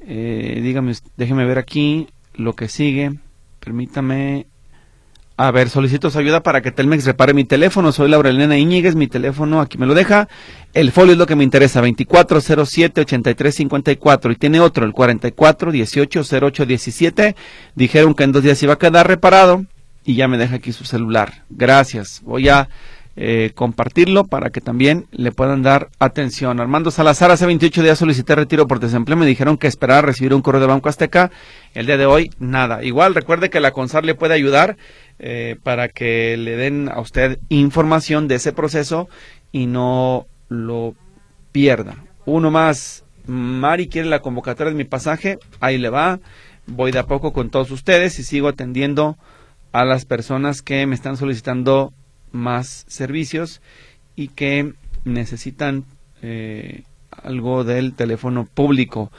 Eh, 0.00 0.58
dígame, 0.60 0.92
déjeme 1.16 1.44
ver 1.44 1.58
aquí 1.58 2.08
lo 2.34 2.54
que 2.54 2.66
sigue. 2.66 3.12
Permítame 3.60 4.48
a 5.38 5.50
ver, 5.50 5.68
solicito 5.68 6.10
su 6.10 6.18
ayuda 6.18 6.42
para 6.42 6.62
que 6.62 6.70
Telmex 6.70 7.04
repare 7.04 7.34
mi 7.34 7.44
teléfono. 7.44 7.92
Soy 7.92 8.08
Laura 8.08 8.30
Elena 8.30 8.56
Iñiguez, 8.56 8.94
mi 8.94 9.06
teléfono 9.06 9.60
aquí 9.60 9.76
me 9.76 9.84
lo 9.84 9.92
deja. 9.92 10.28
El 10.72 10.92
folio 10.92 11.12
es 11.12 11.18
lo 11.18 11.26
que 11.26 11.36
me 11.36 11.44
interesa, 11.44 11.82
2407-8354. 11.82 14.32
Y 14.32 14.36
tiene 14.36 14.60
otro, 14.60 14.86
el 14.86 14.94
44180817. 14.94 17.34
Dijeron 17.74 18.14
que 18.14 18.24
en 18.24 18.32
dos 18.32 18.42
días 18.42 18.62
iba 18.62 18.72
a 18.72 18.78
quedar 18.78 19.08
reparado 19.08 19.66
y 20.06 20.14
ya 20.14 20.26
me 20.26 20.38
deja 20.38 20.56
aquí 20.56 20.72
su 20.72 20.84
celular. 20.84 21.42
Gracias. 21.50 22.22
Voy 22.24 22.48
a 22.48 22.70
eh, 23.18 23.52
compartirlo 23.54 24.24
para 24.24 24.50
que 24.50 24.60
también 24.60 25.06
le 25.10 25.32
puedan 25.32 25.62
dar 25.62 25.88
atención. 25.98 26.60
Armando 26.60 26.90
Salazar, 26.90 27.30
hace 27.30 27.46
28 27.46 27.82
días 27.82 27.98
solicité 27.98 28.34
retiro 28.34 28.66
por 28.66 28.78
desempleo, 28.78 29.16
me 29.16 29.24
dijeron 29.24 29.56
que 29.56 29.68
esperaba 29.68 30.02
recibir 30.02 30.34
un 30.34 30.42
correo 30.42 30.60
de 30.60 30.66
Banco 30.66 30.90
Azteca. 30.90 31.30
El 31.72 31.86
día 31.86 31.96
de 31.96 32.04
hoy, 32.04 32.30
nada. 32.38 32.84
Igual, 32.84 33.14
recuerde 33.14 33.48
que 33.48 33.58
la 33.58 33.70
CONSAR 33.70 34.04
le 34.04 34.14
puede 34.14 34.34
ayudar 34.34 34.76
eh, 35.18 35.56
para 35.62 35.88
que 35.88 36.36
le 36.36 36.56
den 36.56 36.88
a 36.88 37.00
usted 37.00 37.38
información 37.48 38.28
de 38.28 38.36
ese 38.36 38.52
proceso 38.52 39.08
y 39.52 39.66
no 39.66 40.26
lo 40.48 40.94
pierda. 41.52 41.96
Uno 42.24 42.50
más, 42.50 43.04
Mari 43.26 43.88
quiere 43.88 44.08
la 44.08 44.20
convocatoria 44.20 44.72
de 44.72 44.76
mi 44.76 44.84
pasaje, 44.84 45.38
ahí 45.60 45.78
le 45.78 45.88
va. 45.88 46.20
Voy 46.66 46.92
de 46.92 46.98
a 46.98 47.06
poco 47.06 47.32
con 47.32 47.50
todos 47.50 47.70
ustedes 47.70 48.18
y 48.18 48.24
sigo 48.24 48.48
atendiendo 48.48 49.16
a 49.72 49.84
las 49.84 50.04
personas 50.04 50.62
que 50.62 50.86
me 50.86 50.94
están 50.94 51.16
solicitando 51.16 51.92
más 52.32 52.84
servicios 52.88 53.62
y 54.14 54.28
que 54.28 54.72
necesitan 55.04 55.84
eh, 56.22 56.82
algo 57.10 57.64
del 57.64 57.94
teléfono 57.94 58.46
público. 58.46 59.10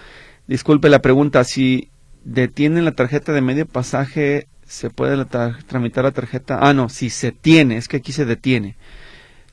Disculpe 0.48 0.90
la 0.90 1.02
pregunta, 1.02 1.44
si 1.44 1.90
detienen 2.24 2.86
la 2.86 2.92
tarjeta 2.92 3.32
de 3.32 3.42
medio 3.42 3.66
pasaje, 3.66 4.48
¿se 4.68 4.90
puede 4.90 5.26
tramitar 5.68 6.04
la 6.04 6.12
tarjeta? 6.12 6.60
Ah, 6.62 6.74
no, 6.74 6.90
si 6.90 7.10
se 7.10 7.32
tiene, 7.32 7.78
es 7.78 7.88
que 7.88 7.98
aquí 7.98 8.12
se 8.12 8.26
detiene. 8.26 8.76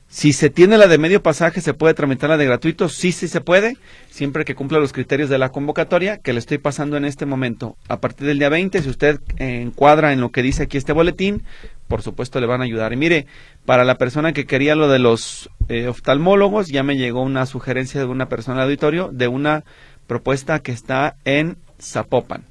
Si 0.07 0.33
se 0.33 0.49
tiene 0.49 0.77
la 0.77 0.87
de 0.87 0.97
medio 0.97 1.21
pasaje, 1.21 1.61
¿se 1.61 1.73
puede 1.73 1.93
tramitar 1.93 2.29
la 2.29 2.37
de 2.37 2.45
gratuito? 2.45 2.89
Sí, 2.89 3.11
sí 3.11 3.27
se 3.27 3.41
puede, 3.41 3.75
siempre 4.09 4.45
que 4.45 4.55
cumpla 4.55 4.79
los 4.79 4.93
criterios 4.93 5.29
de 5.29 5.37
la 5.37 5.49
convocatoria 5.49 6.19
que 6.19 6.31
le 6.31 6.39
estoy 6.39 6.57
pasando 6.57 6.95
en 6.95 7.05
este 7.05 7.25
momento. 7.25 7.75
A 7.89 7.99
partir 7.99 8.27
del 8.27 8.39
día 8.39 8.49
20, 8.49 8.81
si 8.81 8.89
usted 8.89 9.19
encuadra 9.37 10.13
en 10.13 10.21
lo 10.21 10.29
que 10.29 10.43
dice 10.43 10.63
aquí 10.63 10.77
este 10.77 10.93
boletín, 10.93 11.43
por 11.87 12.01
supuesto 12.01 12.39
le 12.39 12.45
van 12.45 12.61
a 12.61 12.65
ayudar. 12.65 12.93
Y 12.93 12.97
mire, 12.97 13.25
para 13.65 13.83
la 13.83 13.97
persona 13.97 14.31
que 14.31 14.45
quería 14.45 14.75
lo 14.75 14.87
de 14.87 14.99
los 14.99 15.49
eh, 15.69 15.87
oftalmólogos, 15.87 16.67
ya 16.67 16.83
me 16.83 16.97
llegó 16.97 17.21
una 17.21 17.45
sugerencia 17.45 17.99
de 17.99 18.05
una 18.05 18.29
persona 18.29 18.61
del 18.61 18.65
auditorio 18.65 19.09
de 19.11 19.27
una 19.27 19.63
propuesta 20.07 20.59
que 20.59 20.71
está 20.71 21.15
en 21.25 21.57
Zapopan. 21.81 22.45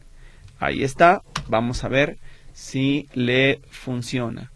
Ahí 0.58 0.82
está, 0.82 1.22
vamos 1.48 1.84
a 1.84 1.88
ver 1.88 2.18
si 2.54 3.08
le 3.12 3.60
funciona. 3.68 4.50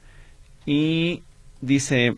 Y 0.65 1.23
dice, 1.61 2.17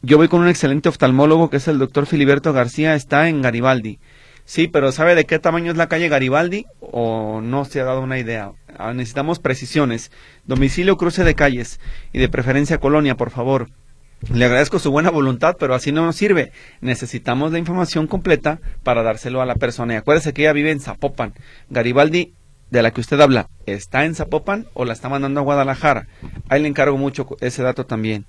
yo 0.00 0.16
voy 0.16 0.28
con 0.28 0.40
un 0.40 0.48
excelente 0.48 0.88
oftalmólogo 0.88 1.50
que 1.50 1.58
es 1.58 1.68
el 1.68 1.78
doctor 1.78 2.06
Filiberto 2.06 2.54
García, 2.54 2.94
está 2.94 3.28
en 3.28 3.42
Garibaldi. 3.42 3.98
Sí, 4.46 4.68
pero 4.68 4.92
¿sabe 4.92 5.16
de 5.16 5.24
qué 5.24 5.40
tamaño 5.40 5.72
es 5.72 5.76
la 5.76 5.88
calle 5.88 6.08
Garibaldi? 6.08 6.66
¿O 6.78 7.40
no 7.42 7.64
se 7.64 7.80
ha 7.80 7.84
dado 7.84 8.00
una 8.00 8.18
idea? 8.18 8.52
Ah, 8.78 8.94
necesitamos 8.94 9.40
precisiones. 9.40 10.12
Domicilio, 10.44 10.96
cruce 10.96 11.24
de 11.24 11.34
calles 11.34 11.80
y 12.12 12.20
de 12.20 12.28
preferencia 12.28 12.78
colonia, 12.78 13.16
por 13.16 13.30
favor. 13.30 13.68
Le 14.32 14.44
agradezco 14.44 14.78
su 14.78 14.92
buena 14.92 15.10
voluntad, 15.10 15.56
pero 15.58 15.74
así 15.74 15.90
no 15.90 16.04
nos 16.04 16.14
sirve. 16.14 16.52
Necesitamos 16.80 17.50
la 17.50 17.58
información 17.58 18.06
completa 18.06 18.60
para 18.84 19.02
dárselo 19.02 19.42
a 19.42 19.46
la 19.46 19.56
persona. 19.56 19.94
Y 19.94 19.96
acuérdese 19.96 20.32
que 20.32 20.42
ella 20.42 20.52
vive 20.52 20.70
en 20.70 20.80
Zapopan. 20.80 21.34
Garibaldi, 21.68 22.32
de 22.70 22.82
la 22.82 22.90
que 22.90 23.00
usted 23.00 23.20
habla, 23.20 23.48
¿está 23.66 24.04
en 24.04 24.14
Zapopan 24.14 24.66
o 24.74 24.84
la 24.84 24.92
está 24.92 25.08
mandando 25.08 25.40
a 25.40 25.44
Guadalajara? 25.44 26.08
Ahí 26.48 26.62
le 26.62 26.68
encargo 26.68 26.96
mucho 26.96 27.26
ese 27.40 27.62
dato 27.62 27.86
también. 27.86 28.26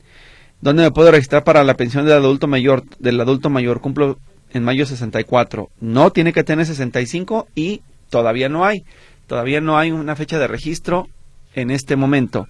¿Dónde 0.61 0.83
me 0.83 0.91
puedo 0.91 1.11
registrar 1.11 1.43
para 1.43 1.63
la 1.63 1.75
pensión 1.75 2.05
del 2.05 2.15
adulto 2.15 2.47
mayor? 2.47 2.83
Del 2.99 3.19
adulto 3.19 3.49
mayor 3.49 3.81
cumplo 3.81 4.17
en 4.51 4.63
mayo 4.63 4.85
64. 4.85 5.69
No 5.79 6.11
tiene 6.11 6.33
que 6.33 6.43
tener 6.43 6.65
65 6.65 7.47
y 7.55 7.81
todavía 8.09 8.49
no 8.49 8.65
hay. 8.65 8.83
Todavía 9.27 9.61
no 9.61 9.77
hay 9.77 9.91
una 9.91 10.15
fecha 10.15 10.39
de 10.39 10.47
registro 10.47 11.07
en 11.53 11.69
este 11.69 11.95
momento. 11.95 12.47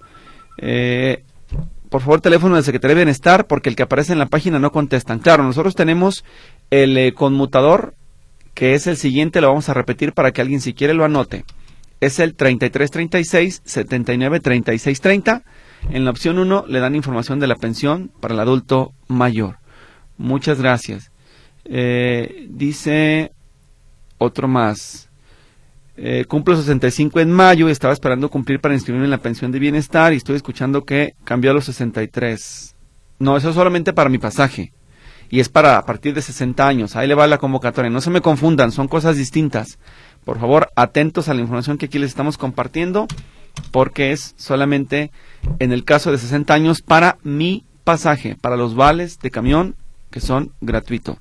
Eh, 0.58 1.22
por 1.90 2.02
favor, 2.02 2.20
teléfono 2.20 2.54
del 2.54 2.64
Secretaría 2.64 2.94
de 2.94 3.04
Bienestar, 3.04 3.46
porque 3.46 3.68
el 3.68 3.76
que 3.76 3.82
aparece 3.82 4.12
en 4.12 4.18
la 4.18 4.26
página 4.26 4.58
no 4.58 4.72
contestan. 4.72 5.18
Claro, 5.18 5.42
nosotros 5.42 5.74
tenemos 5.74 6.24
el 6.70 6.96
eh, 6.98 7.14
conmutador, 7.14 7.94
que 8.54 8.74
es 8.74 8.86
el 8.86 8.96
siguiente, 8.96 9.40
lo 9.40 9.48
vamos 9.48 9.68
a 9.68 9.74
repetir 9.74 10.12
para 10.12 10.32
que 10.32 10.40
alguien 10.40 10.60
si 10.60 10.74
quiere 10.74 10.94
lo 10.94 11.04
anote. 11.04 11.44
Es 12.00 12.18
el 12.18 12.34
3336 12.34 13.62
793630 13.64 15.42
en 15.90 16.04
la 16.04 16.10
opción 16.10 16.38
1 16.38 16.66
le 16.68 16.80
dan 16.80 16.94
información 16.94 17.40
de 17.40 17.46
la 17.46 17.56
pensión 17.56 18.10
para 18.20 18.34
el 18.34 18.40
adulto 18.40 18.92
mayor. 19.06 19.58
Muchas 20.16 20.60
gracias. 20.60 21.10
Eh, 21.64 22.46
dice 22.50 23.32
otro 24.18 24.48
más. 24.48 25.08
Eh, 25.96 26.26
cumplo 26.28 26.56
65 26.56 27.20
en 27.20 27.32
mayo 27.32 27.68
y 27.68 27.72
estaba 27.72 27.92
esperando 27.92 28.30
cumplir 28.30 28.60
para 28.60 28.74
inscribirme 28.74 29.06
en 29.06 29.10
la 29.10 29.18
pensión 29.18 29.50
de 29.50 29.58
bienestar 29.58 30.12
y 30.12 30.16
estoy 30.16 30.36
escuchando 30.36 30.84
que 30.84 31.14
cambió 31.24 31.50
a 31.50 31.54
los 31.54 31.64
63. 31.64 32.76
No, 33.18 33.36
eso 33.36 33.48
es 33.48 33.54
solamente 33.54 33.92
para 33.92 34.10
mi 34.10 34.18
pasaje. 34.18 34.72
Y 35.30 35.40
es 35.40 35.48
para 35.48 35.76
a 35.76 35.84
partir 35.84 36.14
de 36.14 36.22
60 36.22 36.66
años. 36.66 36.96
Ahí 36.96 37.08
le 37.08 37.14
va 37.14 37.26
la 37.26 37.38
convocatoria. 37.38 37.90
No 37.90 38.00
se 38.00 38.10
me 38.10 38.20
confundan, 38.20 38.72
son 38.72 38.88
cosas 38.88 39.16
distintas. 39.16 39.78
Por 40.28 40.40
favor, 40.40 40.68
atentos 40.76 41.30
a 41.30 41.32
la 41.32 41.40
información 41.40 41.78
que 41.78 41.86
aquí 41.86 41.98
les 41.98 42.10
estamos 42.10 42.36
compartiendo 42.36 43.08
porque 43.70 44.12
es 44.12 44.34
solamente 44.36 45.10
en 45.58 45.72
el 45.72 45.86
caso 45.86 46.12
de 46.12 46.18
60 46.18 46.52
años 46.52 46.82
para 46.82 47.16
mi 47.22 47.64
pasaje, 47.82 48.36
para 48.38 48.58
los 48.58 48.74
vales 48.74 49.20
de 49.20 49.30
camión 49.30 49.74
que 50.10 50.20
son 50.20 50.52
gratuitos. 50.60 51.16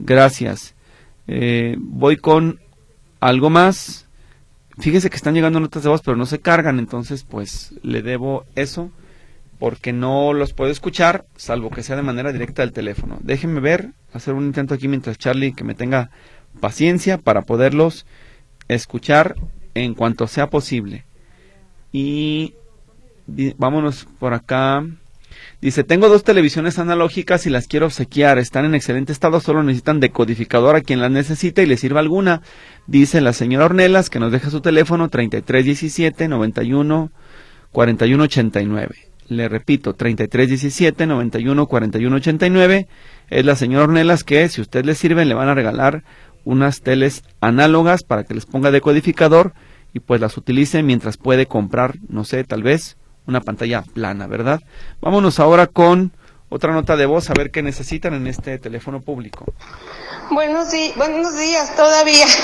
Gracias. 0.00 0.74
Eh, 1.28 1.76
voy 1.78 2.16
con 2.16 2.58
algo 3.20 3.48
más. 3.48 4.08
Fíjese 4.76 5.08
que 5.08 5.14
están 5.14 5.34
llegando 5.34 5.60
notas 5.60 5.84
de 5.84 5.90
voz, 5.90 6.02
pero 6.04 6.16
no 6.16 6.26
se 6.26 6.40
cargan, 6.40 6.80
entonces 6.80 7.22
pues 7.22 7.72
le 7.84 8.02
debo 8.02 8.44
eso 8.56 8.90
porque 9.60 9.92
no 9.92 10.32
los 10.32 10.52
puedo 10.52 10.72
escuchar, 10.72 11.26
salvo 11.36 11.70
que 11.70 11.84
sea 11.84 11.94
de 11.94 12.02
manera 12.02 12.32
directa 12.32 12.62
del 12.62 12.72
teléfono. 12.72 13.18
Déjenme 13.20 13.60
ver, 13.60 13.92
hacer 14.12 14.34
un 14.34 14.46
intento 14.46 14.74
aquí 14.74 14.88
mientras 14.88 15.16
Charlie 15.16 15.52
que 15.52 15.62
me 15.62 15.76
tenga 15.76 16.10
paciencia 16.58 17.18
para 17.18 17.42
poderlos 17.42 18.04
escuchar 18.74 19.36
en 19.74 19.94
cuanto 19.94 20.26
sea 20.26 20.48
posible. 20.48 21.04
Y 21.92 22.54
vámonos 23.56 24.06
por 24.18 24.34
acá. 24.34 24.84
Dice, 25.60 25.84
tengo 25.84 26.08
dos 26.08 26.24
televisiones 26.24 26.78
analógicas 26.78 27.46
y 27.46 27.50
las 27.50 27.68
quiero 27.68 27.86
obsequiar. 27.86 28.38
Están 28.38 28.64
en 28.64 28.74
excelente 28.74 29.12
estado, 29.12 29.40
solo 29.40 29.62
necesitan 29.62 30.00
decodificador 30.00 30.76
a 30.76 30.80
quien 30.80 31.00
las 31.00 31.10
necesite 31.10 31.62
y 31.62 31.66
le 31.66 31.76
sirva 31.76 32.00
alguna. 32.00 32.42
Dice 32.86 33.20
la 33.20 33.32
señora 33.32 33.66
Ornelas 33.66 34.10
que 34.10 34.18
nos 34.18 34.32
deja 34.32 34.50
su 34.50 34.60
teléfono 34.60 35.08
3317 35.08 36.28
91 36.28 37.10
41 37.70 38.22
89. 38.24 38.96
Le 39.28 39.48
repito, 39.48 39.94
3317 39.94 41.06
91 41.06 41.66
41 41.66 42.16
89. 42.16 42.88
Es 43.30 43.44
la 43.44 43.56
señora 43.56 43.84
Ornelas 43.84 44.24
que, 44.24 44.48
si 44.48 44.60
usted 44.60 44.84
le 44.84 44.94
sirve, 44.94 45.24
le 45.24 45.34
van 45.34 45.48
a 45.48 45.54
regalar 45.54 46.02
unas 46.44 46.80
teles 46.80 47.22
análogas 47.40 48.02
para 48.02 48.24
que 48.24 48.34
les 48.34 48.46
ponga 48.46 48.70
decodificador 48.70 49.52
y 49.92 50.00
pues 50.00 50.20
las 50.20 50.36
utilice 50.36 50.82
mientras 50.82 51.16
puede 51.16 51.46
comprar, 51.46 51.94
no 52.08 52.24
sé, 52.24 52.44
tal 52.44 52.62
vez 52.62 52.96
una 53.26 53.40
pantalla 53.40 53.82
plana, 53.82 54.26
¿verdad? 54.26 54.60
Vámonos 55.00 55.38
ahora 55.38 55.66
con 55.66 56.12
otra 56.48 56.72
nota 56.72 56.96
de 56.96 57.06
voz 57.06 57.30
a 57.30 57.34
ver 57.34 57.50
qué 57.50 57.62
necesitan 57.62 58.14
en 58.14 58.26
este 58.26 58.58
teléfono 58.58 59.00
público. 59.00 59.46
Buenos, 60.30 60.70
días, 60.70 60.96
buenos 60.96 61.38
días, 61.38 61.74
todavía. 61.76 62.26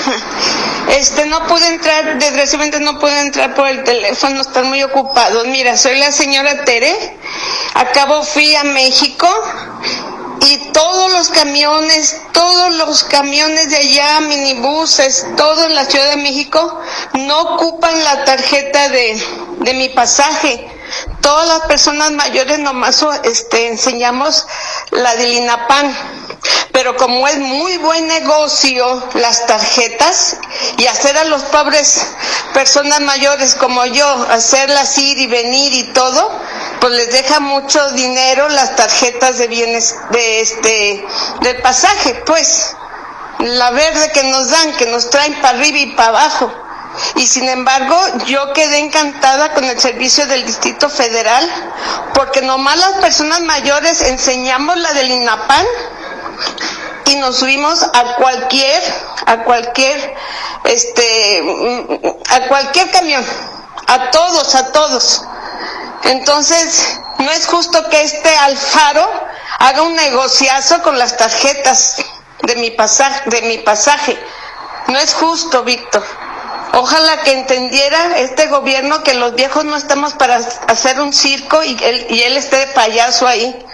Este, 0.97 1.27
no 1.27 1.45
pude 1.45 1.67
entrar, 1.67 2.17
desgraciadamente 2.17 2.79
no 2.79 2.97
pude 2.97 3.21
entrar 3.21 3.53
por 3.53 3.67
el 3.67 3.83
teléfono, 3.83 4.41
están 4.41 4.67
muy 4.69 4.81
ocupados. 4.81 5.45
Mira, 5.45 5.77
soy 5.77 5.99
la 5.99 6.11
señora 6.11 6.65
Tere, 6.65 6.95
acabo 7.75 8.23
fui 8.23 8.55
a 8.55 8.63
México 8.63 9.27
y 10.41 10.71
todos 10.71 11.11
los 11.11 11.29
camiones, 11.29 12.21
todos 12.31 12.75
los 12.75 13.03
camiones 13.03 13.69
de 13.69 13.77
allá, 13.77 14.19
minibuses, 14.21 15.27
todo 15.35 15.65
en 15.65 15.75
la 15.75 15.85
Ciudad 15.85 16.09
de 16.09 16.17
México, 16.17 16.79
no 17.13 17.41
ocupan 17.41 18.03
la 18.03 18.25
tarjeta 18.25 18.89
de, 18.89 19.21
de 19.59 19.73
mi 19.73 19.89
pasaje. 19.89 20.78
Todas 21.21 21.47
las 21.47 21.61
personas 21.67 22.11
mayores 22.11 22.59
nomás 22.59 23.05
este, 23.23 23.67
enseñamos 23.67 24.47
la 24.91 25.15
de 25.15 25.27
Linapan. 25.27 25.95
Pero 26.71 26.95
como 26.95 27.27
es 27.27 27.37
muy 27.37 27.77
buen 27.77 28.07
negocio 28.07 29.09
las 29.15 29.45
tarjetas 29.45 30.37
y 30.77 30.85
hacer 30.85 31.17
a 31.17 31.25
los 31.25 31.41
pobres 31.43 32.07
personas 32.53 33.01
mayores 33.01 33.55
como 33.55 33.85
yo, 33.85 34.07
hacerlas 34.29 34.97
ir 34.97 35.17
y 35.17 35.27
venir 35.27 35.73
y 35.73 35.83
todo, 35.93 36.31
pues 36.79 36.93
les 36.93 37.11
deja 37.11 37.39
mucho 37.39 37.91
dinero 37.91 38.47
las 38.49 38.75
tarjetas 38.75 39.37
de 39.37 39.47
bienes 39.47 39.95
de 40.11 40.41
este 40.41 41.05
del 41.41 41.61
pasaje, 41.61 42.23
pues 42.25 42.75
la 43.39 43.71
verde 43.71 44.11
que 44.13 44.23
nos 44.23 44.49
dan, 44.49 44.75
que 44.77 44.85
nos 44.85 45.09
traen 45.09 45.41
para 45.41 45.57
arriba 45.57 45.77
y 45.79 45.95
para 45.95 46.09
abajo. 46.09 46.68
Y 47.15 47.27
sin 47.27 47.47
embargo, 47.47 47.97
yo 48.25 48.53
quedé 48.53 48.79
encantada 48.79 49.53
con 49.53 49.63
el 49.63 49.79
servicio 49.79 50.25
del 50.27 50.45
Distrito 50.45 50.89
Federal, 50.89 51.47
porque 52.13 52.41
nomás 52.41 52.77
las 52.77 52.93
personas 52.93 53.41
mayores 53.41 54.01
enseñamos 54.01 54.77
la 54.77 54.93
del 54.93 55.11
INAPAN 55.11 55.65
y 57.05 57.15
nos 57.15 57.37
subimos 57.37 57.83
a 57.83 58.15
cualquier, 58.15 58.83
a 59.25 59.43
cualquier, 59.43 60.15
este, 60.65 61.43
a 62.29 62.47
cualquier 62.47 62.91
camión, 62.91 63.25
a 63.87 64.11
todos, 64.11 64.55
a 64.55 64.71
todos. 64.71 65.23
Entonces, 66.03 66.99
no 67.17 67.31
es 67.31 67.47
justo 67.47 67.89
que 67.89 68.01
este 68.01 68.35
Alfaro 68.35 69.09
haga 69.59 69.81
un 69.81 69.95
negociazo 69.95 70.81
con 70.81 70.97
las 70.97 71.17
tarjetas 71.17 71.97
de 72.43 72.55
mi 72.55 72.71
pasaje, 72.71 73.29
de 73.29 73.41
mi 73.43 73.57
pasaje. 73.59 74.17
No 74.87 74.97
es 74.97 75.13
justo, 75.13 75.63
Víctor. 75.63 76.03
Ojalá 76.73 77.23
que 77.23 77.31
entendiera 77.31 78.19
este 78.19 78.47
gobierno 78.47 79.03
que 79.03 79.15
los 79.15 79.35
viejos 79.35 79.65
no 79.65 79.75
estamos 79.75 80.13
para 80.13 80.35
hacer 80.35 80.99
un 80.99 81.13
circo 81.13 81.63
y 81.63 81.77
él, 81.83 82.07
y 82.09 82.21
él 82.21 82.37
esté 82.37 82.57
de 82.57 82.67
payaso 82.67 83.27
ahí. 83.27 83.65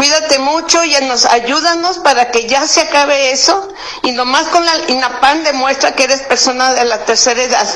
Cuídate 0.00 0.38
mucho 0.38 0.82
y 0.82 0.94
nos 1.04 1.26
ayúdanos 1.26 1.98
para 1.98 2.30
que 2.30 2.48
ya 2.48 2.66
se 2.66 2.80
acabe 2.80 3.32
eso 3.32 3.68
y 4.02 4.12
nomás 4.12 4.46
con 4.48 4.64
la 4.64 4.72
INAPAN 4.88 5.44
demuestra 5.44 5.94
que 5.94 6.04
eres 6.04 6.22
persona 6.22 6.72
de 6.72 6.86
la 6.86 7.04
tercera 7.04 7.42
edad. 7.42 7.68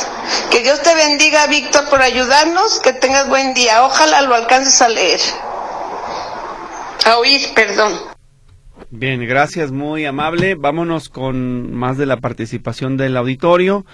Que 0.51 0.61
Dios 0.61 0.81
te 0.83 0.95
bendiga, 0.95 1.47
Víctor, 1.49 1.89
por 1.91 2.01
ayudarnos, 2.01 2.81
que 2.81 2.95
tengas 2.95 3.29
buen 3.29 3.53
día. 3.53 3.85
Ojalá 3.85 4.23
lo 4.23 4.35
alcances 4.35 4.81
a 4.81 4.89
leer. 4.89 5.21
A 7.05 7.19
oír, 7.19 7.43
perdón. 7.55 7.93
Bien, 8.89 9.27
gracias, 9.27 9.71
muy 9.71 10.07
amable. 10.07 10.55
Vámonos 10.55 11.11
con 11.11 11.75
más 11.75 11.99
de 11.99 12.07
la 12.07 12.17
participación 12.17 12.97
del 12.97 13.19
auditorio. 13.19 13.85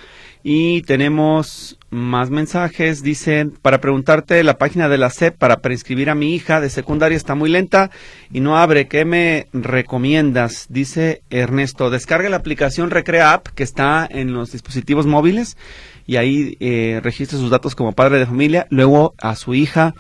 Y 0.43 0.83
tenemos 0.83 1.79
más 1.91 2.31
mensajes. 2.31 3.03
Dice, 3.03 3.51
para 3.63 3.81
preguntarte, 3.81 4.43
la 4.43 4.57
página 4.57 4.89
de 4.89 4.97
la 4.97 5.11
SEP 5.11 5.37
para 5.37 5.59
prescribir 5.59 6.09
a 6.09 6.15
mi 6.15 6.35
hija 6.35 6.61
de 6.61 6.71
secundaria 6.71 7.17
está 7.17 7.35
muy 7.35 7.51
lenta 7.51 7.91
y 8.33 8.41
no 8.41 8.57
abre. 8.57 8.89
¿Qué 8.89 9.05
me 9.05 9.49
recomiendas? 9.53 10.67
Dice 10.71 11.23
Ernesto, 11.31 11.91
descarga 11.91 12.31
la 12.31 12.37
aplicación 12.37 12.91
Recrea 12.91 13.33
App 13.33 13.49
que 13.49 13.63
está 13.63 14.09
en 14.11 14.33
los 14.33 14.53
dispositivos 14.53 15.07
móviles 15.07 15.57
y 16.07 16.17
ahí 16.17 16.57
eh, 16.61 17.01
registra 17.03 17.39
sus 17.39 17.51
datos 17.51 17.75
como 17.75 17.93
padre 17.93 18.19
de 18.19 18.27
familia. 18.27 18.67
Luego 18.71 19.15
a 19.19 19.37
su 19.37 19.55
hija 19.55 19.95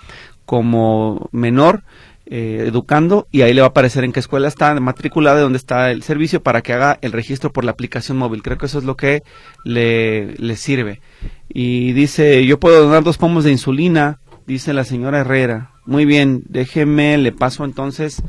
como 0.46 1.28
menor 1.32 1.84
eh, 2.32 2.64
educando 2.64 3.26
y 3.32 3.42
ahí 3.42 3.52
le 3.52 3.60
va 3.60 3.66
a 3.66 3.70
aparecer 3.70 4.04
en 4.04 4.12
qué 4.12 4.20
escuela 4.20 4.46
está 4.46 4.78
matriculada 4.78 5.40
dónde 5.40 5.56
está 5.56 5.90
el 5.90 6.04
servicio 6.04 6.40
para 6.40 6.62
que 6.62 6.72
haga 6.72 6.96
el 7.02 7.10
registro 7.10 7.52
por 7.52 7.64
la 7.64 7.72
aplicación 7.72 8.16
móvil. 8.16 8.44
Creo 8.44 8.56
que 8.56 8.66
eso 8.66 8.78
es 8.78 8.84
lo 8.84 8.96
que 8.96 9.24
le, 9.64 10.34
le 10.36 10.54
sirve. 10.54 11.00
Y 11.48 11.92
dice, 11.92 12.46
yo 12.46 12.60
puedo 12.60 12.84
donar 12.84 13.02
dos 13.02 13.18
pomos 13.18 13.42
de 13.42 13.50
insulina, 13.50 14.20
dice 14.46 14.72
la 14.72 14.84
señora 14.84 15.18
Herrera. 15.18 15.72
Muy 15.86 16.04
bien, 16.04 16.44
déjeme, 16.48 17.18
le 17.18 17.32
paso 17.32 17.64
entonces 17.64 18.22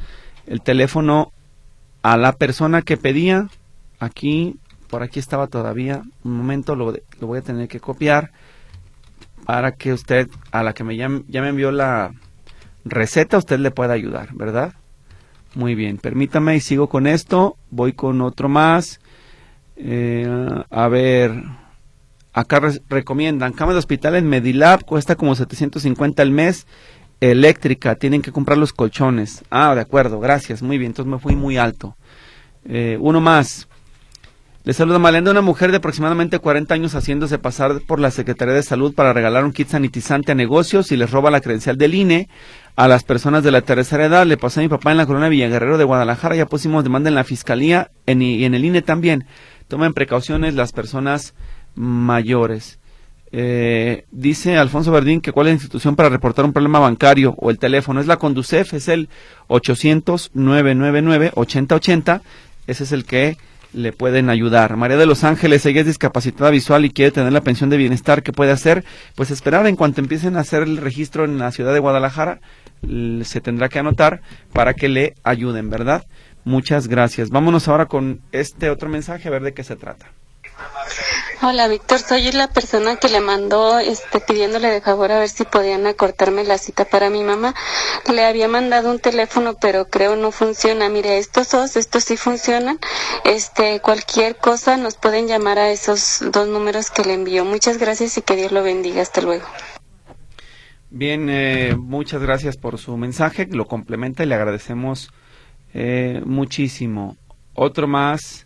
el 0.47 0.63
teléfono 0.63 1.31
a 2.01 2.17
la 2.17 2.31
persona 2.31 2.81
que 2.81 2.97
pedía. 2.97 3.49
Aquí, 3.99 4.55
por 4.89 5.03
aquí 5.03 5.19
estaba 5.19 5.45
todavía. 5.45 6.01
Un 6.23 6.37
momento, 6.37 6.75
lo, 6.75 6.91
lo 6.91 7.27
voy 7.27 7.37
a 7.37 7.43
tener 7.43 7.67
que 7.67 7.79
copiar 7.79 8.31
para 9.45 9.73
que 9.73 9.93
usted, 9.93 10.27
a 10.51 10.63
la 10.63 10.73
que 10.73 10.83
me 10.83 10.97
ya 10.97 11.07
me 11.07 11.49
envió 11.49 11.71
la, 11.71 12.13
receta 12.85 13.37
usted 13.37 13.59
le 13.59 13.71
puede 13.71 13.93
ayudar, 13.93 14.33
¿verdad? 14.33 14.73
Muy 15.53 15.75
bien, 15.75 15.97
permítame 15.97 16.55
y 16.55 16.61
sigo 16.61 16.87
con 16.87 17.07
esto. 17.07 17.57
Voy 17.69 17.93
con 17.93 18.21
otro 18.21 18.47
más. 18.47 19.01
Eh, 19.75 20.27
a 20.69 20.87
ver, 20.87 21.43
acá 22.33 22.61
recomiendan 22.89 23.53
cama 23.53 23.73
de 23.73 23.79
hospital 23.79 24.15
en 24.15 24.29
Medilab, 24.29 24.85
cuesta 24.85 25.15
como 25.15 25.35
750 25.35 26.21
al 26.21 26.31
mes. 26.31 26.67
Eléctrica, 27.19 27.95
tienen 27.95 28.21
que 28.21 28.31
comprar 28.31 28.57
los 28.57 28.73
colchones. 28.73 29.43
Ah, 29.51 29.75
de 29.75 29.81
acuerdo, 29.81 30.19
gracias, 30.19 30.63
muy 30.63 30.77
bien, 30.79 30.91
entonces 30.91 31.11
me 31.11 31.19
fui 31.19 31.35
muy 31.35 31.57
alto. 31.57 31.95
Eh, 32.65 32.97
uno 32.99 33.21
más. 33.21 33.67
Le 34.63 34.73
saluda 34.73 34.99
Malenda, 34.99 35.31
una 35.31 35.41
mujer 35.41 35.71
de 35.71 35.77
aproximadamente 35.77 36.37
40 36.37 36.73
años 36.73 36.93
haciéndose 36.93 37.39
pasar 37.39 37.81
por 37.87 37.99
la 37.99 38.11
Secretaría 38.11 38.53
de 38.53 38.61
Salud 38.61 38.93
para 38.93 39.11
regalar 39.11 39.43
un 39.43 39.53
kit 39.53 39.67
sanitizante 39.67 40.31
a 40.31 40.35
negocios 40.35 40.91
y 40.91 40.97
les 40.97 41.09
roba 41.09 41.31
la 41.31 41.41
credencial 41.41 41.77
del 41.77 41.95
INE 41.95 42.29
a 42.75 42.87
las 42.87 43.03
personas 43.03 43.43
de 43.43 43.51
la 43.51 43.61
tercera 43.61 44.05
edad. 44.05 44.25
Le 44.25 44.37
pasó 44.37 44.59
a 44.59 44.63
mi 44.63 44.69
papá 44.69 44.91
en 44.91 44.97
la 44.97 45.05
Corona 45.05 45.29
Villaguerrero 45.29 45.77
de 45.77 45.83
Guadalajara, 45.83 46.35
ya 46.35 46.45
pusimos 46.45 46.83
demanda 46.83 47.09
en 47.09 47.15
la 47.15 47.23
Fiscalía 47.23 47.91
y 48.05 48.43
en 48.43 48.53
el 48.53 48.65
INE 48.65 48.81
también. 48.81 49.25
Tomen 49.67 49.93
precauciones 49.93 50.55
las 50.55 50.71
personas 50.71 51.33
mayores. 51.75 52.79
Eh, 53.33 54.03
dice 54.11 54.57
Alfonso 54.57 54.91
Verdín 54.91 55.21
que 55.21 55.31
cuál 55.31 55.47
es 55.47 55.51
la 55.51 55.55
institución 55.55 55.95
para 55.95 56.09
reportar 56.09 56.43
un 56.43 56.51
problema 56.51 56.79
bancario 56.79 57.33
o 57.37 57.49
el 57.49 57.59
teléfono. 57.59 58.01
Es 58.01 58.07
la 58.07 58.17
Conducef, 58.17 58.73
es 58.73 58.89
el 58.89 59.07
800-999-8080. 59.47 62.21
Ese 62.67 62.83
es 62.83 62.91
el 62.91 63.05
que 63.05 63.37
le 63.73 63.93
pueden 63.93 64.29
ayudar. 64.29 64.75
María 64.75 64.97
de 64.97 65.05
los 65.05 65.23
Ángeles, 65.23 65.65
ella 65.65 65.79
es 65.81 65.87
discapacitada 65.87 66.49
visual 66.49 66.83
y 66.85 66.89
quiere 66.89 67.11
tener 67.11 67.31
la 67.31 67.41
pensión 67.41 67.69
de 67.69 67.77
bienestar. 67.77 68.23
¿Qué 68.23 68.33
puede 68.33 68.51
hacer? 68.51 68.83
Pues 69.15 69.31
esperar 69.31 69.65
en 69.67 69.77
cuanto 69.77 70.01
empiecen 70.01 70.35
a 70.35 70.41
hacer 70.41 70.63
el 70.63 70.77
registro 70.77 71.25
en 71.25 71.37
la 71.37 71.51
ciudad 71.51 71.73
de 71.73 71.79
Guadalajara, 71.79 72.41
se 72.81 73.41
tendrá 73.41 73.69
que 73.69 73.79
anotar 73.79 74.21
para 74.53 74.73
que 74.73 74.89
le 74.89 75.15
ayuden, 75.23 75.69
¿verdad? 75.69 76.05
Muchas 76.43 76.87
gracias. 76.87 77.29
Vámonos 77.29 77.67
ahora 77.67 77.85
con 77.85 78.21
este 78.31 78.69
otro 78.69 78.89
mensaje 78.89 79.27
a 79.27 79.31
ver 79.31 79.43
de 79.43 79.53
qué 79.53 79.63
se 79.63 79.75
trata. 79.75 80.11
Hola 81.43 81.67
Víctor, 81.67 81.99
soy 81.99 82.31
la 82.33 82.47
persona 82.47 82.97
que 82.97 83.09
le 83.09 83.19
mandó 83.19 83.79
este, 83.79 84.19
pidiéndole 84.19 84.69
de 84.69 84.79
favor 84.79 85.11
a 85.11 85.17
ver 85.17 85.29
si 85.29 85.43
podían 85.43 85.87
acortarme 85.87 86.43
la 86.43 86.59
cita 86.59 86.85
para 86.85 87.09
mi 87.09 87.23
mamá. 87.23 87.55
Le 88.11 88.25
había 88.25 88.47
mandado 88.47 88.91
un 88.91 88.99
teléfono, 88.99 89.55
pero 89.55 89.85
creo 89.85 90.15
no 90.15 90.31
funciona. 90.31 90.87
Mire, 90.89 91.17
estos 91.17 91.49
dos, 91.49 91.77
estos 91.77 92.03
sí 92.03 92.15
funcionan. 92.15 92.79
Este, 93.23 93.79
cualquier 93.79 94.35
cosa 94.37 94.77
nos 94.77 94.95
pueden 94.95 95.27
llamar 95.27 95.57
a 95.57 95.71
esos 95.71 96.19
dos 96.31 96.47
números 96.47 96.91
que 96.91 97.03
le 97.03 97.13
envió. 97.13 97.43
Muchas 97.43 97.79
gracias 97.79 98.17
y 98.17 98.21
que 98.21 98.35
Dios 98.35 98.51
lo 98.51 98.61
bendiga. 98.61 99.01
Hasta 99.01 99.21
luego. 99.21 99.47
Bien, 100.91 101.29
eh, 101.29 101.75
muchas 101.75 102.21
gracias 102.21 102.57
por 102.57 102.77
su 102.77 102.95
mensaje. 102.97 103.47
Lo 103.49 103.65
complementa 103.65 104.23
y 104.23 104.27
le 104.27 104.35
agradecemos 104.35 105.11
eh, 105.73 106.21
muchísimo. 106.25 107.17
Otro 107.53 107.87
más 107.87 108.45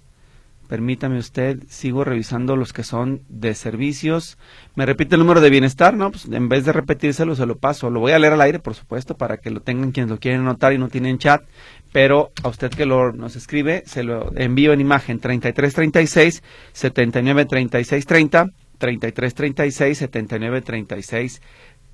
Permítame 0.67 1.19
usted, 1.19 1.59
sigo 1.69 2.03
revisando 2.03 2.55
los 2.55 2.73
que 2.73 2.83
son 2.83 3.21
de 3.29 3.53
servicios. 3.53 4.39
¿Me 4.73 4.87
repite 4.87 5.15
el 5.15 5.21
número 5.21 5.39
de 5.39 5.51
bienestar? 5.51 5.93
No, 5.93 6.09
pues 6.09 6.25
en 6.25 6.49
vez 6.49 6.65
de 6.65 6.73
repetírselo, 6.73 7.35
se 7.35 7.45
lo 7.45 7.57
paso. 7.57 7.91
Lo 7.91 7.99
voy 7.99 8.13
a 8.13 8.19
leer 8.19 8.33
al 8.33 8.41
aire, 8.41 8.57
por 8.57 8.73
supuesto, 8.73 9.15
para 9.15 9.37
que 9.37 9.51
lo 9.51 9.59
tengan 9.61 9.91
quienes 9.91 10.09
lo 10.09 10.19
quieren 10.19 10.41
anotar 10.41 10.73
y 10.73 10.79
no 10.79 10.89
tienen 10.89 11.19
chat. 11.19 11.43
Pero 11.91 12.31
a 12.41 12.49
usted 12.49 12.71
que 12.71 12.87
lo, 12.87 13.11
nos 13.11 13.35
escribe, 13.35 13.83
se 13.85 14.03
lo 14.03 14.35
envío 14.35 14.73
en 14.73 14.81
imagen 14.81 15.19
3336 15.19 16.41
793630 16.73 18.49
3336 18.79 19.97
793630 19.99 21.41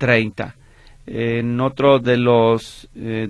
30 0.02 0.56
en 1.06 1.60
otro 1.60 2.00
de 2.00 2.16
los 2.16 2.88
eh, 2.96 3.28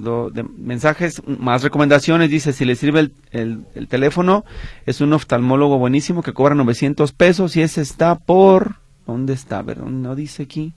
mensajes, 0.57 1.23
más 1.27 1.63
recomendaciones, 1.63 2.31
dice, 2.31 2.55
si 2.55 2.65
le 2.65 2.77
sirve 2.77 3.11
el, 3.31 3.67
teléfono, 3.89 4.47
es 4.87 5.03
un 5.03 5.13
oftalmólogo 5.13 5.79
buenísimo 5.79 6.23
que 6.23 6.33
cobra 6.33 6.55
900 6.55 7.13
pesos 7.13 7.57
y 7.57 7.61
ese 7.61 7.83
está 7.83 8.15
por... 8.15 8.77
¿Dónde 9.07 9.35
está? 9.35 9.59
A 9.59 9.63
ver, 9.63 9.79
no 9.79 10.15
dice 10.15 10.45
aquí? 10.45 10.73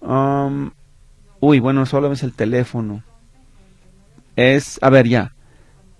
Um, 0.00 0.70
uy, 1.38 1.60
bueno, 1.60 1.86
solo 1.86 2.12
es 2.12 2.22
el 2.22 2.34
teléfono. 2.34 3.02
Es, 4.36 4.78
a 4.82 4.90
ver, 4.90 5.08
ya. 5.08 5.32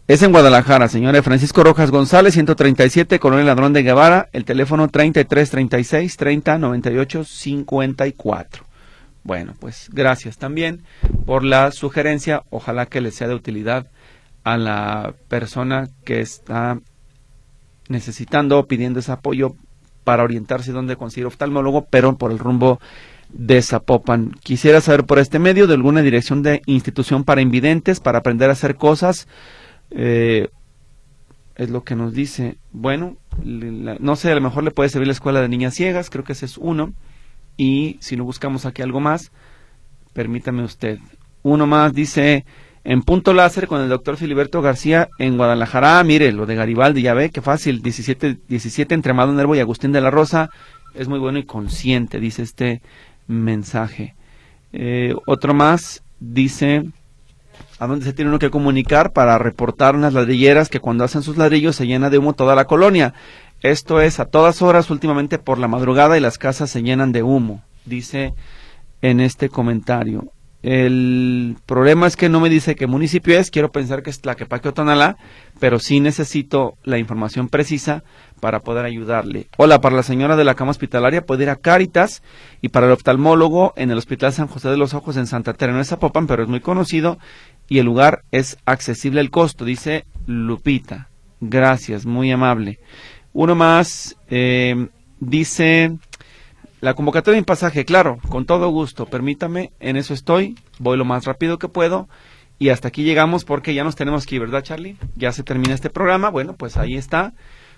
Es 0.08 0.22
en 0.22 0.32
Guadalajara, 0.32 0.88
señora 0.88 1.22
Francisco 1.22 1.62
Rojas 1.62 1.90
González, 1.90 2.34
137, 2.34 3.18
Coronel 3.18 3.46
Ladrón 3.46 3.72
de 3.72 3.82
Guevara, 3.82 4.28
el 4.32 4.44
teléfono 4.44 4.88
3336 4.88 6.16
3098 6.16 7.24
54. 7.24 8.69
Bueno, 9.22 9.54
pues 9.58 9.90
gracias 9.92 10.38
también 10.38 10.82
por 11.26 11.44
la 11.44 11.72
sugerencia. 11.72 12.42
Ojalá 12.50 12.86
que 12.86 13.00
le 13.00 13.10
sea 13.10 13.28
de 13.28 13.34
utilidad 13.34 13.86
a 14.44 14.56
la 14.56 15.14
persona 15.28 15.88
que 16.04 16.20
está 16.20 16.80
necesitando 17.88 18.58
o 18.58 18.66
pidiendo 18.66 19.00
ese 19.00 19.12
apoyo 19.12 19.54
para 20.04 20.22
orientarse 20.22 20.72
dónde 20.72 20.96
conseguir 20.96 21.26
oftalmólogo, 21.26 21.86
pero 21.86 22.16
por 22.16 22.32
el 22.32 22.38
rumbo 22.38 22.80
de 23.28 23.62
Zapopan. 23.62 24.32
Quisiera 24.42 24.80
saber 24.80 25.04
por 25.04 25.18
este 25.18 25.38
medio 25.38 25.66
de 25.66 25.74
alguna 25.74 26.02
dirección 26.02 26.42
de 26.42 26.62
institución 26.66 27.24
para 27.24 27.42
invidentes, 27.42 28.00
para 28.00 28.18
aprender 28.18 28.48
a 28.48 28.54
hacer 28.54 28.76
cosas. 28.76 29.28
Eh, 29.90 30.48
es 31.56 31.70
lo 31.70 31.84
que 31.84 31.94
nos 31.94 32.14
dice. 32.14 32.56
Bueno, 32.72 33.18
no 33.44 34.16
sé, 34.16 34.32
a 34.32 34.34
lo 34.34 34.40
mejor 34.40 34.64
le 34.64 34.70
puede 34.70 34.88
servir 34.88 35.08
la 35.08 35.12
escuela 35.12 35.42
de 35.42 35.48
niñas 35.48 35.74
ciegas, 35.74 36.10
creo 36.10 36.24
que 36.24 36.32
ese 36.32 36.46
es 36.46 36.56
uno. 36.56 36.94
Y 37.56 37.98
si 38.00 38.16
no 38.16 38.24
buscamos 38.24 38.66
aquí 38.66 38.82
algo 38.82 39.00
más, 39.00 39.32
permítame 40.12 40.62
usted. 40.62 40.98
Uno 41.42 41.66
más 41.66 41.92
dice, 41.92 42.44
en 42.84 43.02
punto 43.02 43.34
láser 43.34 43.66
con 43.66 43.80
el 43.80 43.88
doctor 43.88 44.16
Filiberto 44.16 44.62
García 44.62 45.08
en 45.18 45.36
Guadalajara. 45.36 45.98
Ah, 45.98 46.04
mire, 46.04 46.32
lo 46.32 46.46
de 46.46 46.54
Garibaldi, 46.54 47.02
ya 47.02 47.14
ve, 47.14 47.30
qué 47.30 47.42
fácil. 47.42 47.82
17, 47.82 48.38
17 48.48 48.94
entre 48.94 49.12
Amado 49.12 49.32
Nervo 49.32 49.54
y 49.54 49.60
Agustín 49.60 49.92
de 49.92 50.00
la 50.00 50.10
Rosa. 50.10 50.50
Es 50.94 51.08
muy 51.08 51.18
bueno 51.18 51.38
y 51.38 51.44
consciente, 51.44 52.20
dice 52.20 52.42
este 52.42 52.80
mensaje. 53.26 54.14
Eh, 54.72 55.14
otro 55.26 55.52
más 55.54 56.02
dice, 56.20 56.84
¿a 57.78 57.86
dónde 57.86 58.04
se 58.04 58.12
tiene 58.12 58.30
uno 58.30 58.38
que 58.38 58.50
comunicar 58.50 59.12
para 59.12 59.38
reportar 59.38 59.94
unas 59.94 60.14
ladrilleras 60.14 60.68
que 60.68 60.80
cuando 60.80 61.04
hacen 61.04 61.22
sus 61.22 61.36
ladrillos 61.36 61.76
se 61.76 61.86
llena 61.86 62.10
de 62.10 62.18
humo 62.18 62.32
toda 62.32 62.54
la 62.54 62.66
colonia? 62.66 63.14
Esto 63.62 64.00
es 64.00 64.20
a 64.20 64.24
todas 64.24 64.62
horas 64.62 64.90
últimamente 64.90 65.38
por 65.38 65.58
la 65.58 65.68
madrugada 65.68 66.16
y 66.16 66.20
las 66.20 66.38
casas 66.38 66.70
se 66.70 66.82
llenan 66.82 67.12
de 67.12 67.22
humo, 67.22 67.62
dice 67.84 68.32
en 69.02 69.20
este 69.20 69.50
comentario. 69.50 70.32
El 70.62 71.56
problema 71.64 72.06
es 72.06 72.16
que 72.16 72.28
no 72.28 72.38
me 72.40 72.50
dice 72.50 72.74
qué 72.74 72.86
municipio 72.86 73.38
es, 73.38 73.50
quiero 73.50 73.72
pensar 73.72 74.02
que 74.02 74.10
es 74.10 74.20
Tlaquepaque 74.20 74.68
o 74.68 74.74
Tonalá, 74.74 75.16
pero 75.58 75.78
sí 75.78 76.00
necesito 76.00 76.76
la 76.84 76.98
información 76.98 77.48
precisa 77.48 78.02
para 78.40 78.60
poder 78.60 78.84
ayudarle. 78.84 79.48
Hola, 79.56 79.80
para 79.80 79.96
la 79.96 80.02
señora 80.02 80.36
de 80.36 80.44
la 80.44 80.54
cama 80.54 80.70
hospitalaria 80.70 81.24
puede 81.24 81.44
ir 81.44 81.50
a 81.50 81.56
Cáritas 81.56 82.22
y 82.60 82.68
para 82.68 82.86
el 82.86 82.92
oftalmólogo 82.92 83.72
en 83.76 83.90
el 83.90 83.98
Hospital 83.98 84.34
San 84.34 84.48
José 84.48 84.68
de 84.68 84.76
los 84.76 84.92
Ojos 84.92 85.16
en 85.16 85.26
Santa 85.26 85.54
Teresa, 85.54 85.76
no 85.76 85.82
es 85.82 85.88
Zapopan, 85.88 86.26
pero 86.26 86.42
es 86.42 86.48
muy 86.48 86.60
conocido 86.60 87.18
y 87.68 87.78
el 87.78 87.86
lugar 87.86 88.22
es 88.30 88.58
accesible 88.66 89.20
el 89.20 89.30
costo, 89.30 89.64
dice 89.64 90.04
Lupita. 90.26 91.08
Gracias, 91.40 92.04
muy 92.04 92.30
amable. 92.30 92.80
Uno 93.32 93.54
más 93.54 94.16
eh, 94.28 94.88
dice 95.20 95.98
la 96.80 96.94
convocatoria 96.94 97.38
en 97.38 97.44
pasaje, 97.44 97.84
claro, 97.84 98.18
con 98.28 98.46
todo 98.46 98.70
gusto, 98.70 99.06
permítame, 99.06 99.70
en 99.80 99.96
eso 99.96 100.14
estoy, 100.14 100.56
voy 100.78 100.96
lo 100.96 101.04
más 101.04 101.26
rápido 101.26 101.58
que 101.58 101.68
puedo 101.68 102.08
y 102.58 102.70
hasta 102.70 102.88
aquí 102.88 103.04
llegamos 103.04 103.44
porque 103.44 103.74
ya 103.74 103.84
nos 103.84 103.96
tenemos 103.96 104.26
que 104.26 104.36
ir, 104.36 104.40
¿verdad 104.40 104.62
Charlie? 104.62 104.96
Ya 105.14 105.32
se 105.32 105.42
termina 105.42 105.74
este 105.74 105.90
programa, 105.90 106.30
bueno, 106.30 106.54
pues 106.54 106.76
ahí 106.76 106.96
está. 106.96 107.32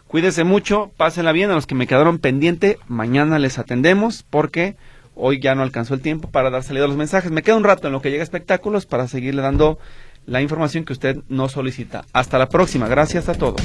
Cuídese 0.06 0.44
mucho, 0.44 0.90
pásenla 0.96 1.32
bien 1.32 1.50
a 1.50 1.54
los 1.54 1.66
que 1.66 1.74
me 1.74 1.86
quedaron 1.86 2.18
pendiente, 2.18 2.78
mañana 2.86 3.38
les 3.38 3.58
atendemos 3.58 4.24
porque 4.28 4.76
hoy 5.14 5.40
ya 5.40 5.54
no 5.54 5.62
alcanzó 5.62 5.94
el 5.94 6.00
tiempo 6.00 6.30
para 6.30 6.50
dar 6.50 6.62
salida 6.62 6.84
a 6.84 6.88
los 6.88 6.96
mensajes. 6.96 7.30
Me 7.30 7.42
queda 7.42 7.56
un 7.56 7.64
rato 7.64 7.86
en 7.86 7.92
lo 7.92 8.02
que 8.02 8.10
llega 8.10 8.22
a 8.22 8.24
espectáculos 8.24 8.86
para 8.86 9.08
seguirle 9.08 9.42
dando 9.42 9.78
la 10.26 10.42
información 10.42 10.84
que 10.84 10.92
usted 10.92 11.18
nos 11.28 11.52
solicita. 11.52 12.04
Hasta 12.12 12.38
la 12.38 12.48
próxima, 12.48 12.88
gracias 12.88 13.28
a 13.28 13.34
todos. 13.34 13.62